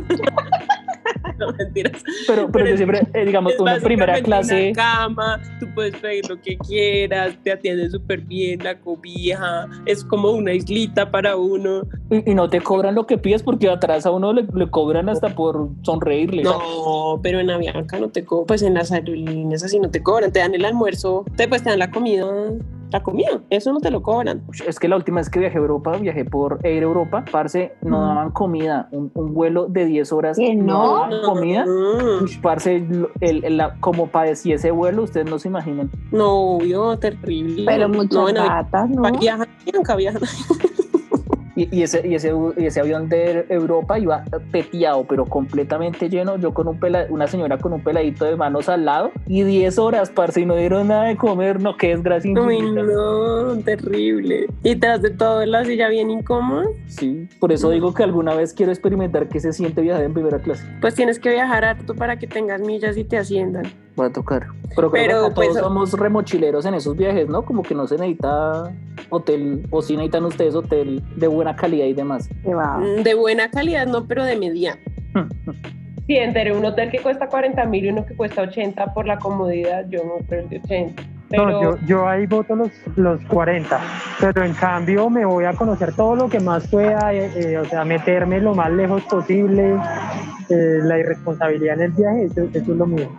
mentiras. 1.58 2.04
Pero, 2.28 2.50
pero, 2.52 2.68
yo 2.68 2.78
siempre, 2.78 3.02
eh, 3.14 3.26
digamos, 3.26 3.54
una 3.60 3.78
primera 3.80 4.22
clase. 4.22 4.72
Una 4.72 4.84
cama, 4.84 5.42
tú 5.60 5.68
puedes 5.74 5.96
pedir 5.98 6.30
lo 6.30 6.40
que 6.40 6.58
quieras, 6.58 7.36
te 7.44 7.52
atiende 7.52 7.90
súper 7.90 8.22
bien 8.22 8.64
la 8.64 8.80
cobija, 8.80 9.68
es 9.86 10.04
como 10.04 10.32
una 10.32 10.54
islita 10.54 11.12
para 11.12 11.36
uno. 11.36 11.84
Y, 12.10 12.34
no 12.34 12.50
te 12.50 12.62
cobran 12.62 12.96
lo 12.96 13.06
que 13.06 13.18
pides 13.18 13.44
porque 13.44 13.70
atrás 13.70 14.06
a 14.06 14.12
uno 14.12 14.34
le, 14.34 14.46
le 14.54 14.70
cobran 14.70 15.10
hasta 15.10 15.30
por 15.30 15.70
sonreírle. 15.84 16.44
No, 16.44 17.20
pero 17.22 17.40
en 17.40 17.50
Avianca 17.50 18.00
no 18.00 18.10
te 18.10 18.24
cobran, 18.24 18.48
pues 18.48 18.62
en 18.62 18.74
las 18.74 18.92
aerolíneas 18.92 19.64
así 19.64 19.80
no 19.80 19.90
te 19.90 20.02
cobran, 20.02 20.32
te 20.32 20.40
dan 20.40 20.54
el 20.54 20.66
almuerzo, 20.66 21.26
te, 21.36 21.48
pues 21.48 21.64
te 21.64 21.70
dan 21.70 21.80
la 21.80 21.92
comida 21.92 22.26
la 22.92 23.02
comida, 23.02 23.42
eso 23.50 23.72
no 23.72 23.80
te 23.80 23.90
lo 23.90 24.02
cobran. 24.02 24.44
Es 24.68 24.80
que 24.80 24.88
la 24.88 24.98
última 24.98 25.20
vez 25.20 25.30
que 25.30 25.40
viajé 25.40 25.58
a 25.58 25.62
Europa, 25.62 25.98
viajé 25.98 26.26
por 26.26 26.60
Air 26.64 26.84
Europa, 26.84 27.24
parce, 27.32 27.74
no 27.82 28.02
daban 28.02 28.32
comida, 28.32 28.90
un, 28.92 29.12
vuelo 29.34 29.68
de 29.68 29.86
10 29.86 30.12
horas. 30.12 30.38
¿Que 30.38 30.56
no? 30.56 31.08
daban 31.08 31.22
comida. 31.24 31.66
parce, 32.42 32.86
el, 33.22 33.58
la, 33.58 33.76
como 33.80 34.08
padecí 34.08 34.52
ese 34.52 34.72
vuelo, 34.72 35.04
ustedes 35.04 35.30
no 35.30 35.40
se 35.40 35.48
imaginan. 35.48 35.90
No, 36.12 36.60
yo, 36.60 36.98
terrible. 37.00 37.64
Pero 37.66 37.90
muchas 37.90 38.34
no, 38.34 38.46
ratas, 38.46 38.90
¿no? 38.90 39.10
Viajan, 39.20 39.48
nunca 39.74 39.96
viajan. 39.96 40.22
Y, 41.70 41.84
ese, 41.84 42.08
y, 42.08 42.16
ese, 42.16 42.34
y 42.58 42.66
ese 42.66 42.80
avión 42.80 43.10
de 43.10 43.46
Europa 43.50 44.00
iba 44.00 44.24
peteado, 44.52 45.06
pero 45.08 45.26
completamente 45.26 46.10
lleno. 46.10 46.38
Yo 46.38 46.54
con 46.54 46.68
un 46.68 46.80
pela, 46.80 47.06
una 47.10 47.28
señora 47.28 47.58
con 47.58 47.74
un 47.74 47.84
peladito 47.84 48.26
de 48.26 48.36
manos 48.36 48.70
al 48.70 48.86
lado 48.86 49.12
y 49.28 49.44
10 49.44 49.78
horas, 49.80 50.10
parce, 50.10 50.42
y 50.42 50.46
no 50.46 50.56
dieron 50.56 50.88
nada 50.88 51.06
de 51.06 51.18
comer. 51.18 51.62
No, 51.62 51.78
qué 51.78 51.90
desgracia. 51.90 52.32
Uy, 52.32 52.62
no, 52.62 53.58
terrible. 53.64 54.48
¿Y 54.64 54.76
tras 54.76 55.02
de 55.02 55.12
todo 55.12 55.46
la 55.46 55.66
silla 55.66 55.90
bien 55.90 56.10
incómoda? 56.10 56.66
Sí, 56.88 57.28
por 57.40 57.52
eso 57.52 57.70
digo 57.70 57.94
que 57.94 58.04
alguna 58.04 58.34
vez 58.34 58.54
quiero 58.54 58.72
experimentar 58.72 59.28
qué 59.28 59.40
se 59.40 59.54
siente 59.54 59.82
viajar 59.82 60.04
en 60.04 60.14
primera 60.14 60.40
clase. 60.40 60.66
Pues 60.82 60.96
tienes 60.96 61.20
que 61.20 61.30
viajar 61.30 61.66
harto 61.66 61.94
para 61.94 62.18
que 62.18 62.28
tengas 62.28 62.62
millas 62.62 62.98
y 62.98 63.04
te 63.04 63.18
asciendan. 63.18 63.64
Va 64.00 64.06
a 64.06 64.12
tocar. 64.12 64.48
Pero, 64.92 65.20
todos 65.20 65.34
pues, 65.34 65.54
somos 65.56 65.94
remochileros 65.94 66.66
en 66.66 66.76
esos 66.76 66.96
viajes, 66.96 67.28
¿no? 67.28 67.44
Como 67.44 67.62
que 67.62 67.76
no 67.76 67.88
se 67.88 67.96
necesita 67.96 68.72
hotel, 69.12 69.68
o 69.70 69.82
si 69.82 69.94
necesitan 69.94 70.26
ustedes 70.26 70.56
hotel 70.56 71.04
de 71.16 71.28
buena 71.28 71.56
calidad 71.56 71.86
y 71.86 71.94
demás. 71.94 72.30
Mm, 72.44 73.04
de 73.04 73.14
buena 73.14 73.52
calidad 73.52 73.86
no, 73.86 74.08
pero 74.08 74.24
de 74.24 74.38
media. 74.38 74.80
sí, 76.08 76.16
entre 76.16 76.56
un 76.56 76.66
hotel 76.66 76.90
que 76.90 77.00
cuesta 77.00 77.28
40 77.28 77.64
mil 77.66 77.86
y 77.86 77.90
uno 77.90 78.06
que 78.06 78.16
cuesta 78.16 78.42
80 78.42 78.94
por 78.94 79.06
la 79.06 79.20
comodidad, 79.20 79.86
yo 79.90 80.04
no 80.04 80.26
creo 80.28 80.48
de 80.48 80.58
80. 80.58 81.04
No, 81.38 81.62
yo, 81.62 81.78
yo, 81.86 82.08
ahí 82.08 82.26
voto 82.26 82.56
los, 82.56 82.72
los 82.98 83.24
40, 83.26 83.80
pero 84.20 84.44
en 84.44 84.54
cambio 84.54 85.10
me 85.10 85.24
voy 85.24 85.46
a 85.46 85.54
conocer 85.54 85.94
todo 85.96 86.16
lo 86.16 86.30
que 86.30 86.42
más 86.42 86.68
pueda, 86.68 87.14
eh, 87.14 87.32
eh, 87.36 87.58
o 87.58 87.64
sea, 87.64 87.86
meterme 87.86 88.42
lo 88.42 88.54
más 88.54 88.70
lejos 88.70 89.02
posible, 89.04 89.78
eh, 90.50 90.80
la 90.84 91.00
irresponsabilidad 91.00 91.76
en 91.76 91.82
el 91.84 91.92
viaje, 91.92 92.26
eso, 92.26 92.42
eso 92.54 92.72
es 92.74 92.78
lo 92.78 92.86
mío 92.86 93.10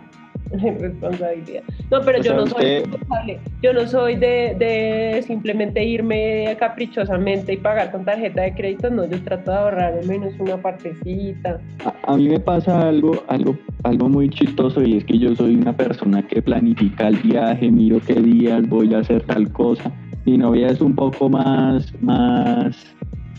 responsabilidad. 0.79 1.63
No, 1.89 2.01
pero 2.01 2.21
yo 2.21 2.35
no 2.35 2.47
soy 2.47 2.79
responsable. 2.79 3.39
Yo 3.61 3.73
no 3.73 3.87
soy 3.87 4.15
de, 4.15 4.55
de, 4.57 5.23
simplemente 5.23 5.83
irme 5.83 6.55
caprichosamente 6.59 7.53
y 7.53 7.57
pagar 7.57 7.91
con 7.91 8.05
tarjeta 8.05 8.43
de 8.43 8.53
crédito. 8.53 8.89
No, 8.89 9.05
yo 9.05 9.21
trato 9.23 9.51
de 9.51 9.57
ahorrar 9.57 9.93
al 9.93 10.07
menos 10.07 10.33
una 10.39 10.57
partecita. 10.57 11.59
A, 12.05 12.17
mí 12.17 12.29
me 12.29 12.39
pasa 12.39 12.87
algo, 12.87 13.23
algo, 13.27 13.57
algo 13.83 14.09
muy 14.09 14.29
chistoso 14.29 14.83
y 14.83 14.97
es 14.97 15.05
que 15.05 15.17
yo 15.17 15.35
soy 15.35 15.55
una 15.55 15.75
persona 15.75 16.25
que 16.27 16.41
planifica 16.41 17.07
el 17.07 17.17
viaje, 17.17 17.71
miro 17.71 17.99
qué 18.05 18.15
días 18.15 18.67
voy 18.67 18.93
a 18.93 18.99
hacer 18.99 19.23
tal 19.23 19.51
cosa. 19.51 19.91
Mi 20.25 20.37
novia 20.37 20.67
es 20.67 20.79
un 20.79 20.95
poco 20.95 21.29
más, 21.29 21.93
más 22.01 22.92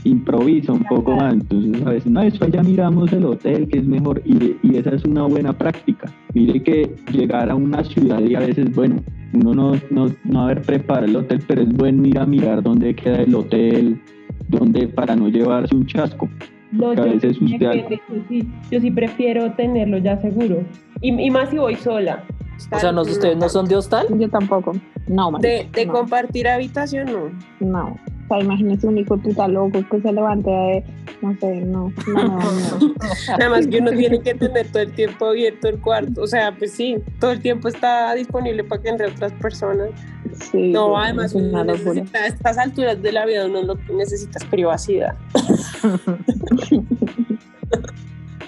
improvisa 0.04 0.72
un 0.72 0.84
poco 0.84 1.16
más. 1.16 1.34
Entonces, 1.34 1.82
a 1.82 1.90
veces, 1.90 2.10
no, 2.10 2.22
eso 2.22 2.46
ya 2.48 2.62
miramos 2.62 3.12
el 3.12 3.24
hotel, 3.24 3.68
que 3.68 3.78
es 3.78 3.84
mejor, 3.84 4.22
y, 4.24 4.56
y, 4.62 4.76
esa 4.76 4.90
es 4.90 5.04
una 5.04 5.24
buena 5.24 5.52
práctica. 5.52 6.12
Mire 6.34 6.62
que 6.62 6.94
llegar 7.12 7.50
a 7.50 7.54
una 7.54 7.82
ciudad 7.84 8.20
y 8.20 8.34
a 8.34 8.40
veces, 8.40 8.74
bueno, 8.74 9.02
uno 9.32 9.54
no, 9.54 9.72
no, 9.90 10.14
no 10.24 10.42
haber 10.42 10.62
preparado 10.62 11.06
el 11.06 11.16
hotel, 11.16 11.42
pero 11.46 11.62
es 11.62 11.72
bueno 11.72 12.06
ir 12.06 12.18
a 12.18 12.26
mirar 12.26 12.62
dónde 12.62 12.94
queda 12.94 13.22
el 13.22 13.34
hotel, 13.34 14.00
dónde, 14.48 14.88
para 14.88 15.16
no 15.16 15.28
llevarse 15.28 15.74
un 15.74 15.86
chasco. 15.86 16.28
No, 16.70 16.92
yo, 16.92 17.04
sí, 17.20 18.48
yo 18.70 18.80
sí 18.80 18.90
prefiero 18.90 19.52
tenerlo 19.52 19.98
ya 19.98 20.20
seguro. 20.20 20.64
Y, 21.00 21.10
y 21.10 21.30
más 21.30 21.50
si 21.50 21.58
voy 21.58 21.76
sola. 21.76 22.24
O 22.72 22.78
sea, 22.78 22.92
¿ustedes 22.92 23.36
no 23.36 23.48
son 23.48 23.66
de 23.66 23.76
hostal? 23.76 24.06
Yo 24.18 24.28
tampoco. 24.28 24.72
No, 25.06 25.30
De, 25.40 25.68
de 25.72 25.86
compartir 25.86 26.48
habitación, 26.48 27.06
no. 27.12 27.30
No. 27.60 27.96
O 28.24 28.28
sea, 28.28 28.40
imagínese 28.40 28.86
un 28.86 28.98
hijo 28.98 29.16
puta 29.18 29.46
loco 29.48 29.84
que 29.90 30.00
se 30.00 30.12
levante 30.12 30.50
de, 30.50 30.84
no 31.20 31.36
sé, 31.38 31.60
no, 31.60 31.92
no, 32.06 32.24
no, 32.24 32.94
Además 33.34 33.66
que 33.66 33.78
uno 33.78 33.90
tiene 33.92 34.20
que 34.20 34.34
tener 34.34 34.66
todo 34.68 34.82
el 34.82 34.92
tiempo 34.92 35.26
abierto 35.26 35.68
el 35.68 35.78
cuarto, 35.80 36.22
o 36.22 36.26
sea, 36.26 36.54
pues 36.56 36.72
sí, 36.72 36.96
todo 37.20 37.32
el 37.32 37.40
tiempo 37.40 37.68
está 37.68 38.14
disponible 38.14 38.64
para 38.64 38.82
que 38.82 38.88
entre 38.88 39.06
otras 39.08 39.32
personas. 39.34 39.90
Sí, 40.50 40.72
no, 40.72 40.98
además 40.98 41.34
a 41.34 42.26
estas 42.26 42.58
alturas 42.58 43.00
de 43.02 43.12
la 43.12 43.26
vida 43.26 43.46
uno 43.46 43.62
lo 43.62 43.76
que 43.76 43.92
necesita 43.92 44.38
es 44.38 44.44
privacidad. 44.46 45.14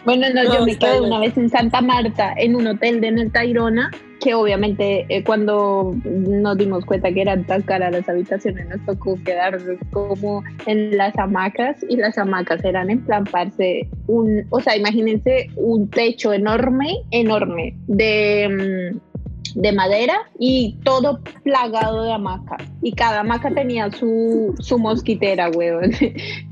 Bueno, 0.07 0.29
no, 0.33 0.45
yo 0.45 0.65
me 0.65 0.79
quedé 0.79 1.01
una 1.01 1.19
vez 1.19 1.37
en 1.37 1.51
Santa 1.51 1.81
Marta, 1.81 2.33
en 2.37 2.55
un 2.55 2.69
hotel 2.69 3.01
de 3.01 3.11
Netairona, 3.11 3.91
que 4.27 4.35
obviamente 4.35 5.07
eh, 5.09 5.23
cuando 5.23 5.95
nos 6.05 6.59
dimos 6.59 6.85
cuenta 6.85 7.13
que 7.13 7.21
eran 7.21 7.45
tan 7.45 7.63
caras 7.63 7.93
las 7.93 8.09
habitaciones, 8.09 8.67
nos 8.69 8.85
tocó 8.85 9.17
quedar 9.23 9.57
como 9.93 10.43
en 10.67 10.97
las 10.97 11.17
hamacas, 11.17 11.77
y 11.89 11.97
las 11.97 12.19
hamacas 12.19 12.65
eran 12.65 12.91
en 12.91 13.05
plan, 13.05 13.23
parce, 13.23 13.89
un, 14.09 14.45
o 14.51 14.61
sea, 14.61 14.77
imagínense 14.77 15.49
un 15.55 15.89
techo 15.91 16.33
enorme, 16.33 17.05
enorme, 17.13 17.77
de... 17.87 18.91
Mm, 18.93 19.06
de 19.57 19.73
madera 19.73 20.15
y 20.39 20.77
todo 20.85 21.21
plagado 21.43 22.05
de 22.05 22.13
hamacas. 22.13 22.63
Y 22.83 22.93
cada 22.93 23.21
hamaca 23.21 23.51
tenía 23.51 23.91
su, 23.91 24.55
su 24.59 24.79
mosquitera, 24.79 25.51
weón. 25.51 25.91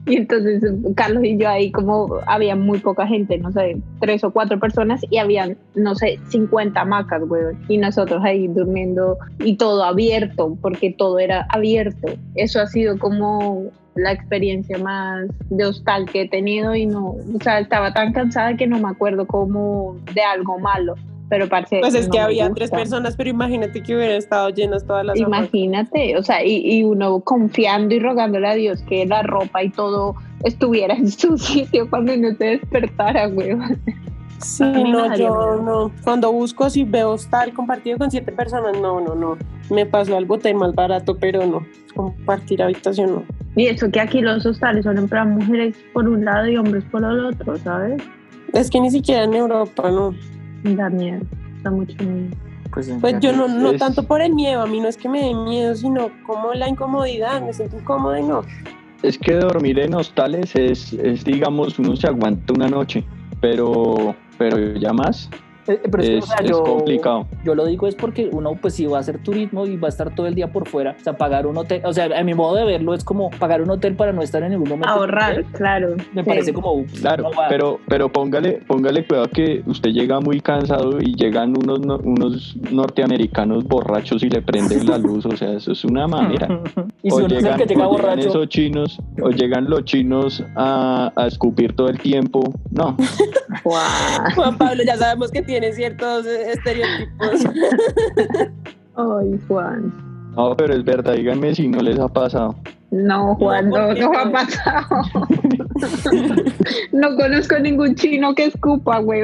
Y 0.07 0.17
entonces 0.17 0.63
Carlos 0.97 1.25
y 1.25 1.39
yo 1.39 1.49
ahí 1.49 1.73
como 1.73 2.19
había 2.27 2.57
muy 2.57 2.79
poca 2.79 3.07
gente, 3.07 3.39
no 3.39 3.51
sé, 3.53 3.79
tres 4.01 4.23
o 4.23 4.31
cuatro 4.31 4.61
personas 4.61 5.01
y 5.09 5.17
habían, 5.17 5.57
no 5.75 5.95
sé, 5.95 6.19
50 6.29 6.79
hamacas, 6.79 7.23
weón. 7.27 7.59
Y 7.69 7.79
nosotros 7.79 8.23
ahí 8.23 8.49
durmiendo 8.49 9.17
y 9.39 9.57
todo 9.57 9.83
abierto, 9.85 10.59
porque 10.61 10.91
todo 10.91 11.19
era 11.19 11.47
abierto. 11.49 12.09
Eso 12.35 12.61
ha 12.61 12.67
sido 12.67 12.99
como 12.99 13.65
la 13.95 14.13
experiencia 14.13 14.77
más 14.79 15.27
de 15.51 15.65
hostal 15.65 16.05
que 16.07 16.23
he 16.23 16.29
tenido 16.29 16.75
y 16.75 16.85
no, 16.85 17.17
o 17.35 17.41
sea, 17.43 17.61
estaba 17.61 17.95
tan 17.95 18.13
cansada 18.13 18.57
que 18.57 18.67
no 18.67 18.79
me 18.81 18.89
acuerdo 18.89 19.27
como 19.27 19.97
de 20.13 20.23
algo 20.23 20.59
malo 20.59 20.97
Pero 21.29 21.49
parce, 21.49 21.81
Pues 21.81 21.95
es 21.95 22.07
no 22.07 22.13
que 22.13 22.19
había 22.21 22.49
gusta. 22.49 22.55
tres 22.67 22.71
personas, 22.71 23.17
pero 23.17 23.31
imagínate 23.31 23.83
que 23.83 23.97
hubieran 23.97 24.17
estado 24.17 24.51
llenas 24.51 24.87
todas 24.87 25.05
las. 25.07 25.17
Imagínate, 25.19 26.17
o 26.19 26.23
sea, 26.23 26.45
y, 26.45 26.61
y 26.65 26.85
uno 26.85 27.21
confiando 27.21 27.95
y 27.95 27.99
rogándole 27.99 28.47
a 28.49 28.55
Dios 28.55 28.83
que 28.83 29.07
la 29.07 29.23
ropa 29.23 29.63
y 29.63 29.71
todo 29.71 30.15
estuviera 30.45 30.95
en 30.97 31.11
su 31.11 31.39
sitio 31.39 31.89
cuando 31.89 32.17
no 32.17 32.35
se 32.37 32.45
despertara, 32.45 33.27
güey. 33.27 33.57
Sí, 34.39 34.65
no, 34.65 35.17
yo 35.17 35.63
no. 35.65 35.91
Cuando 36.03 36.31
busco 36.31 36.69
si 36.69 36.85
veo 36.85 37.13
hostal 37.13 37.55
compartido 37.55 37.97
con 37.97 38.11
siete 38.11 38.31
personas, 38.31 38.79
no, 38.81 39.01
no, 39.01 39.15
no. 39.15 39.39
Me 39.71 39.87
pasó 39.87 40.17
algo 40.19 40.39
tan 40.39 40.57
más 40.57 40.75
barato, 40.75 41.17
pero 41.19 41.47
no. 41.47 41.65
Compartir 41.95 42.63
habitación 42.63 43.15
no. 43.15 43.23
Y 43.57 43.67
eso 43.69 43.91
que 43.91 44.01
aquí 44.01 44.21
los 44.21 44.45
hostales 44.45 44.85
son 44.85 45.09
para 45.09 45.25
mujeres 45.25 45.75
por 45.95 46.07
un 46.09 46.25
lado 46.25 46.47
y 46.49 46.57
hombres 46.59 46.85
por 46.91 47.03
el 47.05 47.25
otro, 47.25 47.57
¿sabes? 47.59 48.03
Es 48.53 48.69
que 48.69 48.81
ni 48.81 48.91
siquiera 48.91 49.25
en 49.25 49.35
Europa, 49.35 49.91
no. 49.91 50.15
Da 50.65 50.89
miedo, 50.91 51.21
da 51.63 51.71
mucho 51.71 51.95
miedo. 52.03 52.35
Pues, 52.73 52.91
Pues 53.01 53.21
yo 53.21 53.33
no, 53.33 53.47
no 53.47 53.71
Es- 53.71 53.79
tanto 53.79 54.03
por 54.03 54.21
el 54.21 54.35
miedo, 54.35 54.63
a 54.63 54.67
mí 54.67 54.81
no 54.81 54.89
es 54.89 54.97
que 54.97 55.09
me 55.09 55.21
dé 55.23 55.35
miedo, 55.35 55.75
sino 55.77 56.09
como 56.27 56.53
la 56.55 56.69
incomodidad, 56.69 57.41
me 57.43 57.53
siento 57.53 57.77
incómoda 57.79 58.19
y 58.19 58.23
no. 58.25 58.43
Es 59.03 59.19
que 59.19 59.35
dormir 59.35 59.79
en 59.79 59.95
hostales 59.95 60.57
es, 60.57 60.93
es, 60.95 61.25
digamos, 61.25 61.79
uno 61.79 61.95
se 61.95 62.09
aguanta 62.09 62.53
una 62.55 62.67
noche, 62.69 63.05
pero, 63.41 64.17
pero 64.39 64.75
ya 64.75 64.93
más 64.93 65.29
pero 65.67 66.03
es, 66.03 66.09
que, 66.09 66.15
o 66.17 66.19
es, 66.19 66.25
sea, 66.27 66.37
es 66.41 66.51
yo, 66.51 66.63
complicado. 66.63 67.27
yo 67.45 67.55
lo 67.55 67.67
digo 67.67 67.87
es 67.87 67.95
porque 67.95 68.29
uno, 68.33 68.55
pues 68.61 68.75
si 68.75 68.87
va 68.87 68.99
a 68.99 69.01
hacer 69.01 69.19
turismo 69.23 69.67
y 69.67 69.77
va 69.77 69.89
a 69.89 69.91
estar 69.91 70.15
todo 70.15 70.27
el 70.27 70.35
día 70.35 70.53
por 70.53 70.69
fuera, 70.69 70.97
o 70.99 71.03
sea, 71.03 71.15
pagar 71.17 71.47
un 71.47 71.57
hotel, 71.57 71.83
o 71.85 71.93
sea, 71.93 72.09
a 72.19 72.23
mi 72.23 72.35
modo 72.35 72.57
de 72.57 72.65
verlo 72.65 72.95
es 72.95 73.05
como 73.05 73.31
pagar 73.31 73.63
un 73.63 73.71
hotel 73.71 73.95
para 73.95 74.13
no 74.13 74.23
estar 74.23 74.43
en 74.43 74.51
ningún 74.51 74.69
momento. 74.69 74.89
Ahorrar, 74.89 75.45
claro. 75.53 75.97
Me 76.13 76.23
sí. 76.23 76.29
parece 76.29 76.53
como. 76.53 76.85
Claro, 77.01 77.25
no 77.25 77.31
pero, 77.49 77.81
pero 77.89 78.09
póngale, 78.11 78.61
póngale 78.67 79.07
cuidado 79.07 79.29
que 79.29 79.63
usted 79.67 79.91
llega 79.91 80.21
muy 80.21 80.41
cansado 80.41 81.01
y 81.01 81.15
llegan 81.15 81.51
unos, 81.57 81.81
no- 81.81 81.99
unos 81.99 82.57
norteamericanos 82.71 83.65
borrachos 83.65 84.23
y 84.23 84.29
le 84.29 84.43
prenden 84.43 84.87
la 84.87 84.99
luz, 85.05 85.27
o 85.27 85.37
sea, 85.37 85.53
eso 85.53 85.73
es 85.73 85.85
una 85.85 86.07
manera. 86.07 86.61
y 87.03 87.11
si 87.11 87.15
o 87.15 87.19
uno 87.19 87.27
es 87.27 87.33
el 87.33 87.39
llegan, 87.43 87.59
que 87.59 87.67
llega 87.67 87.89
o 87.89 87.97
llegan 87.97 88.09
borracho. 88.11 88.29
esos 88.29 88.49
chinos, 88.49 88.99
o 89.23 89.31
llegan 89.31 89.71
los 89.71 89.85
chinos 89.85 90.43
a, 90.57 91.13
a 91.17 91.27
escupir 91.27 91.75
todo 91.75 91.89
el 91.89 91.99
tiempo. 91.99 92.43
No. 92.71 92.97
Juan 93.63 94.59
Pablo, 94.59 94.83
ya 94.87 94.97
sabemos 94.97 95.31
que 95.31 95.43
tiene 95.43 95.54
ciertos 95.73 96.27
eh, 96.27 96.53
estereotipos. 96.53 97.45
Ay, 98.97 99.41
Juan. 99.49 100.14
No, 100.37 100.57
pero 100.57 100.75
es 100.75 100.85
verdad, 100.85 101.15
díganme 101.15 101.55
si 101.55 101.69
no 101.69 101.81
les 101.81 101.99
ha 101.99 102.09
pasado. 102.09 102.55
No, 102.91 103.35
Juan, 103.37 103.71
No, 103.71 103.77
no, 103.79 103.87
¿por 103.89 103.95
qué 103.95 104.01
no 104.03 104.19
ha 104.19 104.31
pasado. 104.33 105.03
no 106.93 107.17
conozco 107.17 107.59
ningún 107.59 107.95
chino 107.95 108.35
que 108.35 108.47
escupa, 108.47 108.99
güey. 108.99 109.23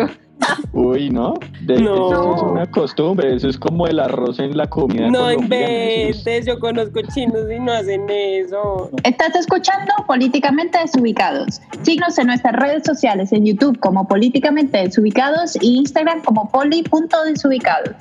Uy, 0.73 1.11
¿no? 1.11 1.35
De, 1.67 1.81
No. 1.83 2.11
Eso 2.11 2.35
es 2.37 2.43
una 2.43 2.67
costumbre, 2.71 3.35
eso 3.37 3.49
es 3.49 3.59
como 3.59 3.87
el 3.87 4.01
arroz 4.01 4.39
en 4.39 4.57
la 4.57 4.67
comida 4.69 5.09
No 5.11 5.29
es- 5.29 5.37
inventes, 5.39 6.47
yo 6.47 6.59
conozco 6.59 7.01
chinos 7.15 7.43
y 7.55 7.61
no 7.61 7.73
hacen 7.73 8.07
eso. 8.09 8.91
Estás 9.05 9.37
escuchando 9.37 9.93
Políticamente 10.07 10.79
Desubicados. 10.79 11.61
Síguenos 11.83 12.19
en 12.19 12.29
nuestras 12.29 12.55
redes 12.55 12.85
sociales 12.87 13.33
en 13.33 13.45
YouTube 13.45 13.79
como 13.81 14.09
Políticamente 14.09 14.79
Desubicados 14.79 15.57
y 15.61 15.77
Instagram 15.77 16.23
como 16.23 16.49
poli.desubicados. 16.51 17.95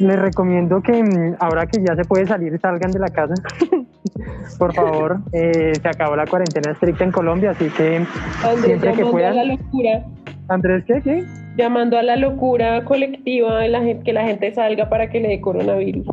Les 0.00 0.18
recomiendo 0.18 0.80
que 0.80 1.02
mm, 1.02 1.36
ahora 1.38 1.66
que 1.66 1.82
ya 1.82 1.94
se 1.94 2.04
puede 2.04 2.26
salir, 2.26 2.58
salgan 2.58 2.90
de 2.90 2.98
la 2.98 3.08
casa. 3.08 3.34
Por 4.58 4.74
favor, 4.74 5.18
eh, 5.32 5.72
se 5.80 5.88
acabó 5.88 6.16
la 6.16 6.26
cuarentena 6.26 6.72
estricta 6.72 7.04
en 7.04 7.12
Colombia, 7.12 7.50
así 7.50 7.68
que 7.70 8.04
Andrés 8.42 8.64
Siempre 8.64 8.92
que 8.92 8.98
llamando 8.98 9.08
a 9.08 9.10
puedan. 9.12 9.36
la 9.36 9.44
locura, 9.44 10.04
Andrés, 10.48 10.84
¿qué? 10.86 11.00
¿Qué? 11.02 11.26
llamando 11.56 11.98
a 11.98 12.02
la 12.02 12.16
locura 12.16 12.84
colectiva 12.84 13.58
de 13.58 13.68
la 13.68 13.80
gente, 13.80 14.04
que 14.04 14.12
la 14.12 14.24
gente 14.24 14.52
salga 14.54 14.88
para 14.88 15.10
que 15.10 15.20
le 15.20 15.28
dé 15.28 15.40
coronavirus. 15.40 16.06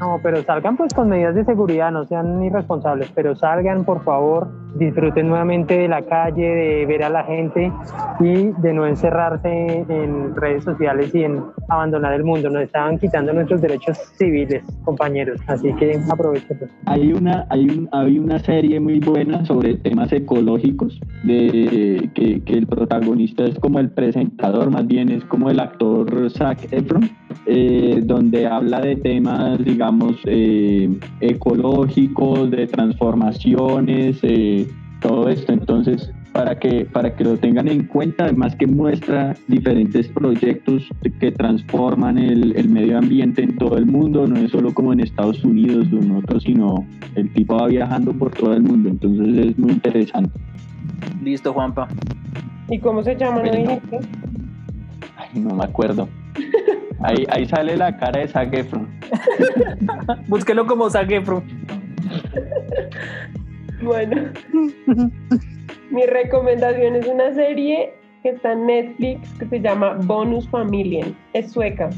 No, 0.00 0.18
pero 0.20 0.42
salgan 0.42 0.76
pues 0.76 0.92
con 0.92 1.08
medidas 1.08 1.34
de 1.34 1.44
seguridad, 1.44 1.92
no 1.92 2.04
sean 2.06 2.42
irresponsables, 2.42 3.10
pero 3.14 3.36
salgan 3.36 3.84
por 3.84 4.02
favor, 4.02 4.48
disfruten 4.74 5.28
nuevamente 5.28 5.78
de 5.78 5.86
la 5.86 6.02
calle, 6.02 6.42
de 6.42 6.86
ver 6.86 7.04
a 7.04 7.08
la 7.08 7.22
gente 7.22 7.72
y 8.18 8.46
de 8.46 8.72
no 8.72 8.84
encerrarse 8.84 9.84
en 9.88 10.34
redes 10.34 10.64
sociales 10.64 11.14
y 11.14 11.22
en 11.22 11.44
abandonar 11.68 12.14
el 12.14 12.24
mundo. 12.24 12.50
Nos 12.50 12.64
estaban 12.64 12.98
quitando 12.98 13.32
nuestros 13.32 13.60
derechos 13.60 13.96
civiles, 14.16 14.64
compañeros, 14.84 15.40
así 15.46 15.72
que 15.74 16.00
aprovechen. 16.10 16.58
Hay 16.86 17.12
una, 17.12 17.46
hay, 17.48 17.61
un, 17.68 17.88
hay 17.92 18.18
una 18.18 18.38
serie 18.38 18.80
muy 18.80 18.98
buena 18.98 19.44
sobre 19.44 19.74
temas 19.74 20.12
ecológicos, 20.12 20.98
de, 21.24 22.10
que, 22.14 22.40
que 22.42 22.54
el 22.54 22.66
protagonista 22.66 23.44
es 23.44 23.58
como 23.58 23.78
el 23.78 23.90
presentador, 23.90 24.70
más 24.70 24.86
bien 24.86 25.08
es 25.08 25.24
como 25.24 25.50
el 25.50 25.60
actor 25.60 26.30
Zac 26.30 26.72
Efron, 26.72 27.10
eh, 27.46 28.00
donde 28.04 28.46
habla 28.46 28.80
de 28.80 28.96
temas, 28.96 29.62
digamos, 29.64 30.16
eh, 30.24 30.88
ecológicos, 31.20 32.50
de 32.50 32.66
transformaciones, 32.66 34.18
eh, 34.22 34.68
todo 35.00 35.28
esto. 35.28 35.52
Entonces, 35.52 36.12
para 36.32 36.58
que, 36.58 36.84
para 36.86 37.14
que 37.14 37.24
lo 37.24 37.36
tengan 37.36 37.68
en 37.68 37.86
cuenta, 37.86 38.24
además 38.24 38.56
que 38.56 38.66
muestra 38.66 39.34
diferentes 39.48 40.08
proyectos 40.08 40.88
que 41.20 41.30
transforman 41.32 42.18
el, 42.18 42.56
el 42.56 42.68
medio 42.68 42.98
ambiente 42.98 43.42
en 43.42 43.56
todo 43.56 43.76
el 43.76 43.86
mundo, 43.86 44.26
no 44.26 44.36
es 44.36 44.50
solo 44.50 44.72
como 44.72 44.92
en 44.92 45.00
Estados 45.00 45.44
Unidos 45.44 45.88
o 45.92 45.96
en 45.96 46.10
otros, 46.12 46.42
sino 46.44 46.86
el 47.14 47.32
tipo 47.32 47.56
va 47.56 47.66
viajando 47.68 48.12
por 48.12 48.30
todo 48.30 48.54
el 48.54 48.62
mundo, 48.62 48.88
entonces 48.88 49.46
es 49.46 49.58
muy 49.58 49.72
interesante. 49.72 50.32
Listo, 51.22 51.52
Juanpa. 51.52 51.88
¿Y 52.68 52.78
cómo 52.78 53.02
se 53.02 53.14
llama? 53.16 53.42
¿No 53.42 53.48
Bueno. 53.50 53.58
dijiste? 53.58 53.98
Ay, 55.16 55.40
no 55.40 55.54
me 55.54 55.64
acuerdo. 55.64 56.08
Ahí, 57.04 57.26
ahí 57.30 57.46
sale 57.46 57.76
la 57.76 57.96
cara 57.96 58.20
de 58.20 58.28
Zac 58.28 58.54
Efron. 58.54 58.88
Búsquelo 60.28 60.66
como 60.66 60.88
Zac 60.88 61.10
Efron. 61.10 61.42
Bueno, 63.82 64.16
mi 65.92 66.06
recomendación 66.06 66.96
es 66.96 67.06
una 67.06 67.34
serie 67.34 67.92
que 68.22 68.30
está 68.30 68.52
en 68.52 68.66
Netflix 68.66 69.32
que 69.38 69.46
se 69.46 69.60
llama 69.60 69.98
Bonus 70.04 70.48
Familien. 70.48 71.14
Es 71.34 71.52
sueca 71.52 71.90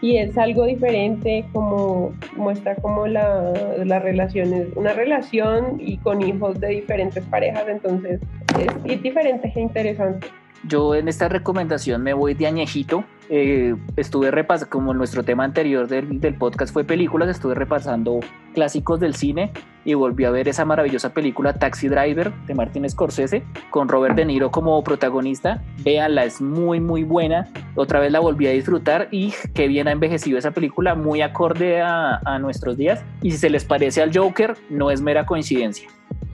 y 0.00 0.16
es 0.16 0.36
algo 0.36 0.64
diferente, 0.64 1.44
como 1.52 2.12
muestra 2.36 2.74
como 2.76 3.06
la, 3.06 3.52
las 3.84 4.02
relaciones, 4.02 4.68
una 4.74 4.94
relación 4.94 5.76
y 5.78 5.98
con 5.98 6.22
hijos 6.22 6.58
de 6.58 6.68
diferentes 6.68 7.24
parejas, 7.26 7.68
entonces 7.68 8.20
es, 8.58 8.74
es 8.84 9.02
diferente 9.02 9.52
e 9.54 9.60
interesante. 9.60 10.26
Yo 10.64 10.94
en 10.94 11.08
esta 11.08 11.28
recomendación 11.28 12.02
me 12.02 12.14
voy 12.14 12.34
de 12.34 12.46
añejito. 12.46 13.04
Eh, 13.28 13.74
estuve 13.96 14.30
repasando, 14.30 14.70
como 14.70 14.94
nuestro 14.94 15.24
tema 15.24 15.44
anterior 15.44 15.88
del, 15.88 16.20
del 16.20 16.34
podcast 16.34 16.72
fue 16.72 16.84
películas, 16.84 17.28
estuve 17.28 17.54
repasando 17.54 18.20
clásicos 18.54 19.00
del 19.00 19.14
cine 19.14 19.52
y 19.84 19.94
volví 19.94 20.24
a 20.24 20.30
ver 20.30 20.48
esa 20.48 20.64
maravillosa 20.64 21.14
película 21.14 21.54
Taxi 21.54 21.88
Driver 21.88 22.32
de 22.46 22.54
Martin 22.54 22.88
Scorsese 22.88 23.42
con 23.70 23.88
Robert 23.88 24.14
De 24.14 24.24
Niro 24.24 24.50
como 24.50 24.82
protagonista. 24.84 25.62
Véanla, 25.82 26.24
es 26.24 26.40
muy 26.40 26.78
muy 26.80 27.02
buena. 27.02 27.48
Otra 27.74 28.00
vez 28.00 28.12
la 28.12 28.20
volví 28.20 28.46
a 28.46 28.50
disfrutar 28.50 29.08
y 29.10 29.32
qué 29.54 29.66
bien 29.66 29.88
ha 29.88 29.92
envejecido 29.92 30.38
esa 30.38 30.50
película, 30.52 30.94
muy 30.94 31.22
acorde 31.22 31.80
a, 31.80 32.20
a 32.24 32.38
nuestros 32.38 32.76
días. 32.76 33.02
Y 33.22 33.30
si 33.32 33.38
se 33.38 33.50
les 33.50 33.64
parece 33.64 34.02
al 34.02 34.16
Joker, 34.16 34.56
no 34.70 34.90
es 34.90 35.00
mera 35.00 35.26
coincidencia. 35.26 35.88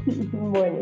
Bueno, 0.33 0.79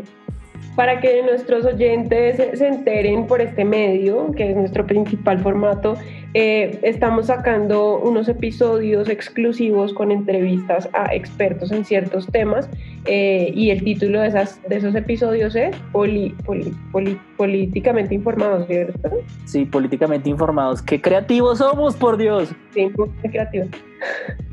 para 0.77 1.01
que 1.01 1.23
nuestros 1.23 1.65
oyentes 1.65 2.37
se- 2.37 2.67
enteren 2.67 3.27
por 3.27 3.41
este 3.41 3.65
medio, 3.65 4.31
que 4.33 4.51
es 4.51 4.57
nuestro 4.57 4.87
principal 4.87 5.39
formato, 5.41 5.95
eh, 6.39 6.79
estamos 6.83 7.29
sacando 7.29 7.97
unos 7.99 8.29
episodios 8.29 9.09
exclusivos 9.09 9.95
con 9.95 10.11
entrevistas 10.13 10.87
a 10.93 11.15
expertos 11.15 11.73
en 11.73 11.83
ciertos 11.83 12.27
temas 12.27 12.69
eh, 13.07 13.51
y 13.55 13.71
el 13.71 13.83
título 13.83 14.21
de, 14.21 14.29
esas, 14.29 14.61
de 14.69 14.77
esos 14.77 14.95
episodios 14.95 15.57
es 15.57 15.75
Poli- 15.93 16.35
Poli- 16.45 16.75
Poli- 16.93 17.19
Políticamente 17.39 18.15
Informados, 18.15 18.67
¿cierto? 18.67 19.11
Sí, 19.47 19.65
políticamente 19.65 20.29
informados. 20.29 20.83
¡Qué 20.83 21.01
creativos 21.01 21.57
somos, 21.59 21.97
por 21.97 22.19
Dios! 22.19 22.51
Sí, 22.75 22.91
muy 22.99 23.09
creativo. 23.31 23.67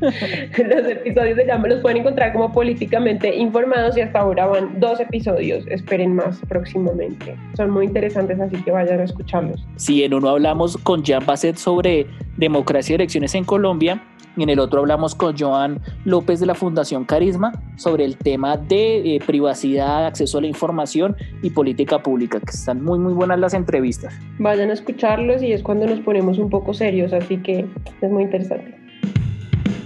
los 0.00 0.86
episodios 0.90 1.36
se 1.36 1.44
llaman, 1.46 1.70
los 1.70 1.80
pueden 1.80 1.98
encontrar 1.98 2.32
como 2.32 2.50
políticamente 2.52 3.34
informados 3.34 3.96
y 3.96 4.00
hasta 4.00 4.20
ahora 4.20 4.46
van 4.46 4.80
dos 4.80 5.00
episodios. 5.00 5.66
Esperen 5.68 6.14
más 6.14 6.40
próximamente. 6.48 7.36
Son 7.56 7.70
muy 7.70 7.84
interesantes, 7.86 8.40
así 8.40 8.56
que 8.62 8.70
vayan 8.70 9.00
a 9.00 9.04
escucharlos. 9.04 9.62
Si 9.76 10.02
en 10.02 10.14
uno 10.14 10.30
hablamos 10.30 10.76
con 10.78 11.02
Jean 11.02 11.24
Basset 11.26 11.56
sobre 11.74 12.06
democracia 12.36 12.92
y 12.92 12.94
elecciones 12.94 13.34
en 13.34 13.42
Colombia, 13.44 14.00
y 14.36 14.44
en 14.44 14.48
el 14.48 14.60
otro 14.60 14.80
hablamos 14.80 15.14
con 15.14 15.36
Joan 15.36 15.80
López 16.04 16.38
de 16.38 16.46
la 16.46 16.54
Fundación 16.54 17.04
Carisma 17.04 17.52
sobre 17.76 18.04
el 18.04 18.16
tema 18.16 18.56
de 18.56 19.16
eh, 19.16 19.20
privacidad, 19.24 20.06
acceso 20.06 20.38
a 20.38 20.40
la 20.40 20.46
información 20.46 21.16
y 21.42 21.50
política 21.50 22.00
pública, 22.00 22.38
que 22.38 22.50
están 22.50 22.82
muy, 22.84 23.00
muy 23.00 23.12
buenas 23.12 23.40
las 23.40 23.54
entrevistas. 23.54 24.14
Vayan 24.38 24.70
a 24.70 24.74
escucharlos 24.74 25.42
y 25.42 25.52
es 25.52 25.62
cuando 25.62 25.86
nos 25.86 25.98
ponemos 26.00 26.38
un 26.38 26.48
poco 26.48 26.74
serios, 26.74 27.12
así 27.12 27.38
que 27.38 27.66
es 28.00 28.10
muy 28.10 28.22
interesante. 28.24 28.76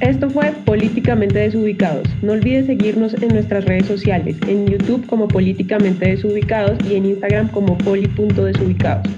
Esto 0.01 0.29
fue 0.29 0.53
Políticamente 0.65 1.39
Desubicados. 1.39 2.07
No 2.23 2.33
olvides 2.33 2.67
seguirnos 2.67 3.15
en 3.15 3.29
nuestras 3.29 3.65
redes 3.65 3.87
sociales, 3.87 4.37
en 4.47 4.67
YouTube 4.67 5.07
como 5.07 5.27
Políticamente 5.27 6.11
Desubicados 6.11 6.79
y 6.89 6.97
en 6.97 7.07
Instagram 7.07 7.49
como 7.49 7.77
poli.desubicados. 7.79 9.09